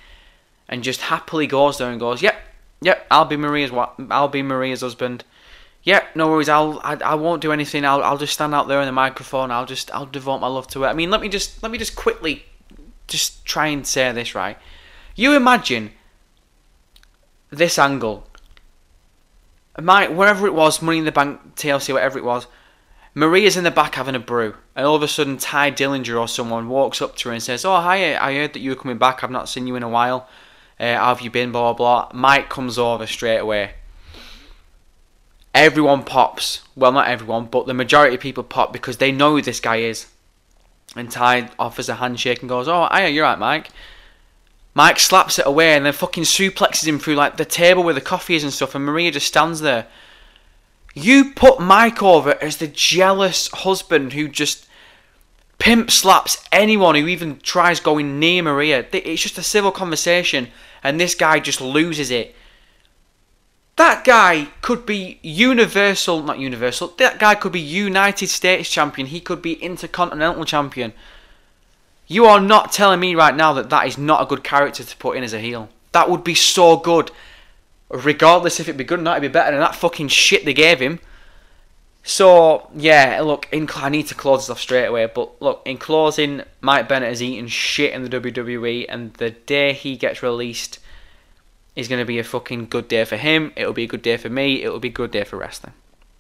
and 0.69 0.83
just 0.83 1.01
happily 1.01 1.47
goes 1.47 1.77
there 1.77 1.89
and 1.89 1.99
goes, 1.99 2.21
yep, 2.21 2.35
yep, 2.81 3.05
I'll 3.09 3.25
be 3.25 3.37
Maria's, 3.37 3.71
I'll 4.09 4.27
be 4.27 4.43
Maria's 4.43 4.81
husband. 4.81 5.23
Yeah, 5.83 6.05
no 6.13 6.29
worries. 6.29 6.49
I'll 6.49 6.79
I, 6.83 6.93
I 7.03 7.15
won't 7.15 7.41
do 7.41 7.51
anything. 7.51 7.85
I'll 7.85 8.03
I'll 8.03 8.19
just 8.19 8.33
stand 8.33 8.53
out 8.53 8.67
there 8.67 8.79
in 8.81 8.85
the 8.85 8.91
microphone. 8.91 9.49
I'll 9.49 9.65
just 9.65 9.89
I'll 9.95 10.05
devote 10.05 10.37
my 10.37 10.47
love 10.47 10.67
to 10.67 10.83
it. 10.83 10.87
I 10.87 10.93
mean, 10.93 11.09
let 11.09 11.21
me 11.21 11.27
just 11.27 11.63
let 11.63 11.71
me 11.71 11.79
just 11.79 11.95
quickly 11.95 12.45
just 13.11 13.45
try 13.45 13.67
and 13.67 13.85
say 13.85 14.11
this 14.11 14.33
right. 14.33 14.57
You 15.15 15.35
imagine 15.35 15.91
this 17.49 17.77
angle. 17.77 18.27
My 19.79 20.07
wherever 20.07 20.47
it 20.47 20.53
was, 20.53 20.81
Money 20.81 20.99
in 20.99 21.05
the 21.05 21.11
Bank, 21.11 21.55
TLC, 21.55 21.93
whatever 21.93 22.17
it 22.17 22.25
was. 22.25 22.47
Maria's 23.13 23.57
in 23.57 23.65
the 23.65 23.71
back 23.71 23.95
having 23.95 24.15
a 24.15 24.19
brew, 24.19 24.55
and 24.73 24.85
all 24.85 24.95
of 24.95 25.03
a 25.03 25.07
sudden 25.07 25.37
Tye 25.37 25.69
Dillinger 25.69 26.19
or 26.19 26.29
someone 26.29 26.69
walks 26.69 27.01
up 27.01 27.15
to 27.17 27.29
her 27.29 27.33
and 27.33 27.43
says, 27.43 27.65
"Oh 27.65 27.81
hi, 27.81 28.15
I 28.15 28.33
heard 28.35 28.53
that 28.53 28.61
you 28.61 28.69
were 28.69 28.75
coming 28.77 28.97
back. 28.97 29.23
I've 29.23 29.31
not 29.31 29.49
seen 29.49 29.67
you 29.67 29.75
in 29.75 29.83
a 29.83 29.89
while. 29.89 30.29
Uh, 30.79 30.95
how 30.95 31.13
have 31.13 31.21
you 31.21 31.29
been? 31.29 31.51
Blah 31.51 31.73
blah." 31.73 32.07
blah. 32.07 32.19
Mike 32.19 32.49
comes 32.49 32.77
over 32.77 33.05
straight 33.05 33.39
away. 33.39 33.73
Everyone 35.53 36.03
pops. 36.03 36.61
Well, 36.75 36.93
not 36.93 37.09
everyone, 37.09 37.45
but 37.45 37.67
the 37.67 37.73
majority 37.73 38.15
of 38.15 38.21
people 38.21 38.43
pop 38.43 38.71
because 38.71 38.97
they 38.97 39.11
know 39.11 39.35
who 39.35 39.41
this 39.41 39.59
guy 39.59 39.77
is. 39.77 40.07
And 40.95 41.09
Tye 41.09 41.49
offers 41.57 41.89
a 41.89 41.95
handshake 41.95 42.41
and 42.41 42.49
goes, 42.49 42.67
"Oh, 42.67 42.87
hiya, 42.91 43.09
you're 43.09 43.23
right, 43.23 43.39
Mike." 43.39 43.69
Mike 44.73 44.99
slaps 44.99 45.37
it 45.37 45.45
away 45.45 45.75
and 45.75 45.85
then 45.85 45.93
fucking 45.93 46.23
suplexes 46.23 46.87
him 46.87 46.99
through 46.99 47.15
like 47.15 47.37
the 47.37 47.45
table 47.45 47.83
where 47.83 47.93
the 47.93 48.01
coffee 48.01 48.35
is 48.35 48.43
and 48.43 48.53
stuff, 48.53 48.75
and 48.75 48.85
Maria 48.85 49.11
just 49.11 49.27
stands 49.27 49.61
there. 49.61 49.87
You 50.93 51.33
put 51.33 51.59
Mike 51.59 52.01
over 52.01 52.37
as 52.41 52.57
the 52.57 52.67
jealous 52.67 53.49
husband 53.49 54.13
who 54.13 54.27
just 54.27 54.67
pimp 55.59 55.91
slaps 55.91 56.43
anyone 56.51 56.95
who 56.95 57.07
even 57.07 57.39
tries 57.39 57.79
going 57.79 58.19
near 58.19 58.43
Maria. 58.43 58.85
It's 58.91 59.21
just 59.21 59.37
a 59.37 59.43
civil 59.43 59.71
conversation, 59.71 60.47
and 60.83 60.99
this 60.99 61.15
guy 61.15 61.39
just 61.39 61.61
loses 61.61 62.11
it. 62.11 62.35
That 63.81 64.03
guy 64.03 64.49
could 64.61 64.85
be 64.85 65.17
universal, 65.23 66.21
not 66.21 66.37
universal. 66.37 66.89
That 66.99 67.17
guy 67.17 67.33
could 67.33 67.51
be 67.51 67.59
United 67.59 68.27
States 68.27 68.69
champion. 68.69 69.07
He 69.07 69.19
could 69.19 69.41
be 69.41 69.53
intercontinental 69.53 70.45
champion. 70.45 70.93
You 72.05 72.25
are 72.25 72.39
not 72.39 72.71
telling 72.71 72.99
me 72.99 73.15
right 73.15 73.35
now 73.35 73.53
that 73.53 73.71
that 73.71 73.87
is 73.87 73.97
not 73.97 74.21
a 74.21 74.27
good 74.27 74.43
character 74.43 74.83
to 74.83 74.97
put 74.97 75.17
in 75.17 75.23
as 75.23 75.33
a 75.33 75.39
heel. 75.39 75.67
That 75.93 76.11
would 76.11 76.23
be 76.23 76.35
so 76.35 76.77
good. 76.77 77.09
Regardless 77.89 78.59
if 78.59 78.67
it'd 78.67 78.77
be 78.77 78.83
good 78.83 78.99
or 78.99 79.01
not, 79.01 79.17
it'd 79.17 79.31
be 79.31 79.33
better 79.33 79.49
than 79.49 79.61
that 79.61 79.73
fucking 79.73 80.09
shit 80.09 80.45
they 80.45 80.53
gave 80.53 80.79
him. 80.79 80.99
So, 82.03 82.69
yeah, 82.75 83.19
look, 83.21 83.47
in, 83.51 83.67
I 83.77 83.89
need 83.89 84.05
to 84.09 84.15
close 84.15 84.43
this 84.43 84.51
off 84.51 84.59
straight 84.59 84.85
away, 84.85 85.07
but 85.07 85.41
look, 85.41 85.63
in 85.65 85.79
closing, 85.79 86.43
Mike 86.61 86.87
Bennett 86.87 87.09
has 87.09 87.23
eaten 87.23 87.47
shit 87.47 87.93
in 87.93 88.03
the 88.03 88.09
WWE, 88.09 88.85
and 88.87 89.15
the 89.15 89.31
day 89.31 89.73
he 89.73 89.97
gets 89.97 90.21
released 90.21 90.77
is 91.75 91.87
going 91.87 91.99
to 91.99 92.05
be 92.05 92.19
a 92.19 92.23
fucking 92.23 92.67
good 92.67 92.87
day 92.87 93.05
for 93.05 93.17
him. 93.17 93.51
It'll 93.55 93.73
be 93.73 93.83
a 93.83 93.87
good 93.87 94.01
day 94.01 94.17
for 94.17 94.29
me. 94.29 94.63
It'll 94.63 94.79
be 94.79 94.89
a 94.89 94.91
good 94.91 95.11
day 95.11 95.23
for 95.23 95.37
wrestling. 95.37 95.73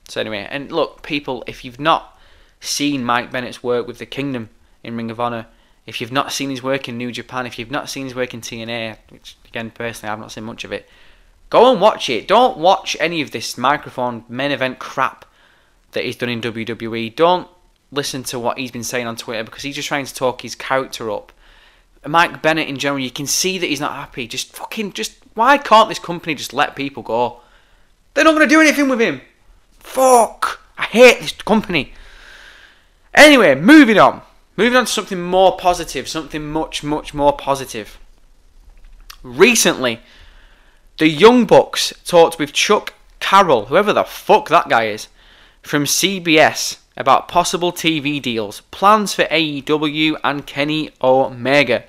So, 0.07 0.21
anyway, 0.21 0.47
and 0.49 0.71
look, 0.71 1.03
people, 1.03 1.43
if 1.47 1.63
you've 1.63 1.79
not 1.79 2.19
seen 2.59 3.03
Mike 3.03 3.31
Bennett's 3.31 3.63
work 3.63 3.87
with 3.87 3.97
the 3.97 4.05
Kingdom 4.05 4.49
in 4.83 4.95
Ring 4.95 5.11
of 5.11 5.19
Honor, 5.19 5.47
if 5.85 5.99
you've 5.99 6.11
not 6.11 6.31
seen 6.31 6.49
his 6.49 6.63
work 6.63 6.87
in 6.87 6.97
New 6.97 7.11
Japan, 7.11 7.45
if 7.45 7.57
you've 7.57 7.71
not 7.71 7.89
seen 7.89 8.05
his 8.05 8.15
work 8.15 8.33
in 8.33 8.41
TNA, 8.41 8.97
which 9.09 9.35
again 9.47 9.71
personally 9.71 10.11
I've 10.11 10.19
not 10.19 10.31
seen 10.31 10.43
much 10.43 10.63
of 10.63 10.71
it, 10.71 10.87
go 11.49 11.71
and 11.71 11.81
watch 11.81 12.09
it. 12.09 12.27
Don't 12.27 12.57
watch 12.57 12.95
any 12.99 13.21
of 13.21 13.31
this 13.31 13.57
microphone 13.57 14.23
main 14.29 14.51
event 14.51 14.79
crap 14.79 15.25
that 15.91 16.05
he's 16.05 16.15
done 16.15 16.29
in 16.29 16.41
WWE. 16.41 17.15
Don't 17.15 17.47
listen 17.91 18.23
to 18.23 18.39
what 18.39 18.57
he's 18.57 18.71
been 18.71 18.83
saying 18.83 19.07
on 19.07 19.15
Twitter 19.15 19.43
because 19.43 19.63
he's 19.63 19.75
just 19.75 19.87
trying 19.87 20.05
to 20.05 20.13
talk 20.13 20.41
his 20.41 20.55
character 20.55 21.11
up. 21.11 21.31
Mike 22.05 22.41
Bennett 22.41 22.67
in 22.67 22.77
general, 22.77 23.03
you 23.03 23.11
can 23.11 23.27
see 23.27 23.57
that 23.57 23.67
he's 23.67 23.79
not 23.79 23.93
happy. 23.93 24.27
Just 24.27 24.55
fucking, 24.55 24.93
just 24.93 25.20
why 25.33 25.57
can't 25.57 25.89
this 25.89 25.99
company 25.99 26.35
just 26.35 26.53
let 26.53 26.75
people 26.75 27.03
go? 27.03 27.41
They're 28.13 28.23
not 28.23 28.35
going 28.35 28.47
to 28.47 28.53
do 28.53 28.61
anything 28.61 28.89
with 28.89 28.99
him. 28.99 29.21
Fuck! 29.79 30.61
I 30.77 30.83
hate 30.83 31.21
this 31.21 31.31
company. 31.31 31.93
Anyway, 33.13 33.55
moving 33.55 33.97
on. 33.97 34.21
Moving 34.57 34.75
on 34.75 34.85
to 34.85 34.91
something 34.91 35.21
more 35.21 35.57
positive, 35.57 36.07
something 36.07 36.51
much, 36.51 36.83
much 36.83 37.13
more 37.13 37.33
positive. 37.33 37.97
Recently, 39.23 40.01
the 40.97 41.07
Young 41.07 41.45
Bucks 41.45 41.93
talked 42.05 42.37
with 42.37 42.53
Chuck 42.53 42.93
Carroll, 43.19 43.65
whoever 43.65 43.93
the 43.93 44.03
fuck 44.03 44.49
that 44.49 44.69
guy 44.69 44.85
is, 44.85 45.07
from 45.61 45.85
CBS 45.85 46.77
about 46.97 47.27
possible 47.27 47.71
TV 47.71 48.21
deals, 48.21 48.61
plans 48.71 49.13
for 49.13 49.23
AEW 49.25 50.19
and 50.23 50.45
Kenny 50.45 50.91
Omega. 51.01 51.85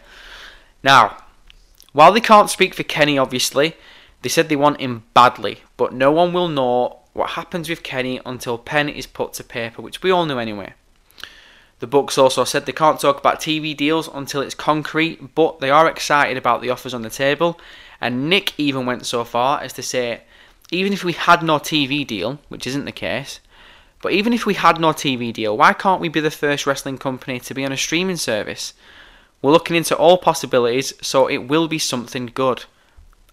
Now, 0.82 1.16
while 1.92 2.12
they 2.12 2.20
can't 2.20 2.50
speak 2.50 2.74
for 2.74 2.82
Kenny, 2.82 3.18
obviously, 3.18 3.76
they 4.22 4.28
said 4.28 4.48
they 4.48 4.56
want 4.56 4.80
him 4.80 5.04
badly, 5.14 5.62
but 5.76 5.92
no 5.92 6.10
one 6.10 6.32
will 6.32 6.48
know 6.48 7.00
what 7.12 7.30
happens 7.30 7.68
with 7.68 7.82
Kenny 7.82 8.20
until 8.24 8.56
pen 8.56 8.88
is 8.88 9.06
put 9.06 9.34
to 9.34 9.44
paper, 9.44 9.82
which 9.82 10.02
we 10.02 10.10
all 10.10 10.24
knew 10.24 10.38
anyway. 10.38 10.72
The 11.80 11.86
Bucks 11.88 12.16
also 12.16 12.44
said 12.44 12.64
they 12.64 12.72
can't 12.72 13.00
talk 13.00 13.18
about 13.18 13.40
TV 13.40 13.76
deals 13.76 14.08
until 14.14 14.40
it's 14.40 14.54
concrete, 14.54 15.34
but 15.34 15.58
they 15.58 15.68
are 15.68 15.88
excited 15.88 16.36
about 16.36 16.62
the 16.62 16.70
offers 16.70 16.94
on 16.94 17.02
the 17.02 17.10
table. 17.10 17.58
And 18.00 18.30
Nick 18.30 18.54
even 18.56 18.86
went 18.86 19.04
so 19.04 19.24
far 19.24 19.60
as 19.60 19.72
to 19.74 19.82
say, 19.82 20.22
even 20.70 20.92
if 20.92 21.02
we 21.02 21.12
had 21.12 21.42
no 21.42 21.58
TV 21.58 22.06
deal, 22.06 22.38
which 22.48 22.66
isn't 22.68 22.84
the 22.84 22.92
case, 22.92 23.40
but 24.00 24.12
even 24.12 24.32
if 24.32 24.46
we 24.46 24.54
had 24.54 24.80
no 24.80 24.88
TV 24.88 25.32
deal, 25.32 25.56
why 25.56 25.72
can't 25.72 26.00
we 26.00 26.08
be 26.08 26.20
the 26.20 26.30
first 26.30 26.66
wrestling 26.66 26.98
company 26.98 27.40
to 27.40 27.52
be 27.54 27.64
on 27.64 27.72
a 27.72 27.76
streaming 27.76 28.16
service? 28.16 28.74
We're 29.42 29.50
looking 29.50 29.76
into 29.76 29.96
all 29.96 30.18
possibilities, 30.18 30.94
so 31.02 31.26
it 31.26 31.48
will 31.48 31.66
be 31.66 31.78
something 31.78 32.26
good. 32.26 32.64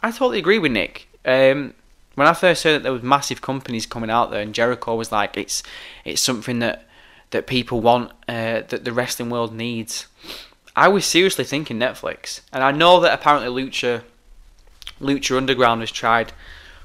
I 0.01 0.09
totally 0.09 0.39
agree 0.39 0.57
with 0.57 0.71
Nick. 0.71 1.07
Um, 1.23 1.75
when 2.15 2.27
I 2.27 2.33
first 2.33 2.63
heard 2.63 2.73
that 2.73 2.83
there 2.83 2.91
was 2.91 3.03
massive 3.03 3.41
companies 3.41 3.85
coming 3.85 4.09
out 4.09 4.31
there, 4.31 4.41
and 4.41 4.53
Jericho 4.53 4.95
was 4.95 5.11
like, 5.11 5.37
it's 5.37 5.61
it's 6.03 6.21
something 6.21 6.59
that 6.59 6.87
that 7.29 7.45
people 7.45 7.79
want, 7.79 8.11
uh, 8.27 8.61
that 8.67 8.83
the 8.85 8.91
wrestling 8.91 9.29
world 9.29 9.53
needs. 9.53 10.07
I 10.75 10.87
was 10.87 11.05
seriously 11.05 11.43
thinking 11.43 11.77
Netflix, 11.77 12.41
and 12.51 12.63
I 12.63 12.71
know 12.71 12.99
that 13.01 13.13
apparently 13.13 13.63
Lucha, 13.63 14.03
Lucha 14.99 15.37
Underground 15.37 15.81
has 15.81 15.91
tried 15.91 16.33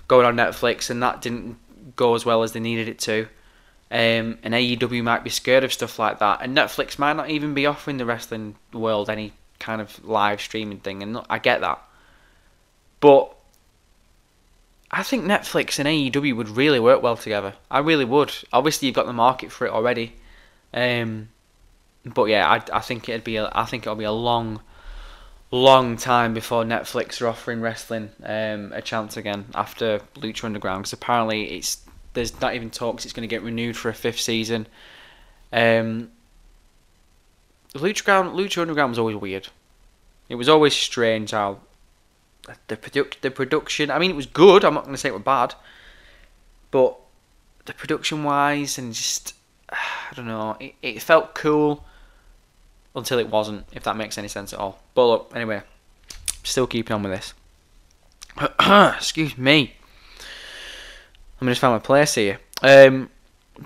going 0.07 0.27
on 0.27 0.37
Netflix, 0.37 0.91
and 0.91 1.03
that 1.03 1.23
didn't 1.23 1.57
go 1.97 2.15
as 2.15 2.27
well 2.27 2.43
as 2.43 2.53
they 2.53 2.61
needed 2.61 2.89
it 2.89 2.99
to. 3.01 3.29
Um, 3.95 4.39
and 4.43 4.55
AEW 4.55 5.05
might 5.05 5.23
be 5.23 5.31
scared 5.31 5.63
of 5.63 5.73
stuff 5.73 6.01
like 6.01 6.19
that, 6.19 6.41
and 6.43 6.57
Netflix 6.57 6.99
might 6.99 7.13
not 7.13 7.31
even 7.31 7.55
be 7.55 7.65
offering 7.65 7.97
the 7.99 8.05
wrestling 8.05 8.57
world 8.73 9.09
any 9.09 9.33
kind 9.61 9.81
of 9.81 10.05
live 10.05 10.41
streaming 10.41 10.81
thing, 10.81 11.01
and 11.01 11.21
I 11.31 11.39
get 11.39 11.61
that. 11.61 11.81
But 12.99 13.33
I 14.91 15.05
think 15.05 15.25
Netflix 15.25 15.79
and 15.79 15.87
AEW 15.87 16.37
would 16.37 16.49
really 16.49 16.81
work 16.81 17.05
well 17.05 17.17
together. 17.17 17.55
I 17.71 17.79
really 17.79 18.05
would. 18.05 18.33
Obviously, 18.53 18.87
you've 18.87 18.97
got 18.97 19.07
the 19.07 19.13
market 19.13 19.53
for 19.53 19.65
it 19.65 19.73
already. 19.73 20.15
Um, 20.73 21.29
but 22.05 22.25
yeah, 22.25 22.51
I, 22.51 22.77
I 22.77 22.81
think 22.81 23.09
it'd 23.09 23.23
be 23.23 23.37
a, 23.37 23.49
I 23.55 23.65
think 23.65 23.85
it'll 23.85 23.95
be 23.95 24.03
a 24.03 24.11
long, 24.11 24.61
long 25.53 25.97
time 25.97 26.35
before 26.35 26.65
Netflix 26.65 27.23
are 27.23 27.29
offering 27.29 27.61
wrestling 27.61 28.11
um, 28.25 28.73
a 28.75 28.83
chance 28.83 29.17
again 29.17 29.45
after 29.55 30.01
Lucha 30.17 30.43
Underground 30.43 30.83
because 30.83 30.95
apparently 30.95 31.57
it's 31.57 31.79
there's 32.15 32.41
not 32.41 32.55
even 32.55 32.71
talks 32.71 33.05
it's 33.05 33.13
going 33.13 33.29
to 33.29 33.33
get 33.33 33.43
renewed 33.43 33.77
for 33.77 33.89
a 33.89 33.95
fifth 33.95 34.21
season. 34.21 34.67
Um, 35.53 36.11
Lucha, 37.75 38.05
Ground, 38.05 38.37
Lucha 38.39 38.63
Underground 38.63 38.91
was 38.91 38.99
always 38.99 39.17
weird. 39.17 39.49
It 40.29 40.37
was 40.37 40.49
always 40.49 40.75
strange 40.75 41.33
how 41.33 41.59
the 42.69 42.77
product 42.77 43.23
the 43.23 43.31
production. 43.31 43.91
I 43.91 43.99
mean, 43.99 44.11
it 44.11 44.17
was 44.17 44.27
good. 44.27 44.65
I'm 44.65 44.75
not 44.75 44.85
going 44.85 44.95
to 44.95 45.01
say 45.01 45.09
it 45.09 45.15
was 45.15 45.23
bad, 45.23 45.55
but 46.71 46.97
the 47.67 47.75
production 47.75 48.25
wise 48.25 48.79
and 48.79 48.95
just 48.95 49.35
I 49.71 50.15
don't 50.15 50.27
know. 50.27 50.57
It, 50.61 50.75
it 50.83 51.03
felt 51.03 51.35
cool 51.35 51.85
until 52.95 53.19
it 53.19 53.29
wasn't. 53.29 53.67
If 53.73 53.83
that 53.85 53.97
makes 53.97 54.19
any 54.19 54.29
sense 54.29 54.53
at 54.53 54.59
all. 54.59 54.79
But 54.95 55.07
look, 55.07 55.33
anyway, 55.35 55.63
still 56.43 56.67
keeping 56.67 56.95
on 56.95 57.03
with 57.03 57.13
this. 57.13 57.35
Excuse 58.97 59.37
me. 59.37 59.75
Me 61.45 61.51
just 61.51 61.61
find 61.61 61.75
my 61.75 61.79
place 61.79 62.15
here. 62.15 62.41
Um, 62.63 63.11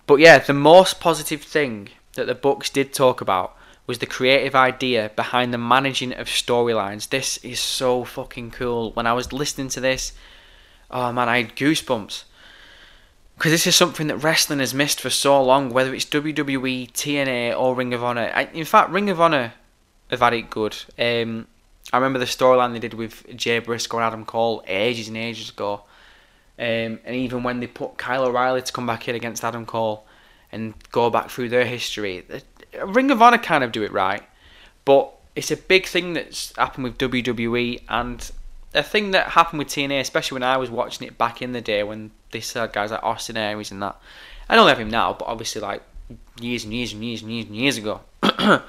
but 0.07 0.16
yeah, 0.16 0.39
the 0.39 0.53
most 0.53 1.01
positive 1.01 1.43
thing 1.43 1.91
that 2.14 2.26
the 2.26 2.35
Bucks 2.35 2.70
did 2.70 2.93
talk 2.93 3.20
about 3.20 3.57
was 3.87 3.99
the 3.99 4.07
creative 4.07 4.55
idea 4.55 5.12
behind 5.14 5.55
the 5.55 5.59
managing 5.59 6.12
of 6.12 6.26
storylines. 6.26 7.09
This 7.09 7.39
is 7.39 7.61
so 7.61 8.05
fucking 8.05 8.51
cool. 8.51 8.93
When 8.93 9.07
I 9.07 9.12
was 9.12 9.33
listening 9.33 9.68
to 9.70 9.81
this, 9.81 10.12
oh 10.91 11.12
man, 11.12 11.29
I 11.29 11.43
had 11.43 11.57
goosebumps. 11.57 12.24
Because 13.37 13.53
this 13.53 13.68
is 13.68 13.76
something 13.76 14.09
that 14.09 14.16
wrestling 14.16 14.59
has 14.59 14.74
missed 14.74 15.01
for 15.01 15.11
so 15.11 15.41
long, 15.41 15.70
whether 15.70 15.95
it's 15.95 16.05
WWE, 16.07 16.91
TNA, 16.91 17.57
or 17.57 17.76
Ring 17.76 17.95
of 17.95 18.03
Honor. 18.03 18.33
I, 18.35 18.47
in 18.53 18.64
fact, 18.64 18.91
Ring 18.91 19.09
of 19.09 19.20
Honor 19.20 19.53
have 20.11 20.20
had 20.20 20.35
it 20.35 20.51
good. 20.51 20.76
Um, 20.99 21.47
I 21.93 21.97
remember 21.97 22.18
the 22.18 22.24
storyline 22.24 22.72
they 22.72 22.81
did 22.81 22.95
with 22.95 23.24
Jay 23.37 23.61
Briscoe 23.61 23.99
and 23.99 24.07
Adam 24.07 24.24
Cole 24.24 24.64
ages 24.66 25.07
and 25.07 25.16
ages 25.16 25.51
ago. 25.51 25.83
Um, 26.59 26.99
and 27.05 27.15
even 27.15 27.45
when 27.45 27.61
they 27.61 27.69
put 27.69 27.99
Kyle 27.99 28.25
O'Reilly 28.25 28.63
to 28.63 28.73
come 28.73 28.87
back 28.87 29.09
in 29.09 29.15
against 29.15 29.45
Adam 29.45 29.65
Cole 29.65 30.05
and 30.51 30.75
go 30.91 31.09
back 31.09 31.31
through 31.31 31.51
their 31.51 31.65
history, 31.65 32.25
Ring 32.85 33.11
of 33.11 33.23
Honor 33.23 33.39
kind 33.39 33.63
of 33.63 33.71
do 33.71 33.85
it 33.85 33.93
right, 33.93 34.23
but 34.85 35.13
it's 35.37 35.53
a 35.53 35.57
big 35.57 35.87
thing 35.87 36.15
that's 36.15 36.55
happened 36.57 36.85
with 36.85 36.99
WWE 36.99 37.83
and 37.89 38.31
a 38.75 38.83
thing 38.83 39.13
that 39.13 39.29
happened 39.29 39.61
with 39.61 39.69
TNA, 39.69 40.01
especially 40.01 40.37
when 40.37 40.43
I 40.43 40.57
was 40.57 40.69
watching 40.71 41.07
it 41.07 41.17
back 41.17 41.41
in 41.41 41.53
the 41.53 41.61
day 41.61 41.83
when 41.85 42.11
they 42.33 42.41
said 42.41 42.73
guys 42.73 42.91
like 42.91 43.03
Austin 43.03 43.37
Aries 43.37 43.71
and 43.71 43.81
that. 43.83 43.97
I 44.49 44.57
don't 44.57 44.69
have 44.69 44.81
him 44.81 44.91
now, 44.91 45.13
but 45.13 45.27
obviously 45.27 45.61
like 45.61 45.83
years 46.41 46.65
and 46.65 46.73
years 46.73 46.93
and 46.93 47.05
years 47.05 47.23
and 47.23 47.31
years 47.31 47.47
and 47.47 47.57
years 47.57 47.79
ago, 47.79 48.01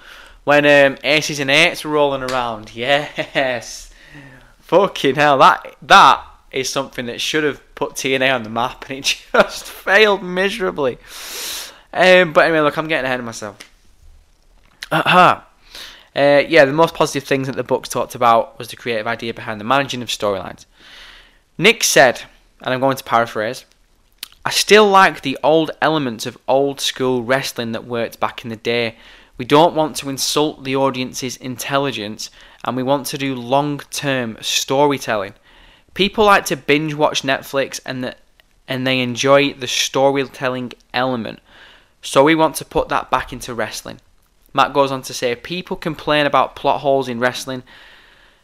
when 0.43 0.65
um, 0.65 0.97
aces 1.03 1.39
and 1.39 1.49
eights 1.49 1.83
were 1.83 1.91
rolling 1.91 2.23
around. 2.23 2.71
Yes, 2.75 3.91
fucking 4.59 5.15
hell, 5.15 5.39
that 5.39 5.75
that 5.81 6.23
is 6.51 6.69
something 6.69 7.05
that 7.07 7.21
should 7.21 7.43
have 7.43 7.61
put 7.75 7.93
TNA 7.93 8.33
on 8.33 8.43
the 8.43 8.49
map, 8.49 8.89
and 8.89 8.99
it 8.99 9.05
just 9.33 9.65
failed 9.65 10.23
miserably. 10.23 10.97
Um, 11.93 12.33
but 12.33 12.45
anyway, 12.45 12.61
look, 12.61 12.77
I'm 12.77 12.87
getting 12.87 13.05
ahead 13.05 13.19
of 13.19 13.25
myself. 13.25 13.57
Uh-huh. 14.91 15.41
Uh, 16.15 16.43
yeah, 16.47 16.65
the 16.65 16.73
most 16.73 16.95
positive 16.95 17.27
things 17.27 17.47
that 17.47 17.55
the 17.55 17.63
Bucks 17.63 17.89
talked 17.89 18.15
about 18.15 18.57
was 18.57 18.69
the 18.69 18.75
creative 18.75 19.07
idea 19.07 19.33
behind 19.33 19.59
the 19.59 19.65
managing 19.65 20.01
of 20.01 20.09
storylines. 20.09 20.65
Nick 21.57 21.83
said, 21.83 22.23
and 22.61 22.73
I'm 22.73 22.79
going 22.79 22.97
to 22.97 23.03
paraphrase, 23.03 23.65
I 24.45 24.51
still 24.51 24.87
like 24.87 25.21
the 25.21 25.37
old 25.43 25.71
elements 25.81 26.25
of 26.25 26.37
old 26.47 26.81
school 26.81 27.23
wrestling 27.23 27.73
that 27.73 27.85
worked 27.85 28.19
back 28.19 28.43
in 28.43 28.49
the 28.49 28.55
day. 28.55 28.95
We 29.37 29.45
don't 29.45 29.75
want 29.75 29.95
to 29.97 30.09
insult 30.09 30.63
the 30.63 30.75
audience's 30.75 31.37
intelligence 31.37 32.29
and 32.63 32.75
we 32.75 32.83
want 32.83 33.05
to 33.07 33.17
do 33.17 33.35
long 33.35 33.79
term 33.91 34.37
storytelling. 34.41 35.33
People 35.93 36.25
like 36.25 36.45
to 36.45 36.55
binge 36.55 36.93
watch 36.93 37.23
Netflix 37.23 37.79
and 37.85 38.03
the, 38.03 38.15
and 38.67 38.85
they 38.85 38.99
enjoy 38.99 39.53
the 39.53 39.67
storytelling 39.67 40.73
element. 40.93 41.39
So 42.01 42.23
we 42.23 42.35
want 42.35 42.55
to 42.57 42.65
put 42.65 42.89
that 42.89 43.09
back 43.09 43.33
into 43.33 43.53
wrestling. 43.53 43.99
Matt 44.53 44.73
goes 44.73 44.91
on 44.91 45.01
to 45.03 45.13
say, 45.13 45.35
people 45.35 45.75
complain 45.75 46.25
about 46.25 46.55
plot 46.55 46.81
holes 46.81 47.07
in 47.07 47.19
wrestling. 47.19 47.63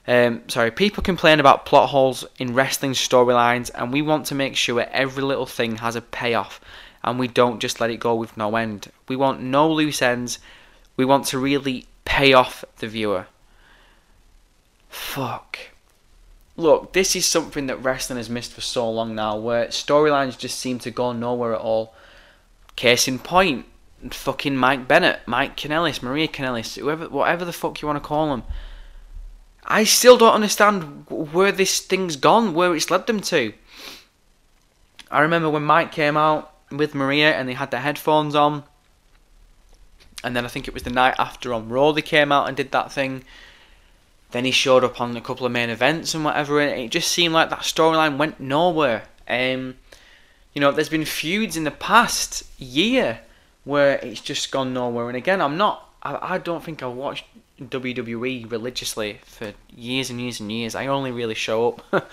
Um, 0.07 0.43
sorry, 0.47 0.71
people 0.71 1.01
complain 1.01 1.39
about 1.39 1.65
plot 1.65 1.89
holes 1.89 2.25
in 2.37 2.53
wrestling 2.53 2.91
storylines, 2.91 3.71
and 3.73 3.91
we 3.91 4.01
want 4.01 4.27
to 4.27 4.35
make 4.35 4.55
sure 4.55 4.81
every 4.91 5.23
little 5.23 5.47
thing 5.47 5.77
has 5.77 5.95
a 5.95 6.01
payoff, 6.01 6.61
and 7.03 7.17
we 7.17 7.27
don't 7.27 7.59
just 7.59 7.79
let 7.79 7.89
it 7.89 7.99
go 7.99 8.13
with 8.13 8.37
no 8.37 8.55
end. 8.55 8.91
We 9.07 9.15
want 9.15 9.41
no 9.41 9.71
loose 9.71 10.01
ends. 10.01 10.39
We 10.95 11.05
want 11.05 11.25
to 11.27 11.39
really 11.39 11.85
pay 12.03 12.33
off 12.33 12.63
the 12.77 12.87
viewer. 12.87 13.25
Fuck. 14.89 15.59
Look, 16.57 16.93
this 16.93 17.15
is 17.15 17.25
something 17.25 17.67
that 17.67 17.83
wrestling 17.83 18.17
has 18.17 18.29
missed 18.29 18.53
for 18.53 18.61
so 18.61 18.89
long 18.89 19.13
now, 19.13 19.35
where 19.37 19.67
storylines 19.67 20.37
just 20.37 20.57
seem 20.57 20.79
to 20.79 20.91
go 20.91 21.11
nowhere 21.11 21.53
at 21.53 21.61
all. 21.61 21.93
Case 22.75 23.07
in 23.07 23.19
point, 23.19 23.65
fucking 24.11 24.55
Mike 24.55 24.87
Bennett, 24.87 25.19
Mike 25.25 25.57
Kanellis, 25.57 26.01
Maria 26.01 26.27
Kanellis, 26.27 26.77
whoever, 26.77 27.09
whatever 27.09 27.43
the 27.43 27.53
fuck 27.53 27.81
you 27.81 27.87
want 27.87 28.01
to 28.01 28.07
call 28.07 28.29
them. 28.29 28.43
I 29.65 29.83
still 29.83 30.17
don't 30.17 30.33
understand 30.33 31.07
where 31.09 31.51
this 31.51 31.79
thing's 31.79 32.15
gone, 32.15 32.53
where 32.53 32.75
it's 32.75 32.91
led 32.91 33.07
them 33.07 33.19
to. 33.21 33.53
I 35.11 35.21
remember 35.21 35.49
when 35.49 35.63
Mike 35.63 35.91
came 35.91 36.15
out 36.17 36.53
with 36.71 36.95
Maria 36.95 37.33
and 37.33 37.49
they 37.49 37.53
had 37.53 37.71
their 37.71 37.81
headphones 37.81 38.35
on, 38.35 38.63
and 40.23 40.35
then 40.35 40.45
I 40.45 40.47
think 40.47 40.67
it 40.67 40.73
was 40.73 40.83
the 40.83 40.89
night 40.89 41.15
after 41.19 41.53
on 41.53 41.69
Raw 41.69 41.91
they 41.91 42.01
came 42.01 42.31
out 42.31 42.47
and 42.47 42.55
did 42.55 42.71
that 42.71 42.91
thing. 42.91 43.23
Then 44.35 44.43
he 44.43 44.51
showed 44.51 44.83
up 44.83 44.99
on 44.99 45.15
a 45.15 45.21
couple 45.21 45.45
of 45.45 45.53
main 45.53 45.69
events 45.69 46.13
and 46.13 46.25
whatever, 46.25 46.59
and 46.59 46.77
it 46.77 46.91
just 46.91 47.09
seemed 47.09 47.33
like 47.33 47.49
that 47.51 47.59
storyline 47.59 48.17
went 48.17 48.37
nowhere. 48.37 49.03
Um, 49.29 49.75
you 50.53 50.59
know, 50.59 50.73
there's 50.73 50.89
been 50.89 51.05
feuds 51.05 51.55
in 51.55 51.63
the 51.63 51.71
past 51.71 52.43
year 52.59 53.21
where 53.63 53.93
it's 53.99 54.19
just 54.19 54.51
gone 54.51 54.73
nowhere. 54.73 55.07
And 55.07 55.15
again, 55.15 55.39
I'm 55.39 55.55
not. 55.55 55.89
I, 56.03 56.33
I 56.33 56.37
don't 56.37 56.61
think 56.61 56.83
I 56.83 56.87
watched 56.87 57.23
WWE 57.61 58.51
religiously 58.51 59.21
for 59.23 59.53
years 59.73 60.09
and 60.09 60.19
years 60.19 60.41
and 60.41 60.51
years. 60.51 60.75
I 60.75 60.87
only 60.87 61.11
really 61.11 61.33
show 61.33 61.69
up 61.69 62.05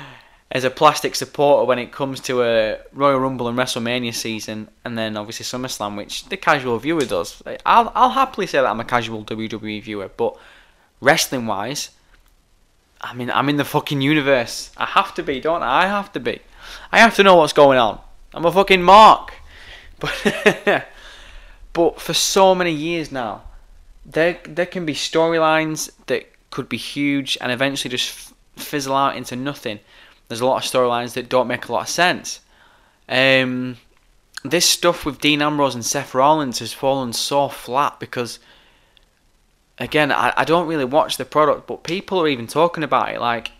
as 0.50 0.64
a 0.64 0.70
plastic 0.70 1.14
supporter 1.14 1.66
when 1.66 1.78
it 1.78 1.92
comes 1.92 2.20
to 2.20 2.42
a 2.42 2.78
Royal 2.94 3.18
Rumble 3.18 3.48
and 3.48 3.58
WrestleMania 3.58 4.14
season, 4.14 4.68
and 4.82 4.96
then 4.96 5.14
obviously 5.14 5.44
SummerSlam, 5.44 5.98
which 5.98 6.24
the 6.30 6.38
casual 6.38 6.78
viewer 6.78 7.04
does. 7.04 7.42
I'll 7.66 7.92
I'll 7.94 8.16
happily 8.16 8.46
say 8.46 8.62
that 8.62 8.66
I'm 8.66 8.80
a 8.80 8.84
casual 8.86 9.26
WWE 9.26 9.82
viewer, 9.82 10.08
but 10.16 10.38
wrestling 11.06 11.46
wise, 11.46 11.90
I 13.00 13.14
mean 13.14 13.30
I'm 13.30 13.48
in 13.48 13.56
the 13.56 13.64
fucking 13.64 14.00
universe. 14.00 14.70
I 14.76 14.86
have 14.86 15.14
to 15.14 15.22
be, 15.22 15.40
don't 15.40 15.62
I? 15.62 15.84
I 15.84 15.86
have 15.86 16.12
to 16.12 16.20
be. 16.20 16.40
I 16.92 16.98
have 16.98 17.14
to 17.16 17.22
know 17.22 17.36
what's 17.36 17.52
going 17.52 17.78
on. 17.78 18.00
I'm 18.34 18.44
a 18.44 18.52
fucking 18.52 18.82
mark. 18.82 19.32
But 19.98 20.84
but 21.72 22.00
for 22.00 22.14
so 22.14 22.54
many 22.54 22.72
years 22.72 23.10
now, 23.10 23.42
there 24.04 24.38
there 24.44 24.66
can 24.74 24.84
be 24.84 24.94
storylines 24.94 25.90
that 26.06 26.22
could 26.50 26.68
be 26.68 26.76
huge 26.76 27.38
and 27.40 27.50
eventually 27.50 27.90
just 27.90 28.32
fizzle 28.56 28.94
out 28.94 29.16
into 29.16 29.36
nothing. 29.36 29.80
There's 30.28 30.40
a 30.40 30.46
lot 30.46 30.64
of 30.64 30.70
storylines 30.70 31.14
that 31.14 31.28
don't 31.28 31.48
make 31.48 31.68
a 31.68 31.72
lot 31.72 31.82
of 31.82 31.88
sense. 31.88 32.40
Um, 33.08 33.76
this 34.42 34.68
stuff 34.68 35.04
with 35.04 35.20
Dean 35.20 35.42
Ambrose 35.42 35.74
and 35.74 35.84
Seth 35.84 36.14
Rollins 36.14 36.58
has 36.58 36.72
fallen 36.72 37.12
so 37.12 37.48
flat 37.48 38.00
because, 38.00 38.38
again, 39.78 40.12
I, 40.12 40.32
I 40.36 40.44
don't 40.44 40.66
really 40.66 40.84
watch 40.84 41.16
the 41.16 41.24
product, 41.24 41.66
but 41.66 41.82
people 41.82 42.20
are 42.20 42.28
even 42.28 42.46
talking 42.46 42.84
about 42.84 43.12
it. 43.12 43.20
Like, 43.20 43.52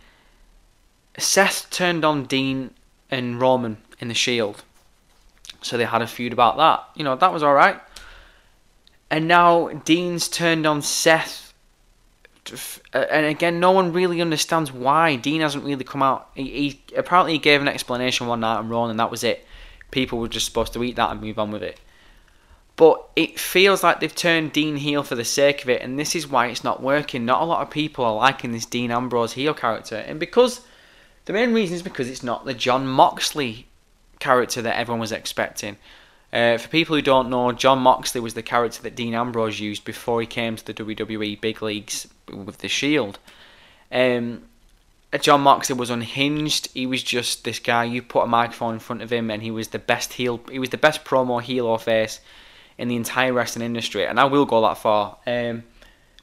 Seth 1.19 1.71
turned 1.71 2.05
on 2.05 2.25
Dean 2.25 2.71
and 3.11 3.41
Roman 3.41 3.79
in 3.99 4.09
the 4.09 4.14
Shield, 4.14 4.62
so 5.62 5.77
they 5.77 5.85
had 5.85 6.03
a 6.03 6.07
feud 6.07 6.33
about 6.33 6.57
that. 6.57 6.85
You 6.95 7.05
know, 7.05 7.17
that 7.17 7.33
was 7.33 7.43
alright. 7.43 7.81
And 9.11 9.29
now 9.29 9.69
Dean's 9.69 10.29
turned 10.29 10.67
on 10.67 10.83
Seth 10.83 11.47
uh, 12.53 12.99
and 13.11 13.27
again, 13.27 13.61
no 13.61 13.73
one 13.73 13.93
really 13.93 14.21
understands 14.21 14.73
why 14.73 15.17
Dean 15.17 15.41
hasn't 15.41 15.64
really 15.64 15.85
come 15.85 16.03
out. 16.03 16.31
He, 16.35 16.45
he 16.45 16.81
apparently 16.97 17.33
he 17.33 17.39
gave 17.39 17.61
an 17.61 17.69
explanation 17.69 18.27
one 18.27 18.41
night 18.41 18.59
on 18.59 18.69
Raw, 18.69 18.87
and 18.87 18.99
that 19.01 19.11
was 19.11 19.25
it. 19.25 19.45
People 19.91 20.19
were 20.19 20.29
just 20.29 20.47
supposed 20.47 20.73
to 20.75 20.85
eat 20.85 20.97
that 20.97 21.11
and 21.11 21.21
move 21.21 21.39
on 21.39 21.51
with 21.51 21.62
it. 21.62 21.81
But 22.77 23.09
it 23.16 23.41
feels 23.41 23.83
like 23.83 24.01
they've 24.01 24.14
turned 24.14 24.53
Dean 24.53 24.77
heel 24.77 25.03
for 25.03 25.14
the 25.14 25.24
sake 25.24 25.62
of 25.62 25.70
it, 25.70 25.81
and 25.81 25.99
this 25.99 26.14
is 26.14 26.29
why 26.29 26.49
it's 26.49 26.62
not 26.62 26.83
working. 26.83 27.24
Not 27.24 27.41
a 27.41 27.47
lot 27.47 27.62
of 27.62 27.70
people 27.70 28.05
are 28.05 28.14
liking 28.14 28.53
this 28.53 28.66
Dean 28.66 28.91
Ambrose 28.91 29.33
heel 29.33 29.55
character, 29.55 29.97
and 29.97 30.20
because 30.20 30.61
the 31.24 31.33
main 31.33 31.55
reason 31.55 31.74
is 31.74 31.83
because 31.83 32.09
it's 32.09 32.22
not 32.22 32.45
the 32.45 32.53
Jon 32.55 32.87
Moxley 32.87 33.66
character 34.18 34.61
that 34.61 34.79
everyone 34.79 35.01
was 35.01 35.12
expecting. 35.12 35.79
Uh, 36.33 36.59
for 36.59 36.68
people 36.68 36.95
who 36.95 37.01
don't 37.01 37.31
know, 37.31 37.51
Jon 37.53 37.79
Moxley 37.79 38.20
was 38.20 38.35
the 38.35 38.43
character 38.43 38.83
that 38.83 38.95
Dean 38.95 39.14
Ambrose 39.14 39.59
used 39.59 39.85
before 39.85 40.20
he 40.20 40.27
came 40.27 40.57
to 40.57 40.66
the 40.66 40.74
WWE 40.74 41.41
big 41.41 41.62
leagues 41.62 42.07
with 42.29 42.59
the 42.59 42.68
Shield. 42.68 43.18
Um, 43.91 44.43
Jon 45.18 45.41
Moxley 45.41 45.77
was 45.77 45.89
unhinged. 45.89 46.68
He 46.74 46.85
was 46.85 47.03
just 47.03 47.45
this 47.45 47.59
guy. 47.59 47.85
You 47.85 48.03
put 48.03 48.24
a 48.24 48.27
microphone 48.27 48.74
in 48.74 48.81
front 48.81 49.01
of 49.01 49.11
him, 49.11 49.31
and 49.31 49.43
he 49.43 49.51
was 49.51 49.68
the 49.68 49.79
best 49.79 50.14
heel. 50.14 50.41
He 50.51 50.59
was 50.59 50.70
the 50.70 50.77
best 50.77 51.05
promo 51.05 51.41
heel 51.41 51.64
or 51.64 51.79
face 51.79 52.20
in 52.79 52.89
the 52.89 52.97
entire 52.97 53.33
wrestling 53.33 53.64
industry, 53.64 54.07
and 54.07 54.20
I 54.20 54.24
will 54.24 54.45
go 54.45 54.61
that 54.62 54.79
far. 54.79 55.18
Um, 55.27 55.64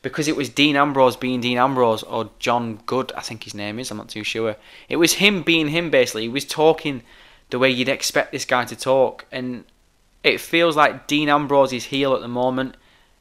because 0.01 0.27
it 0.27 0.35
was 0.35 0.49
Dean 0.49 0.75
Ambrose 0.75 1.15
being 1.15 1.39
Dean 1.39 1.57
Ambrose 1.57 2.03
or 2.03 2.29
John 2.37 2.81
Good, 2.85 3.13
I 3.13 3.21
think 3.21 3.45
his 3.45 3.53
name 3.53 3.79
is. 3.79 3.89
I'm 3.89 3.97
not 3.97 4.09
too 4.09 4.23
sure. 4.23 4.57
It 4.89 4.97
was 4.97 5.13
him 5.13 5.43
being 5.43 5.69
him. 5.69 5.89
Basically, 5.89 6.23
he 6.23 6.29
was 6.29 6.45
talking 6.45 7.03
the 7.49 7.57
way 7.57 7.69
you'd 7.69 7.87
expect 7.87 8.31
this 8.31 8.45
guy 8.45 8.65
to 8.65 8.75
talk, 8.75 9.25
and 9.31 9.63
it 10.23 10.39
feels 10.39 10.75
like 10.75 11.07
Dean 11.07 11.29
Ambrose's 11.29 11.85
heel 11.85 12.13
at 12.13 12.21
the 12.21 12.27
moment 12.27 12.75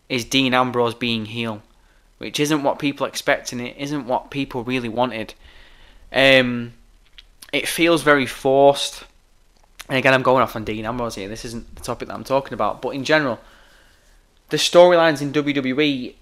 is 0.09 0.24
Dean 0.24 0.55
Ambrose 0.55 0.95
being 0.95 1.26
heel, 1.26 1.62
which 2.18 2.39
isn't 2.39 2.62
what 2.62 2.78
people 2.78 3.07
expect 3.07 3.53
and 3.53 3.61
it 3.61 3.76
isn't 3.76 4.07
what 4.07 4.30
people 4.30 4.62
really 4.62 4.89
wanted. 4.89 5.35
Um, 6.12 6.74
it 7.53 7.66
feels 7.66 8.03
very 8.03 8.26
forced. 8.26 9.05
And 9.93 9.99
again, 9.99 10.14
I'm 10.14 10.22
going 10.22 10.43
off 10.43 10.57
on 10.57 10.64
Dean 10.64 10.86
Ambrose 10.86 11.16
here. 11.16 11.28
This 11.28 11.45
isn't 11.45 11.76
the 11.76 11.82
topic 11.82 12.09
that 12.09 12.14
I'm 12.14 12.24
talking 12.24 12.55
about, 12.55 12.80
but 12.80 12.95
in 12.95 13.05
general, 13.05 13.38
the 14.49 14.57
storylines 14.57 15.20
in 15.20 15.34
WWE, 15.34 16.14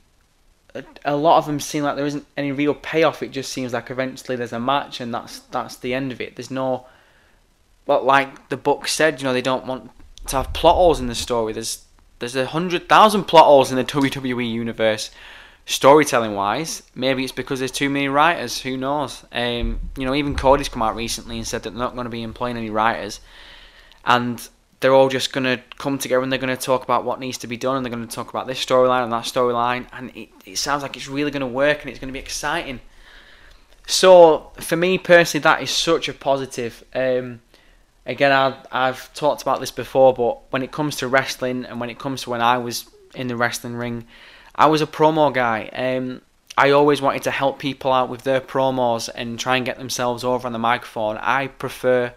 a 1.05 1.15
lot 1.15 1.39
of 1.39 1.47
them 1.47 1.61
seem 1.61 1.85
like 1.85 1.95
there 1.95 2.05
isn't 2.05 2.27
any 2.37 2.51
real 2.51 2.75
payoff. 2.75 3.23
It 3.23 3.31
just 3.31 3.53
seems 3.53 3.73
like 3.73 3.89
eventually 3.89 4.35
there's 4.35 4.53
a 4.53 4.59
match 4.59 5.01
and 5.01 5.15
that's 5.15 5.39
that's 5.53 5.77
the 5.77 5.95
end 5.95 6.11
of 6.11 6.21
it. 6.21 6.35
There's 6.35 6.51
no, 6.51 6.87
but 7.87 8.05
like 8.05 8.49
the 8.49 8.57
Bucks 8.57 8.91
said, 8.91 9.21
you 9.21 9.25
know, 9.25 9.33
they 9.33 9.41
don't 9.41 9.67
want 9.67 9.93
to 10.27 10.39
have 10.39 10.53
plot 10.53 10.75
holes 10.75 10.99
in 10.99 11.07
the 11.07 11.15
story. 11.15 11.53
There's 11.53 11.85
there's 12.19 12.35
a 12.35 12.47
hundred 12.47 12.89
thousand 12.89 13.27
plot 13.27 13.45
holes 13.45 13.71
in 13.71 13.77
the 13.77 13.85
WWE 13.97 14.53
universe, 14.53 15.13
storytelling 15.65 16.35
wise. 16.35 16.83
Maybe 16.97 17.23
it's 17.23 17.31
because 17.31 17.61
there's 17.61 17.71
too 17.71 17.89
many 17.89 18.09
writers. 18.09 18.63
Who 18.63 18.77
knows? 18.77 19.25
Um, 19.31 19.79
you 19.97 20.07
know, 20.07 20.15
even 20.17 20.35
Cody's 20.35 20.69
come 20.69 20.83
out 20.83 20.97
recently 20.97 21.37
and 21.37 21.47
said 21.47 21.63
that 21.63 21.71
they're 21.71 21.79
not 21.79 21.95
going 21.95 22.07
to 22.07 22.11
be 22.11 22.25
employing 22.25 22.57
any 22.57 22.69
writers, 22.69 23.21
and 24.05 24.49
they're 24.81 24.95
all 24.95 25.09
just 25.09 25.33
going 25.33 25.45
to 25.45 25.63
come 25.77 25.99
together 25.99 26.23
and 26.23 26.33
they're 26.33 26.39
going 26.39 26.57
to 26.57 26.63
talk 26.63 26.83
about 26.83 27.05
what 27.05 27.21
needs 27.21 27.39
to 27.39 27.47
be 27.47 27.57
done 27.57 27.77
and 27.77 27.85
they're 27.85 27.93
going 27.93 28.07
to 28.07 28.15
talk 28.15 28.31
about 28.31 28.47
this 28.47 28.65
storyline 28.65 29.05
and 29.05 29.13
that 29.13 29.25
storyline 29.25 29.87
and 29.93 30.11
it, 30.17 30.29
it 30.47 30.57
sounds 30.57 30.83
like 30.83 30.97
it's 30.97 31.09
really 31.09 31.31
going 31.31 31.41
to 31.41 31.47
work 31.47 31.83
and 31.83 31.91
it's 31.91 31.99
going 31.99 32.09
to 32.09 32.13
be 32.13 32.19
exciting 32.19 32.81
so 33.87 34.51
for 34.55 34.77
me 34.77 34.97
personally 34.97 35.43
that 35.43 35.63
is 35.63 35.71
such 35.71 36.09
a 36.09 36.15
positive 36.15 36.83
um, 36.95 37.41
again, 38.07 38.33
I've, 38.33 38.55
I've 38.73 39.15
talked 39.15 39.43
about 39.43 39.61
this 39.61 39.71
before, 39.71 40.13
but 40.13 40.41
when 40.51 40.63
it 40.63 40.73
comes 40.73 40.97
to 40.97 41.09
wrestling 41.09 41.65
and 41.65 41.81
when 41.81 41.91
it 41.91 41.99
comes 41.99 42.23
to 42.23 42.31
when 42.31 42.43
I 42.43 42.59
was 42.59 42.89
in 43.15 43.29
the 43.29 43.37
wrestling 43.37 43.75
ring, 43.75 44.07
I 44.55 44.67
was 44.67 44.83
a 44.83 44.87
promo 44.87 45.33
guy. 45.33 45.69
Um, 45.73 46.23
I 46.59 46.71
always 46.71 47.01
wanted 47.01 47.23
to 47.23 47.31
help 47.31 47.59
people 47.59 47.93
out 47.93 48.09
with 48.09 48.23
their 48.23 48.41
promos 48.41 49.09
and 49.15 49.39
try 49.39 49.57
and 49.57 49.65
get 49.65 49.79
themselves 49.79 50.25
over 50.25 50.47
on 50.47 50.53
the 50.53 50.59
microphone. 50.59 51.17
I 51.19 51.47
prefer, 51.47 52.13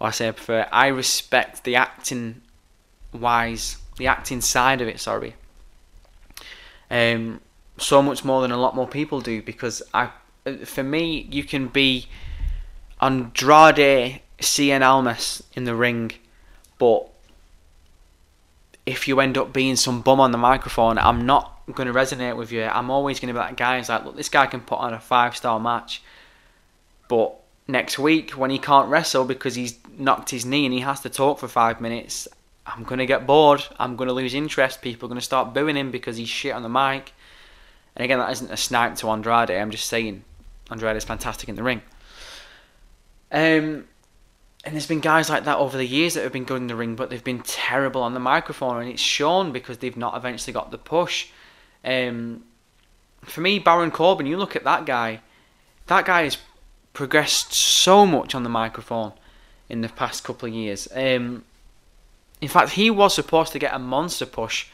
or 0.00 0.08
I 0.08 0.10
say 0.10 0.28
I 0.28 0.32
prefer, 0.32 0.66
I 0.70 0.88
respect 0.88 1.64
the 1.64 1.76
acting 1.76 2.42
wise, 3.12 3.78
the 3.96 4.06
acting 4.06 4.40
side 4.40 4.80
of 4.80 4.88
it, 4.88 5.00
sorry. 5.00 5.34
Um, 6.90 7.40
so 7.76 8.02
much 8.02 8.24
more 8.24 8.42
than 8.42 8.50
a 8.50 8.56
lot 8.56 8.74
more 8.74 8.86
people 8.86 9.20
do 9.20 9.42
because 9.42 9.82
I, 9.92 10.10
for 10.64 10.82
me, 10.82 11.26
you 11.30 11.44
can 11.44 11.68
be 11.68 12.08
Andrade 13.00 14.20
Cien 14.40 14.82
Almas 14.82 15.42
in 15.54 15.64
the 15.64 15.74
ring, 15.74 16.12
but 16.78 17.08
if 18.86 19.06
you 19.06 19.20
end 19.20 19.36
up 19.36 19.52
being 19.52 19.76
some 19.76 20.00
bum 20.00 20.20
on 20.20 20.32
the 20.32 20.38
microphone, 20.38 20.96
I'm 20.98 21.26
not 21.26 21.60
going 21.74 21.86
to 21.86 21.92
resonate 21.92 22.36
with 22.36 22.50
you. 22.50 22.64
I'm 22.64 22.90
always 22.90 23.20
going 23.20 23.28
to 23.28 23.38
be 23.38 23.44
that 23.44 23.56
guy 23.56 23.78
who's 23.78 23.88
like, 23.88 24.04
look, 24.04 24.16
this 24.16 24.30
guy 24.30 24.46
can 24.46 24.60
put 24.60 24.78
on 24.78 24.94
a 24.94 25.00
five 25.00 25.36
star 25.36 25.60
match, 25.60 26.02
but 27.08 27.37
next 27.68 27.98
week 27.98 28.30
when 28.32 28.50
he 28.50 28.58
can't 28.58 28.88
wrestle 28.88 29.24
because 29.24 29.54
he's 29.54 29.78
knocked 29.96 30.30
his 30.30 30.44
knee 30.44 30.64
and 30.64 30.74
he 30.74 30.80
has 30.80 31.00
to 31.00 31.10
talk 31.10 31.38
for 31.38 31.48
five 31.48 31.80
minutes, 31.80 32.26
I'm 32.66 32.82
going 32.82 32.98
to 32.98 33.06
get 33.06 33.26
bored. 33.26 33.64
I'm 33.78 33.94
going 33.96 34.08
to 34.08 34.14
lose 34.14 34.34
interest. 34.34 34.82
People 34.82 35.06
are 35.06 35.10
going 35.10 35.20
to 35.20 35.24
start 35.24 35.54
booing 35.54 35.76
him 35.76 35.90
because 35.90 36.16
he's 36.16 36.28
shit 36.28 36.54
on 36.54 36.62
the 36.62 36.68
mic. 36.68 37.12
And 37.94 38.04
again, 38.04 38.18
that 38.18 38.30
isn't 38.32 38.50
a 38.50 38.56
snipe 38.56 38.96
to 38.96 39.10
Andrade. 39.10 39.50
I'm 39.50 39.70
just 39.70 39.86
saying 39.86 40.24
Andrade 40.70 40.96
is 40.96 41.04
fantastic 41.04 41.48
in 41.48 41.56
the 41.56 41.62
ring. 41.62 41.82
Um, 43.30 43.86
and 44.64 44.74
there's 44.74 44.86
been 44.86 45.00
guys 45.00 45.28
like 45.28 45.44
that 45.44 45.58
over 45.58 45.76
the 45.76 45.86
years 45.86 46.14
that 46.14 46.22
have 46.22 46.32
been 46.32 46.44
good 46.44 46.60
in 46.60 46.66
the 46.66 46.76
ring, 46.76 46.96
but 46.96 47.10
they've 47.10 47.22
been 47.22 47.42
terrible 47.42 48.02
on 48.02 48.14
the 48.14 48.20
microphone, 48.20 48.82
and 48.82 48.90
it's 48.90 49.02
shown 49.02 49.52
because 49.52 49.78
they've 49.78 49.96
not 49.96 50.16
eventually 50.16 50.52
got 50.52 50.70
the 50.70 50.78
push. 50.78 51.28
Um, 51.84 52.44
for 53.22 53.40
me, 53.40 53.58
Baron 53.58 53.90
Corbin, 53.90 54.26
you 54.26 54.36
look 54.36 54.56
at 54.56 54.64
that 54.64 54.84
guy, 54.84 55.20
that 55.86 56.04
guy 56.04 56.22
has 56.22 56.36
progressed 56.98 57.52
so 57.52 58.04
much 58.04 58.34
on 58.34 58.42
the 58.42 58.48
microphone 58.48 59.12
in 59.68 59.82
the 59.82 59.88
past 59.88 60.24
couple 60.24 60.48
of 60.48 60.52
years. 60.52 60.88
Um, 60.92 61.44
in 62.40 62.48
fact, 62.48 62.70
he 62.70 62.90
was 62.90 63.14
supposed 63.14 63.52
to 63.52 63.60
get 63.60 63.72
a 63.72 63.78
monster 63.78 64.26
push, 64.26 64.66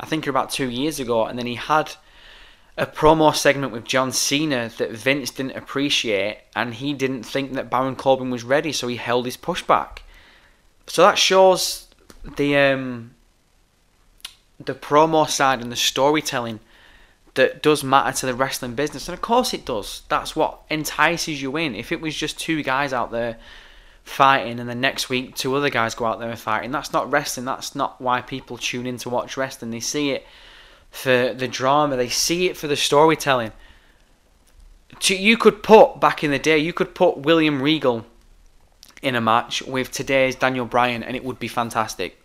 I 0.00 0.06
think 0.06 0.26
about 0.26 0.50
two 0.50 0.68
years 0.68 0.98
ago, 0.98 1.24
and 1.24 1.38
then 1.38 1.46
he 1.46 1.54
had 1.54 1.94
a 2.76 2.84
promo 2.84 3.32
segment 3.32 3.72
with 3.72 3.84
John 3.84 4.10
Cena 4.10 4.72
that 4.76 4.90
Vince 4.90 5.30
didn't 5.30 5.56
appreciate, 5.56 6.38
and 6.56 6.74
he 6.74 6.92
didn't 6.94 7.22
think 7.22 7.52
that 7.52 7.70
Baron 7.70 7.94
Corbin 7.94 8.30
was 8.30 8.42
ready, 8.42 8.72
so 8.72 8.88
he 8.88 8.96
held 8.96 9.24
his 9.24 9.36
pushback. 9.36 9.98
So 10.88 11.02
that 11.02 11.16
shows 11.16 11.86
the 12.36 12.56
um, 12.56 13.14
the 14.58 14.74
promo 14.74 15.30
side 15.30 15.62
and 15.62 15.70
the 15.70 15.76
storytelling 15.76 16.58
that 17.38 17.62
does 17.62 17.84
matter 17.84 18.18
to 18.18 18.26
the 18.26 18.34
wrestling 18.34 18.74
business, 18.74 19.08
and 19.08 19.14
of 19.14 19.22
course 19.22 19.54
it 19.54 19.64
does. 19.64 20.02
That's 20.08 20.34
what 20.34 20.60
entices 20.68 21.40
you 21.40 21.56
in. 21.56 21.76
If 21.76 21.92
it 21.92 22.00
was 22.00 22.16
just 22.16 22.36
two 22.38 22.64
guys 22.64 22.92
out 22.92 23.12
there 23.12 23.38
fighting, 24.02 24.58
and 24.58 24.68
the 24.68 24.74
next 24.74 25.08
week 25.08 25.36
two 25.36 25.54
other 25.54 25.70
guys 25.70 25.94
go 25.94 26.06
out 26.06 26.18
there 26.18 26.30
and 26.30 26.38
fighting, 26.38 26.72
that's 26.72 26.92
not 26.92 27.08
wrestling. 27.12 27.46
That's 27.46 27.76
not 27.76 28.00
why 28.00 28.22
people 28.22 28.58
tune 28.58 28.86
in 28.86 28.96
to 28.98 29.08
watch 29.08 29.36
wrestling. 29.36 29.70
They 29.70 29.78
see 29.78 30.10
it 30.10 30.26
for 30.90 31.32
the 31.32 31.46
drama. 31.46 31.96
They 31.96 32.08
see 32.08 32.48
it 32.48 32.56
for 32.56 32.66
the 32.66 32.74
storytelling. 32.74 33.52
You 35.00 35.36
could 35.36 35.62
put 35.62 36.00
back 36.00 36.24
in 36.24 36.32
the 36.32 36.40
day, 36.40 36.58
you 36.58 36.72
could 36.72 36.92
put 36.92 37.18
William 37.18 37.62
Regal 37.62 38.04
in 39.00 39.14
a 39.14 39.20
match 39.20 39.62
with 39.62 39.92
today's 39.92 40.34
Daniel 40.34 40.66
Bryan, 40.66 41.04
and 41.04 41.14
it 41.14 41.22
would 41.22 41.38
be 41.38 41.46
fantastic. 41.46 42.20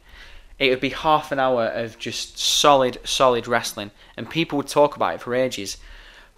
It 0.63 0.69
would 0.69 0.79
be 0.79 0.89
half 0.89 1.31
an 1.33 1.39
hour 1.39 1.65
of 1.65 1.99
just 1.99 2.37
solid, 2.39 2.97
solid 3.03 3.47
wrestling, 3.47 3.91
and 4.15 4.29
people 4.29 4.57
would 4.57 4.67
talk 4.67 4.95
about 4.95 5.15
it 5.15 5.21
for 5.21 5.35
ages. 5.35 5.77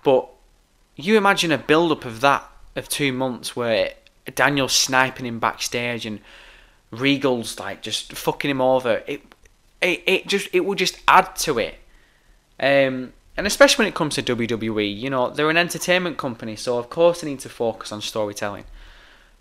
But 0.04 0.28
you 0.96 1.16
imagine 1.16 1.52
a 1.52 1.60
build 1.60 1.92
up 1.92 2.06
of 2.06 2.22
that 2.22 2.44
of 2.76 2.90
two 2.90 3.14
months 3.14 3.56
where 3.56 3.94
Daniel's 4.34 4.74
sniping 4.74 5.28
him 5.28 5.40
backstage 5.40 6.08
and 6.08 6.22
Regal's 6.90 7.60
like 7.60 7.82
just 7.84 8.14
fucking 8.14 8.50
him 8.50 8.62
over. 8.62 9.04
It, 9.06 9.22
it, 9.80 10.04
it 10.08 10.28
just 10.28 10.50
it 10.54 10.66
would 10.66 10.80
just 10.80 11.00
add 11.08 11.36
to 11.38 11.60
it. 11.60 11.76
Um, 12.60 13.14
and 13.38 13.46
especially 13.46 13.84
when 13.84 13.90
it 13.90 13.96
comes 13.96 14.16
to 14.16 14.24
WWE, 14.24 14.98
you 14.98 15.10
know, 15.10 15.30
they're 15.30 15.50
an 15.50 15.58
entertainment 15.58 16.18
company, 16.18 16.56
so 16.56 16.80
of 16.80 16.90
course 16.90 17.22
they 17.22 17.30
need 17.30 17.42
to 17.42 17.50
focus 17.50 17.92
on 17.92 18.02
storytelling. 18.02 18.64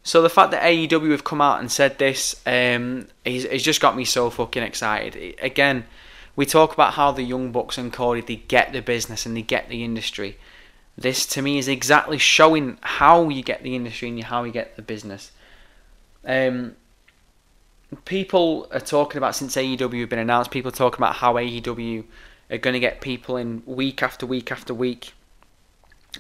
So 0.07 0.21
the 0.21 0.29
fact 0.29 0.51
that 0.51 0.63
AEW 0.63 1.11
have 1.13 1.25
come 1.25 1.41
out 1.41 1.61
and 1.61 1.73
said 1.73 1.99
this, 1.99 2.41
um, 2.45 3.09
just 3.25 3.81
got 3.81 3.97
me 3.97 4.05
so 4.05 4.29
fucking 4.29 4.63
excited. 4.63 5.35
Again, 5.41 5.87
we 6.37 6.45
talk 6.45 6.75
about 6.75 6.93
how 6.93 7.11
the 7.11 7.23
Young 7.23 7.53
Bucks 7.53 7.79
and 7.79 7.91
Cody 7.91 8.21
they 8.21 8.37
get 8.37 8.75
the 8.75 8.83
business 8.83 9.25
and 9.25 9.35
they 9.35 9.43
get 9.43 9.71
the 9.71 9.83
industry. 9.83 10.37
This 10.97 11.25
to 11.27 11.43
me 11.43 11.57
is 11.57 11.69
exactly 11.69 12.19
showing 12.19 12.77
how 12.83 13.31
you 13.31 13.43
get 13.43 13.63
the 13.63 13.75
industry 13.75 14.11
and 14.11 14.23
how 14.23 14.45
you 14.45 14.53
get 14.53 14.77
the 14.77 14.83
business. 14.83 15.33
Um, 16.25 16.77
people 18.05 18.69
are 18.73 18.81
talking 18.81 19.17
about 19.17 19.35
since 19.35 19.57
AEW 19.57 20.01
have 20.01 20.11
been 20.11 20.19
announced. 20.19 20.51
People 20.51 20.69
are 20.69 20.73
talking 20.73 20.99
about 20.99 21.17
how 21.17 21.35
AEW 21.35 22.05
are 22.51 22.59
going 22.59 22.75
to 22.75 22.81
get 22.81 23.01
people 23.01 23.39
in 23.39 23.63
week 23.65 24.03
after 24.03 24.27
week 24.27 24.53
after 24.53 24.75
week. 24.75 25.15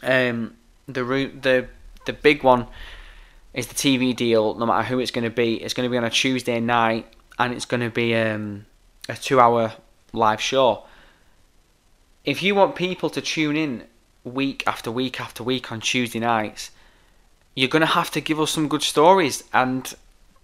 Um, 0.03 0.55
the 0.87 1.05
the 1.05 1.69
the 2.07 2.13
big 2.15 2.43
one 2.43 2.67
is 3.55 3.69
the 3.69 3.75
TV 3.75 4.15
deal. 4.15 4.55
No 4.55 4.67
matter 4.67 4.87
who 4.87 4.99
it's 4.99 5.13
going 5.13 5.25
to 5.25 5.31
be, 5.31 5.63
it's 5.63 5.75
going 5.75 5.89
to 5.89 5.91
be 5.91 5.97
on 5.97 6.05
a 6.05 6.11
Tuesday 6.11 6.61
night, 6.61 7.07
and 7.39 7.55
it's 7.55 7.65
going 7.65 7.81
to 7.81 7.91
be 7.91 8.15
um, 8.15 8.67
a 9.09 9.15
two-hour 9.15 9.73
live 10.13 10.41
show. 10.41 10.85
If 12.25 12.43
you 12.43 12.55
want 12.55 12.75
people 12.75 13.11
to 13.11 13.21
tune 13.21 13.57
in 13.57 13.85
week 14.25 14.65
after 14.67 14.91
week 14.91 15.21
after 15.21 15.43
week 15.43 15.71
on 15.71 15.81
Tuesday 15.81 16.19
nights, 16.19 16.71
you're 17.55 17.69
going 17.69 17.81
to 17.81 17.87
have 17.87 18.11
to 18.13 18.21
give 18.21 18.41
us 18.41 18.51
some 18.51 18.69
good 18.69 18.83
stories, 18.83 19.45
and 19.53 19.95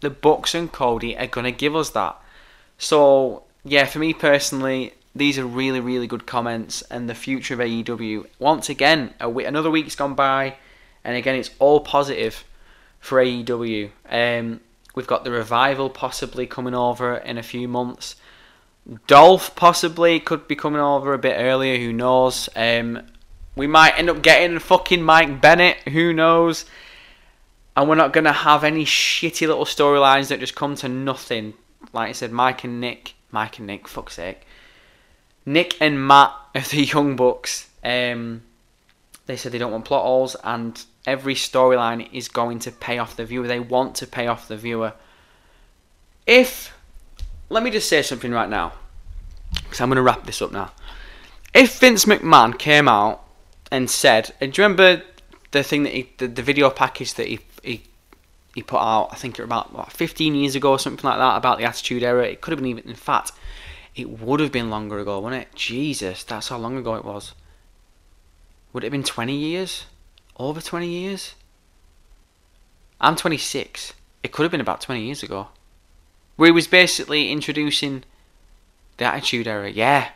the 0.01 0.11
Bucks 0.11 0.55
and 0.55 0.71
Cody 0.71 1.17
are 1.17 1.27
going 1.27 1.45
to 1.45 1.53
give 1.53 1.75
us 1.75 1.91
that. 1.91 2.17
So, 2.79 3.43
yeah, 3.65 3.87
for 3.87 3.99
me 3.99 4.15
personally, 4.15 4.95
these 5.15 5.39
are 5.39 5.45
really, 5.45 5.81
really 5.81 6.07
good 6.07 6.27
comments, 6.27 6.83
and 6.83 7.09
the 7.09 7.15
future 7.17 7.55
of 7.55 7.61
AEW. 7.61 8.27
Once 8.39 8.69
again, 8.69 9.15
week, 9.27 9.47
another 9.47 9.71
week's 9.71 9.97
gone 9.97 10.15
by, 10.15 10.57
and 11.03 11.17
again, 11.17 11.35
it's 11.35 11.51
all 11.59 11.81
positive 11.81 12.45
for 13.01 13.19
AEW. 13.19 13.91
Um, 14.09 14.61
we've 14.95 15.07
got 15.07 15.25
the 15.25 15.31
revival 15.31 15.91
possibly 15.91 16.47
coming 16.47 16.75
over 16.75 17.17
in 17.17 17.39
a 17.39 17.43
few 17.43 17.67
months. 17.67 18.17
Dolph 19.07 19.55
possibly 19.57 20.21
could 20.21 20.47
be 20.47 20.57
coming 20.57 20.81
over 20.81 21.13
a 21.13 21.19
bit 21.19 21.37
earlier. 21.39 21.79
Who 21.79 21.93
knows? 21.93 22.49
Um, 22.55 23.03
we 23.57 23.67
might 23.67 23.99
end 23.99 24.11
up 24.11 24.23
getting 24.23 24.59
fucking 24.59 25.03
Mike 25.03 25.41
Bennett. 25.41 25.77
Who 25.89 26.13
knows? 26.13 26.65
And 27.77 27.89
we're 27.89 27.95
not 27.95 28.13
gonna 28.13 28.33
have 28.33 28.65
any 28.65 28.85
shitty 28.85 29.47
little 29.47 29.65
storylines 29.65 30.29
that 30.29 30.41
just 30.41 30.55
come 30.55 30.75
to 30.77 30.89
nothing. 30.89 31.55
Like 31.93 32.11
I 32.11 32.13
said, 32.13 32.33
Mike 32.33 32.65
and 32.65 32.81
Nick, 32.81 33.15
Mike 33.31 33.59
and 33.59 33.67
Nick, 33.67 33.89
fuck's 33.89 34.15
sake. 34.15 34.47
Nick 35.47 35.81
and 35.81 36.07
Matt 36.07 36.33
of 36.55 36.69
the 36.71 36.85
Young 36.85 37.17
Bucks. 37.17 37.69
Um, 37.83 38.43
they 39.27 39.37
said 39.37 39.53
they 39.53 39.59
don't 39.59 39.73
want 39.73 39.85
plot 39.85 40.03
holes, 40.03 40.37
and 40.43 40.83
every 41.11 41.35
storyline 41.35 42.09
is 42.13 42.29
going 42.29 42.61
to 42.61 42.71
pay 42.71 42.99
off 42.99 43.17
the 43.17 43.25
viewer. 43.25 43.47
They 43.47 43.61
want 43.61 43.97
to 43.97 44.07
pay 44.07 44.27
off 44.27 44.49
the 44.49 44.57
viewer. 44.57 44.93
If, 46.27 46.73
let 47.49 47.63
me 47.63 47.71
just 47.71 47.89
say 47.89 48.03
something 48.03 48.31
right 48.31 48.49
now, 48.49 48.73
because 49.53 49.81
I'm 49.81 49.89
going 49.89 49.97
to 49.97 50.03
wrap 50.03 50.25
this 50.27 50.41
up 50.41 50.53
now. 50.53 50.71
If 51.53 51.81
Vince 51.81 52.05
McMahon 52.05 52.57
came 52.59 52.89
out 52.89 53.25
and 53.73 53.91
said, 53.91 54.33
and 54.41 54.53
do 54.53 54.63
you 54.63 54.65
remember 54.65 55.03
the 55.51 55.65
thing 55.65 55.83
that 55.83 55.93
he, 55.93 56.11
the, 56.19 56.29
the 56.29 56.43
video 56.43 56.71
package 56.71 57.15
that 57.15 57.27
he, 57.27 57.41
he 57.65 57.83
he 58.55 58.63
put 58.63 58.81
out, 58.81 59.11
I 59.13 59.17
think 59.17 59.39
it 59.39 59.45
about 59.45 59.73
what, 59.73 59.93
15 59.93 60.35
years 60.35 60.55
ago 60.57 60.73
or 60.73 60.79
something 60.79 61.09
like 61.09 61.19
that, 61.19 61.37
about 61.37 61.59
the 61.59 61.65
Attitude 61.65 62.03
Era. 62.03 62.27
It 62.27 62.41
could 62.41 62.51
have 62.51 62.59
been 62.59 62.67
even, 62.67 62.89
in 62.89 62.97
fact, 62.97 63.33
it 63.95 64.11
would 64.11 64.41
have 64.41 64.51
been 64.51 64.71
longer 64.71 64.99
ago, 64.99 65.21
wouldn't 65.21 65.43
it? 65.43 65.55
Jesus, 65.55 66.25
that's 66.25 66.49
how 66.49 66.59
long 66.59 66.77
ago 66.77 66.97
it 66.97 67.05
was. 67.05 67.33
Would 68.73 68.83
it 68.83 68.87
have 68.87 68.93
been 68.93 69.05
20 69.05 69.37
years? 69.37 69.85
Over 70.41 70.63
20 70.63 70.89
years? 70.89 71.35
I'm 72.99 73.15
26. 73.15 73.93
It 74.23 74.33
could 74.33 74.45
have 74.45 74.51
been 74.51 74.63
about 74.63 74.81
20 74.81 75.05
years 75.05 75.23
ago. 75.23 75.49
Where 76.37 76.47
he 76.47 76.51
was 76.53 76.67
basically 76.67 77.31
introducing 77.31 78.05
the 78.97 79.05
Attitude 79.05 79.47
Era. 79.47 79.71
Yeah, 79.71 80.09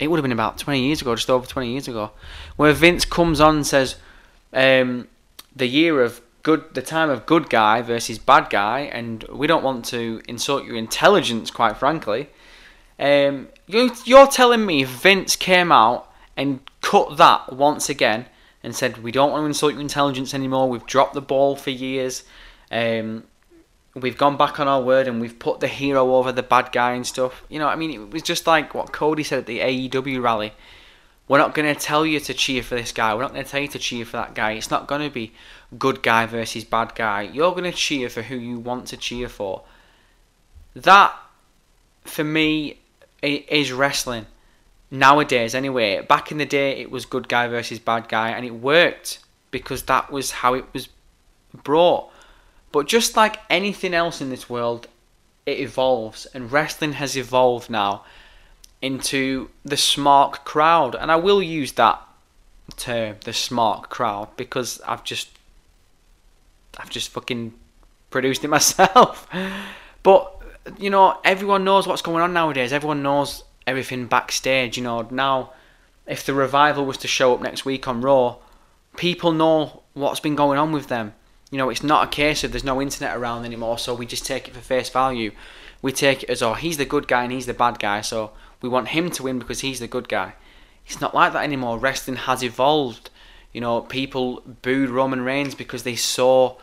it 0.00 0.08
would 0.08 0.16
have 0.16 0.24
been 0.24 0.32
about 0.32 0.58
20 0.58 0.84
years 0.84 1.00
ago, 1.00 1.14
just 1.14 1.30
over 1.30 1.46
20 1.46 1.70
years 1.70 1.86
ago. 1.86 2.10
Where 2.56 2.72
Vince 2.72 3.04
comes 3.04 3.40
on 3.40 3.56
and 3.58 3.66
says, 3.66 3.94
um, 4.52 5.06
the 5.54 5.68
year 5.68 6.02
of 6.02 6.20
good, 6.42 6.74
the 6.74 6.82
time 6.82 7.08
of 7.08 7.24
good 7.24 7.48
guy 7.48 7.80
versus 7.80 8.18
bad 8.18 8.50
guy, 8.50 8.80
and 8.80 9.22
we 9.28 9.46
don't 9.46 9.62
want 9.62 9.84
to 9.86 10.20
insult 10.26 10.64
your 10.64 10.74
intelligence, 10.74 11.48
quite 11.52 11.76
frankly. 11.76 12.28
Um, 12.98 13.46
you, 13.68 13.92
you're 14.04 14.26
telling 14.26 14.66
me 14.66 14.82
Vince 14.82 15.36
came 15.36 15.70
out 15.70 16.12
and 16.36 16.58
cut 16.80 17.18
that 17.18 17.52
once 17.52 17.88
again 17.88 18.26
and 18.62 18.74
said, 18.74 18.98
We 18.98 19.12
don't 19.12 19.30
want 19.30 19.42
to 19.42 19.46
insult 19.46 19.72
your 19.72 19.80
intelligence 19.80 20.34
anymore. 20.34 20.68
We've 20.68 20.86
dropped 20.86 21.14
the 21.14 21.20
ball 21.20 21.56
for 21.56 21.70
years. 21.70 22.24
Um, 22.70 23.24
we've 23.94 24.16
gone 24.16 24.36
back 24.36 24.60
on 24.60 24.68
our 24.68 24.80
word 24.80 25.08
and 25.08 25.20
we've 25.20 25.38
put 25.38 25.60
the 25.60 25.68
hero 25.68 26.14
over 26.14 26.32
the 26.32 26.42
bad 26.42 26.72
guy 26.72 26.92
and 26.92 27.06
stuff. 27.06 27.42
You 27.48 27.58
know, 27.58 27.68
I 27.68 27.76
mean, 27.76 27.90
it 27.90 28.10
was 28.10 28.22
just 28.22 28.46
like 28.46 28.74
what 28.74 28.92
Cody 28.92 29.22
said 29.22 29.40
at 29.40 29.46
the 29.46 29.60
AEW 29.60 30.22
rally. 30.22 30.52
We're 31.26 31.38
not 31.38 31.54
going 31.54 31.72
to 31.72 31.80
tell 31.80 32.04
you 32.04 32.18
to 32.18 32.34
cheer 32.34 32.62
for 32.62 32.74
this 32.74 32.90
guy. 32.90 33.14
We're 33.14 33.22
not 33.22 33.32
going 33.32 33.44
to 33.44 33.50
tell 33.50 33.60
you 33.60 33.68
to 33.68 33.78
cheer 33.78 34.04
for 34.04 34.16
that 34.16 34.34
guy. 34.34 34.52
It's 34.52 34.70
not 34.70 34.88
going 34.88 35.02
to 35.02 35.10
be 35.10 35.32
good 35.78 36.02
guy 36.02 36.26
versus 36.26 36.64
bad 36.64 36.96
guy. 36.96 37.22
You're 37.22 37.52
going 37.52 37.70
to 37.70 37.72
cheer 37.72 38.08
for 38.08 38.22
who 38.22 38.34
you 38.34 38.58
want 38.58 38.88
to 38.88 38.96
cheer 38.96 39.28
for. 39.28 39.62
That, 40.74 41.14
for 42.04 42.24
me, 42.24 42.80
is 43.22 43.72
wrestling 43.72 44.26
nowadays 44.90 45.54
anyway. 45.54 46.00
Back 46.02 46.32
in 46.32 46.38
the 46.38 46.46
day 46.46 46.80
it 46.80 46.90
was 46.90 47.04
good 47.04 47.28
guy 47.28 47.46
versus 47.48 47.78
bad 47.78 48.08
guy 48.08 48.30
and 48.30 48.44
it 48.44 48.54
worked 48.54 49.20
because 49.50 49.84
that 49.84 50.10
was 50.10 50.30
how 50.30 50.54
it 50.54 50.64
was 50.72 50.88
brought. 51.62 52.10
But 52.72 52.86
just 52.86 53.16
like 53.16 53.38
anything 53.48 53.94
else 53.94 54.20
in 54.20 54.30
this 54.30 54.48
world 54.48 54.88
it 55.46 55.58
evolves 55.58 56.26
and 56.26 56.52
wrestling 56.52 56.94
has 56.94 57.16
evolved 57.16 57.70
now 57.70 58.04
into 58.82 59.50
the 59.64 59.76
smart 59.76 60.44
crowd. 60.44 60.94
And 60.94 61.10
I 61.10 61.16
will 61.16 61.42
use 61.42 61.72
that 61.72 62.00
term 62.76 63.16
the 63.24 63.32
smart 63.32 63.90
crowd 63.90 64.28
because 64.36 64.80
I've 64.86 65.04
just 65.04 65.28
I've 66.78 66.90
just 66.90 67.10
fucking 67.10 67.52
produced 68.10 68.44
it 68.44 68.48
myself. 68.58 69.28
But 70.02 70.36
you 70.78 70.90
know 70.90 71.18
everyone 71.24 71.64
knows 71.64 71.86
what's 71.86 72.02
going 72.02 72.22
on 72.22 72.32
nowadays. 72.32 72.72
Everyone 72.72 73.02
knows 73.02 73.44
everything 73.70 74.06
backstage. 74.06 74.76
You 74.76 74.84
know, 74.84 75.08
now 75.10 75.52
if 76.06 76.26
the 76.26 76.34
revival 76.34 76.84
was 76.84 76.98
to 76.98 77.08
show 77.08 77.32
up 77.32 77.40
next 77.40 77.64
week 77.64 77.86
on 77.88 78.00
Raw, 78.00 78.36
people 78.96 79.32
know 79.32 79.82
what's 79.94 80.20
been 80.20 80.34
going 80.34 80.58
on 80.58 80.72
with 80.72 80.88
them. 80.88 81.14
You 81.50 81.58
know, 81.58 81.70
it's 81.70 81.82
not 81.82 82.04
a 82.04 82.10
case 82.10 82.44
of 82.44 82.52
there's 82.52 82.64
no 82.64 82.82
internet 82.82 83.16
around 83.16 83.44
anymore, 83.44 83.78
so 83.78 83.94
we 83.94 84.06
just 84.06 84.26
take 84.26 84.48
it 84.48 84.54
for 84.54 84.60
face 84.60 84.88
value. 84.88 85.32
We 85.82 85.92
take 85.92 86.22
it 86.22 86.30
as, 86.30 86.42
oh, 86.42 86.54
he's 86.54 86.76
the 86.76 86.84
good 86.84 87.08
guy 87.08 87.24
and 87.24 87.32
he's 87.32 87.46
the 87.46 87.54
bad 87.54 87.78
guy, 87.78 88.02
so 88.02 88.32
we 88.60 88.68
want 88.68 88.88
him 88.88 89.10
to 89.12 89.22
win 89.22 89.38
because 89.38 89.60
he's 89.60 89.80
the 89.80 89.88
good 89.88 90.08
guy. 90.08 90.34
It's 90.86 91.00
not 91.00 91.14
like 91.14 91.32
that 91.32 91.44
anymore. 91.44 91.78
Wrestling 91.78 92.18
has 92.18 92.42
evolved. 92.42 93.10
You 93.52 93.60
know, 93.60 93.80
people 93.80 94.42
booed 94.62 94.90
Roman 94.90 95.22
Reigns 95.22 95.54
because 95.54 95.82
they 95.82 95.96
saw 95.96 96.56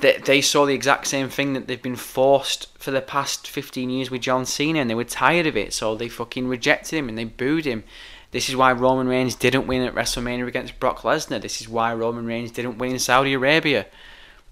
they, 0.00 0.18
they 0.18 0.40
saw 0.40 0.66
the 0.66 0.74
exact 0.74 1.06
same 1.06 1.28
thing 1.28 1.52
that 1.52 1.66
they've 1.66 1.80
been 1.80 1.96
forced 1.96 2.76
for 2.78 2.90
the 2.90 3.00
past 3.00 3.48
15 3.48 3.90
years 3.90 4.10
with 4.10 4.22
John 4.22 4.44
Cena 4.44 4.80
and 4.80 4.90
they 4.90 4.94
were 4.94 5.04
tired 5.04 5.46
of 5.46 5.56
it, 5.56 5.72
so 5.72 5.94
they 5.94 6.08
fucking 6.08 6.48
rejected 6.48 6.96
him 6.96 7.08
and 7.08 7.16
they 7.16 7.24
booed 7.24 7.64
him. 7.64 7.84
This 8.32 8.48
is 8.48 8.56
why 8.56 8.72
Roman 8.72 9.08
Reigns 9.08 9.34
didn't 9.34 9.66
win 9.66 9.82
at 9.82 9.94
WrestleMania 9.94 10.46
against 10.46 10.78
Brock 10.78 11.00
Lesnar. 11.00 11.40
This 11.40 11.60
is 11.60 11.68
why 11.68 11.92
Roman 11.92 12.26
Reigns 12.26 12.52
didn't 12.52 12.78
win 12.78 12.92
in 12.92 12.98
Saudi 12.98 13.32
Arabia. 13.32 13.86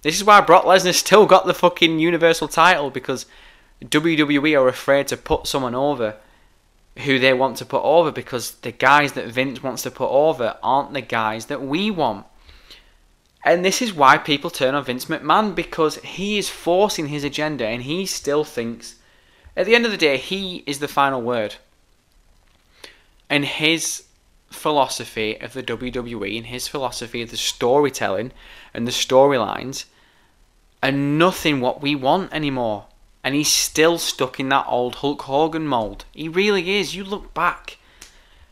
This 0.02 0.16
is 0.16 0.24
why 0.24 0.40
Brock 0.40 0.64
Lesnar 0.64 0.94
still 0.94 1.26
got 1.26 1.46
the 1.46 1.54
fucking 1.54 1.98
Universal 1.98 2.48
title 2.48 2.90
because 2.90 3.26
WWE 3.82 4.60
are 4.60 4.68
afraid 4.68 5.06
to 5.08 5.16
put 5.16 5.46
someone 5.46 5.74
over 5.74 6.16
who 7.04 7.18
they 7.18 7.32
want 7.32 7.56
to 7.56 7.64
put 7.64 7.82
over 7.82 8.10
because 8.10 8.52
the 8.56 8.72
guys 8.72 9.12
that 9.12 9.28
Vince 9.28 9.62
wants 9.62 9.82
to 9.82 9.90
put 9.90 10.10
over 10.10 10.56
aren't 10.62 10.92
the 10.92 11.00
guys 11.00 11.46
that 11.46 11.62
we 11.62 11.90
want. 11.90 12.26
And 13.44 13.64
this 13.64 13.80
is 13.80 13.92
why 13.92 14.18
people 14.18 14.50
turn 14.50 14.74
on 14.74 14.84
Vince 14.84 15.06
McMahon 15.06 15.54
because 15.54 15.96
he 15.96 16.38
is 16.38 16.48
forcing 16.48 17.08
his 17.08 17.24
agenda 17.24 17.66
and 17.66 17.82
he 17.82 18.04
still 18.04 18.44
thinks, 18.44 18.96
at 19.56 19.66
the 19.66 19.74
end 19.74 19.84
of 19.86 19.90
the 19.90 19.96
day, 19.96 20.16
he 20.16 20.62
is 20.66 20.80
the 20.80 20.88
final 20.88 21.22
word. 21.22 21.56
And 23.30 23.44
his 23.44 24.04
philosophy 24.50 25.38
of 25.40 25.52
the 25.52 25.62
WWE 25.62 26.36
and 26.36 26.46
his 26.46 26.68
philosophy 26.68 27.22
of 27.22 27.30
the 27.30 27.36
storytelling 27.36 28.32
and 28.74 28.86
the 28.86 28.92
storylines 28.92 29.84
are 30.82 30.92
nothing 30.92 31.60
what 31.60 31.82
we 31.82 31.94
want 31.94 32.32
anymore. 32.32 32.86
And 33.22 33.34
he's 33.34 33.52
still 33.52 33.98
stuck 33.98 34.40
in 34.40 34.48
that 34.48 34.66
old 34.68 34.96
Hulk 34.96 35.22
Hogan 35.22 35.66
mold. 35.66 36.04
He 36.12 36.28
really 36.28 36.78
is. 36.78 36.94
You 36.94 37.04
look 37.04 37.34
back 37.34 37.78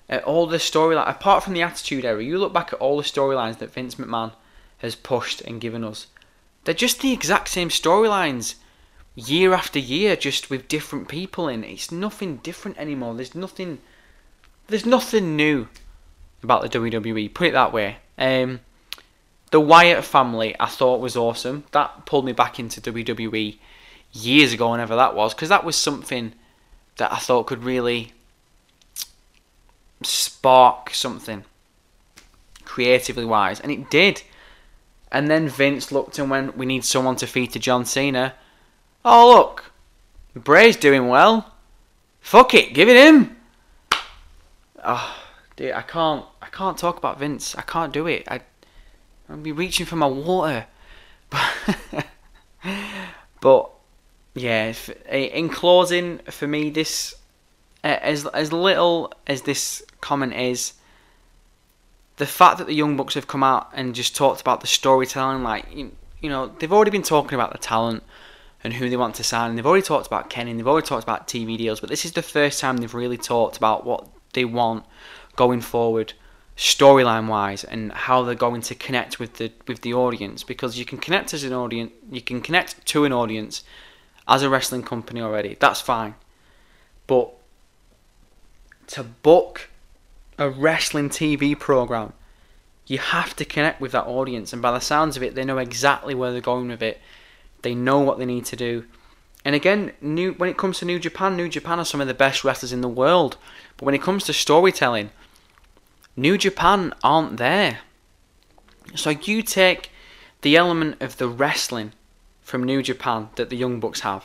at 0.09 0.25
all 0.25 0.47
the 0.47 0.59
storylines, 0.59 1.09
apart 1.09 1.43
from 1.43 1.55
the 1.55 1.63
Attitude 1.63 2.05
Era, 2.05 2.23
you 2.23 2.39
look 2.39 2.53
back 2.53 2.73
at 2.73 2.79
all 2.79 2.97
the 2.97 3.03
storylines 3.03 3.59
that 3.59 3.73
Vince 3.73 3.95
McMahon 3.95 4.33
has 4.79 4.95
pushed 4.95 5.41
and 5.43 5.61
given 5.61 5.85
us. 5.85 6.07
They're 6.65 6.75
just 6.75 7.01
the 7.01 7.13
exact 7.13 7.49
same 7.49 7.69
storylines 7.69 8.57
year 9.15 9.55
after 9.55 9.79
year, 9.79 10.17
just 10.17 10.51
with 10.51 10.69
different 10.69 11.09
people 11.09 11.49
in. 11.49 11.65
It's 11.65 11.91
nothing 11.91 12.39
different 12.39 12.79
anymore. 12.79 13.15
There's 13.15 13.35
nothing. 13.35 13.79
There's 14.69 14.87
nothing 14.87 15.37
new 15.37 15.69
about 16.43 16.63
the 16.63 16.69
WWE. 16.69 17.33
Put 17.33 17.49
it 17.49 17.53
that 17.53 17.73
way. 17.73 17.99
Um, 18.19 18.61
the 19.51 19.61
Wyatt 19.61 20.05
family, 20.05 20.55
I 20.59 20.67
thought 20.67 21.01
was 21.01 21.17
awesome. 21.17 21.65
That 21.73 22.05
pulled 22.05 22.25
me 22.25 22.33
back 22.33 22.59
into 22.59 22.81
WWE 22.81 23.59
years 24.13 24.53
ago, 24.53 24.71
whenever 24.73 24.97
that 24.97 25.15
was, 25.15 25.35
because 25.35 25.49
that 25.49 25.65
was 25.65 25.77
something 25.77 26.33
that 26.97 27.13
I 27.13 27.19
thought 27.19 27.47
could 27.47 27.63
really 27.63 28.13
spark 30.03 30.91
something 30.93 31.45
creatively 32.65 33.25
wise, 33.25 33.61
and 33.61 33.71
it 33.71 33.89
did. 33.89 34.23
And 35.17 35.31
then 35.31 35.49
Vince 35.49 35.91
looked 35.91 36.19
and 36.19 36.29
went, 36.29 36.59
"We 36.59 36.67
need 36.67 36.85
someone 36.85 37.17
to 37.17 37.27
feed 37.27 37.53
to 37.53 37.59
John 37.59 37.87
Cena." 37.87 38.35
Oh 39.03 39.35
look, 39.35 39.73
Bray's 40.35 40.77
doing 40.77 41.09
well. 41.09 41.55
Fuck 42.21 42.53
it, 42.53 42.75
give 42.75 42.91
it 42.91 42.97
him. 42.97 43.35
Oh, 44.85 45.17
dude, 45.57 45.73
I 45.73 45.81
can't. 45.81 46.27
I 46.43 46.49
can't 46.49 46.77
talk 46.77 46.99
about 46.99 47.19
Vince. 47.19 47.55
I 47.57 47.63
can't 47.63 47.95
do 47.95 48.07
it. 48.07 48.25
I, 48.29 48.43
I'll 49.31 49.39
be 49.39 49.53
reaching 49.53 49.87
for 49.87 49.97
my 49.97 50.07
water. 50.07 50.67
But, 53.41 53.71
yeah. 54.35 54.75
In 55.09 55.49
closing, 55.49 56.19
for 56.31 56.47
me, 56.47 56.71
this 56.71 57.15
as 57.85 58.27
as 58.27 58.53
little 58.53 59.13
as 59.27 59.43
this 59.43 59.83
comment 60.01 60.35
is, 60.35 60.73
the 62.17 62.27
fact 62.27 62.59
that 62.59 62.67
the 62.67 62.75
Young 62.75 62.97
Bucks 62.97 63.15
have 63.15 63.27
come 63.27 63.43
out 63.43 63.71
and 63.75 63.95
just 63.95 64.17
talked 64.17 64.41
about 64.41 64.61
the 64.61 64.67
storytelling, 64.67 65.43
like 65.43 65.67
you, 65.75 65.93
you 66.21 66.31
know, 66.31 66.53
they've 66.59 66.73
already 66.73 66.91
been 66.91 67.03
talking 67.03 67.35
about 67.35 67.53
the 67.53 67.59
talent 67.59 68.03
and 68.65 68.75
who 68.75 68.89
they 68.89 68.97
want 68.97 69.15
to 69.17 69.25
sign. 69.25 69.51
And 69.51 69.59
they've 69.59 69.67
already 69.67 69.83
talked 69.83 70.07
about 70.07 70.31
Kenny. 70.31 70.51
And 70.51 70.59
they've 70.59 70.67
already 70.67 70.87
talked 70.87 71.05
about 71.05 71.29
TV 71.29 71.57
deals, 71.59 71.81
but 71.81 71.91
this 71.91 72.05
is 72.05 72.13
the 72.13 72.23
first 72.23 72.59
time 72.61 72.79
they've 72.79 72.95
really 72.95 73.19
talked 73.19 73.57
about 73.57 73.85
what 73.85 74.09
they 74.33 74.45
want 74.45 74.85
going 75.37 75.61
forward, 75.61 76.15
storyline 76.57 77.29
wise, 77.29 77.65
and 77.65 77.93
how 77.93 78.23
they're 78.23 78.35
going 78.35 78.63
to 78.63 78.75
connect 78.75 79.21
with 79.21 79.35
the 79.35 79.53
with 79.69 79.83
the 79.83 79.93
audience. 79.93 80.43
Because 80.43 80.79
you 80.79 80.85
can 80.85 80.99
connect 80.99 81.35
as 81.35 81.45
an 81.45 81.53
audience, 81.53 81.93
you 82.11 82.23
can 82.23 82.41
connect 82.41 82.85
to 82.87 83.05
an 83.05 83.13
audience 83.13 83.63
as 84.27 84.43
a 84.43 84.49
wrestling 84.49 84.83
company 84.83 85.21
already. 85.21 85.57
That's 85.61 85.81
fine, 85.81 86.15
but 87.07 87.33
to 88.89 89.03
book 89.03 89.69
a 90.39 90.51
wrestling 90.51 91.09
TV 91.09 91.59
program, 91.59 92.13
you 92.87 92.99
have 92.99 93.35
to 93.37 93.45
connect 93.45 93.81
with 93.81 93.93
that 93.93 94.07
audience. 94.07 94.53
And 94.53 94.63
by 94.63 94.73
the 94.73 94.81
sounds 94.81 95.17
of 95.17 95.23
it, 95.23 95.35
they 95.35 95.45
know 95.45 95.59
exactly 95.59 96.15
where 96.15 96.33
they're 96.33 96.41
going 96.41 96.69
with 96.69 96.83
it. 96.83 97.01
They 97.63 97.75
know 97.75 98.01
what 98.01 98.19
they 98.19 98.27
need 98.27 98.45
to 98.47 98.57
do. 98.57 98.85
And 99.45 99.55
again, 99.55 99.93
new 100.01 100.33
when 100.33 100.49
it 100.49 100.57
comes 100.57 100.79
to 100.79 100.85
New 100.85 100.99
Japan, 100.99 101.37
New 101.37 101.49
Japan 101.49 101.79
are 101.79 101.85
some 101.85 102.01
of 102.01 102.09
the 102.09 102.15
best 102.15 102.45
wrestlers 102.45 102.73
in 102.73 102.81
the 102.81 102.89
world. 102.89 103.37
But 103.77 103.87
when 103.87 103.95
it 103.95 104.03
comes 104.03 104.25
to 104.25 104.33
storytelling, 104.33 105.11
New 106.17 106.37
Japan 106.37 106.93
aren't 107.05 107.37
there. 107.37 107.81
So 108.95 109.11
you 109.11 109.43
take 109.43 109.91
the 110.43 110.57
element 110.57 111.01
of 111.01 111.17
the 111.19 111.29
wrestling 111.29 111.93
from 112.41 112.65
New 112.65 112.83
Japan 112.83 113.29
that 113.37 113.51
the 113.51 113.57
Young 113.57 113.81
Bucks 113.81 114.01
have. 114.01 114.25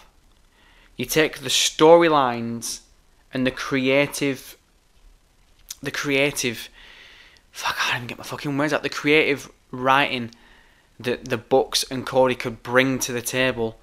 You 0.95 1.05
take 1.05 1.39
the 1.39 1.49
storylines 1.49 2.81
and 3.33 3.45
the 3.45 3.51
creative 3.51 4.57
the 5.81 5.91
creative 5.91 6.69
fuck 7.51 7.75
I 7.77 7.91
can't 7.91 7.95
even 7.97 8.07
get 8.07 8.17
my 8.17 8.23
fucking 8.23 8.57
words 8.57 8.73
out. 8.73 8.83
The 8.83 8.89
creative 8.89 9.51
writing 9.71 10.31
that 10.99 11.25
the 11.25 11.37
Bucks 11.37 11.83
and 11.89 12.05
Cody 12.05 12.35
could 12.35 12.63
bring 12.63 12.99
to 12.99 13.11
the 13.11 13.21
table. 13.21 13.79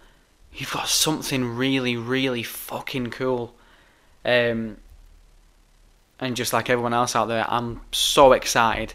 You've 0.52 0.72
got 0.72 0.88
something 0.88 1.56
really, 1.56 1.96
really 1.96 2.42
fucking 2.42 3.10
cool. 3.10 3.54
Um, 4.24 4.78
and 6.20 6.34
just 6.36 6.52
like 6.52 6.70
everyone 6.70 6.94
else 6.94 7.14
out 7.14 7.26
there, 7.26 7.46
I'm 7.48 7.80
so 7.92 8.32
excited 8.32 8.94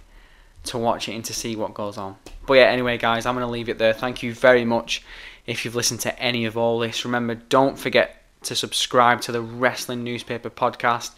to 0.66 0.78
watch 0.78 1.08
it 1.08 1.14
and 1.14 1.26
to 1.26 1.34
see 1.34 1.56
what 1.56 1.74
goes 1.74 1.98
on. 1.98 2.18
But 2.46 2.56
yeah, 2.56 2.66
anyway, 2.66 2.98
guys, 2.98 3.26
I'm 3.26 3.36
going 3.36 3.46
to 3.46 3.52
leave 3.52 3.70
it 3.70 3.78
there. 3.78 3.94
Thank 3.94 4.24
you 4.24 4.34
very 4.34 4.66
much 4.66 5.04
if 5.46 5.64
you've 5.64 5.76
listened 5.76 6.00
to 6.02 6.20
any 6.20 6.46
of 6.46 6.58
all 6.58 6.80
this. 6.80 7.06
Remember, 7.06 7.36
don't 7.36 7.78
forget 7.78 8.24
to 8.44 8.56
subscribe 8.56 9.22
to 9.22 9.32
the 9.32 9.42
Wrestling 9.42 10.04
Newspaper 10.04 10.50
podcast. 10.50 11.12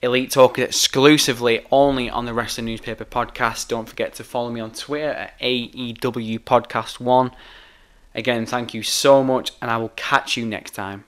Elite 0.00 0.30
Talk 0.30 0.60
exclusively 0.60 1.66
only 1.72 2.08
on 2.08 2.24
the 2.24 2.32
Wrestling 2.32 2.66
Newspaper 2.66 3.04
podcast. 3.04 3.66
Don't 3.66 3.88
forget 3.88 4.14
to 4.14 4.22
follow 4.22 4.48
me 4.48 4.60
on 4.60 4.70
Twitter 4.70 5.10
at 5.10 5.38
AEW 5.40 6.38
Podcast 6.38 7.00
1. 7.00 7.32
Again, 8.14 8.46
thank 8.46 8.74
you 8.74 8.84
so 8.84 9.24
much, 9.24 9.50
and 9.60 9.72
I 9.72 9.76
will 9.76 9.92
catch 9.96 10.36
you 10.36 10.46
next 10.46 10.70
time. 10.70 11.04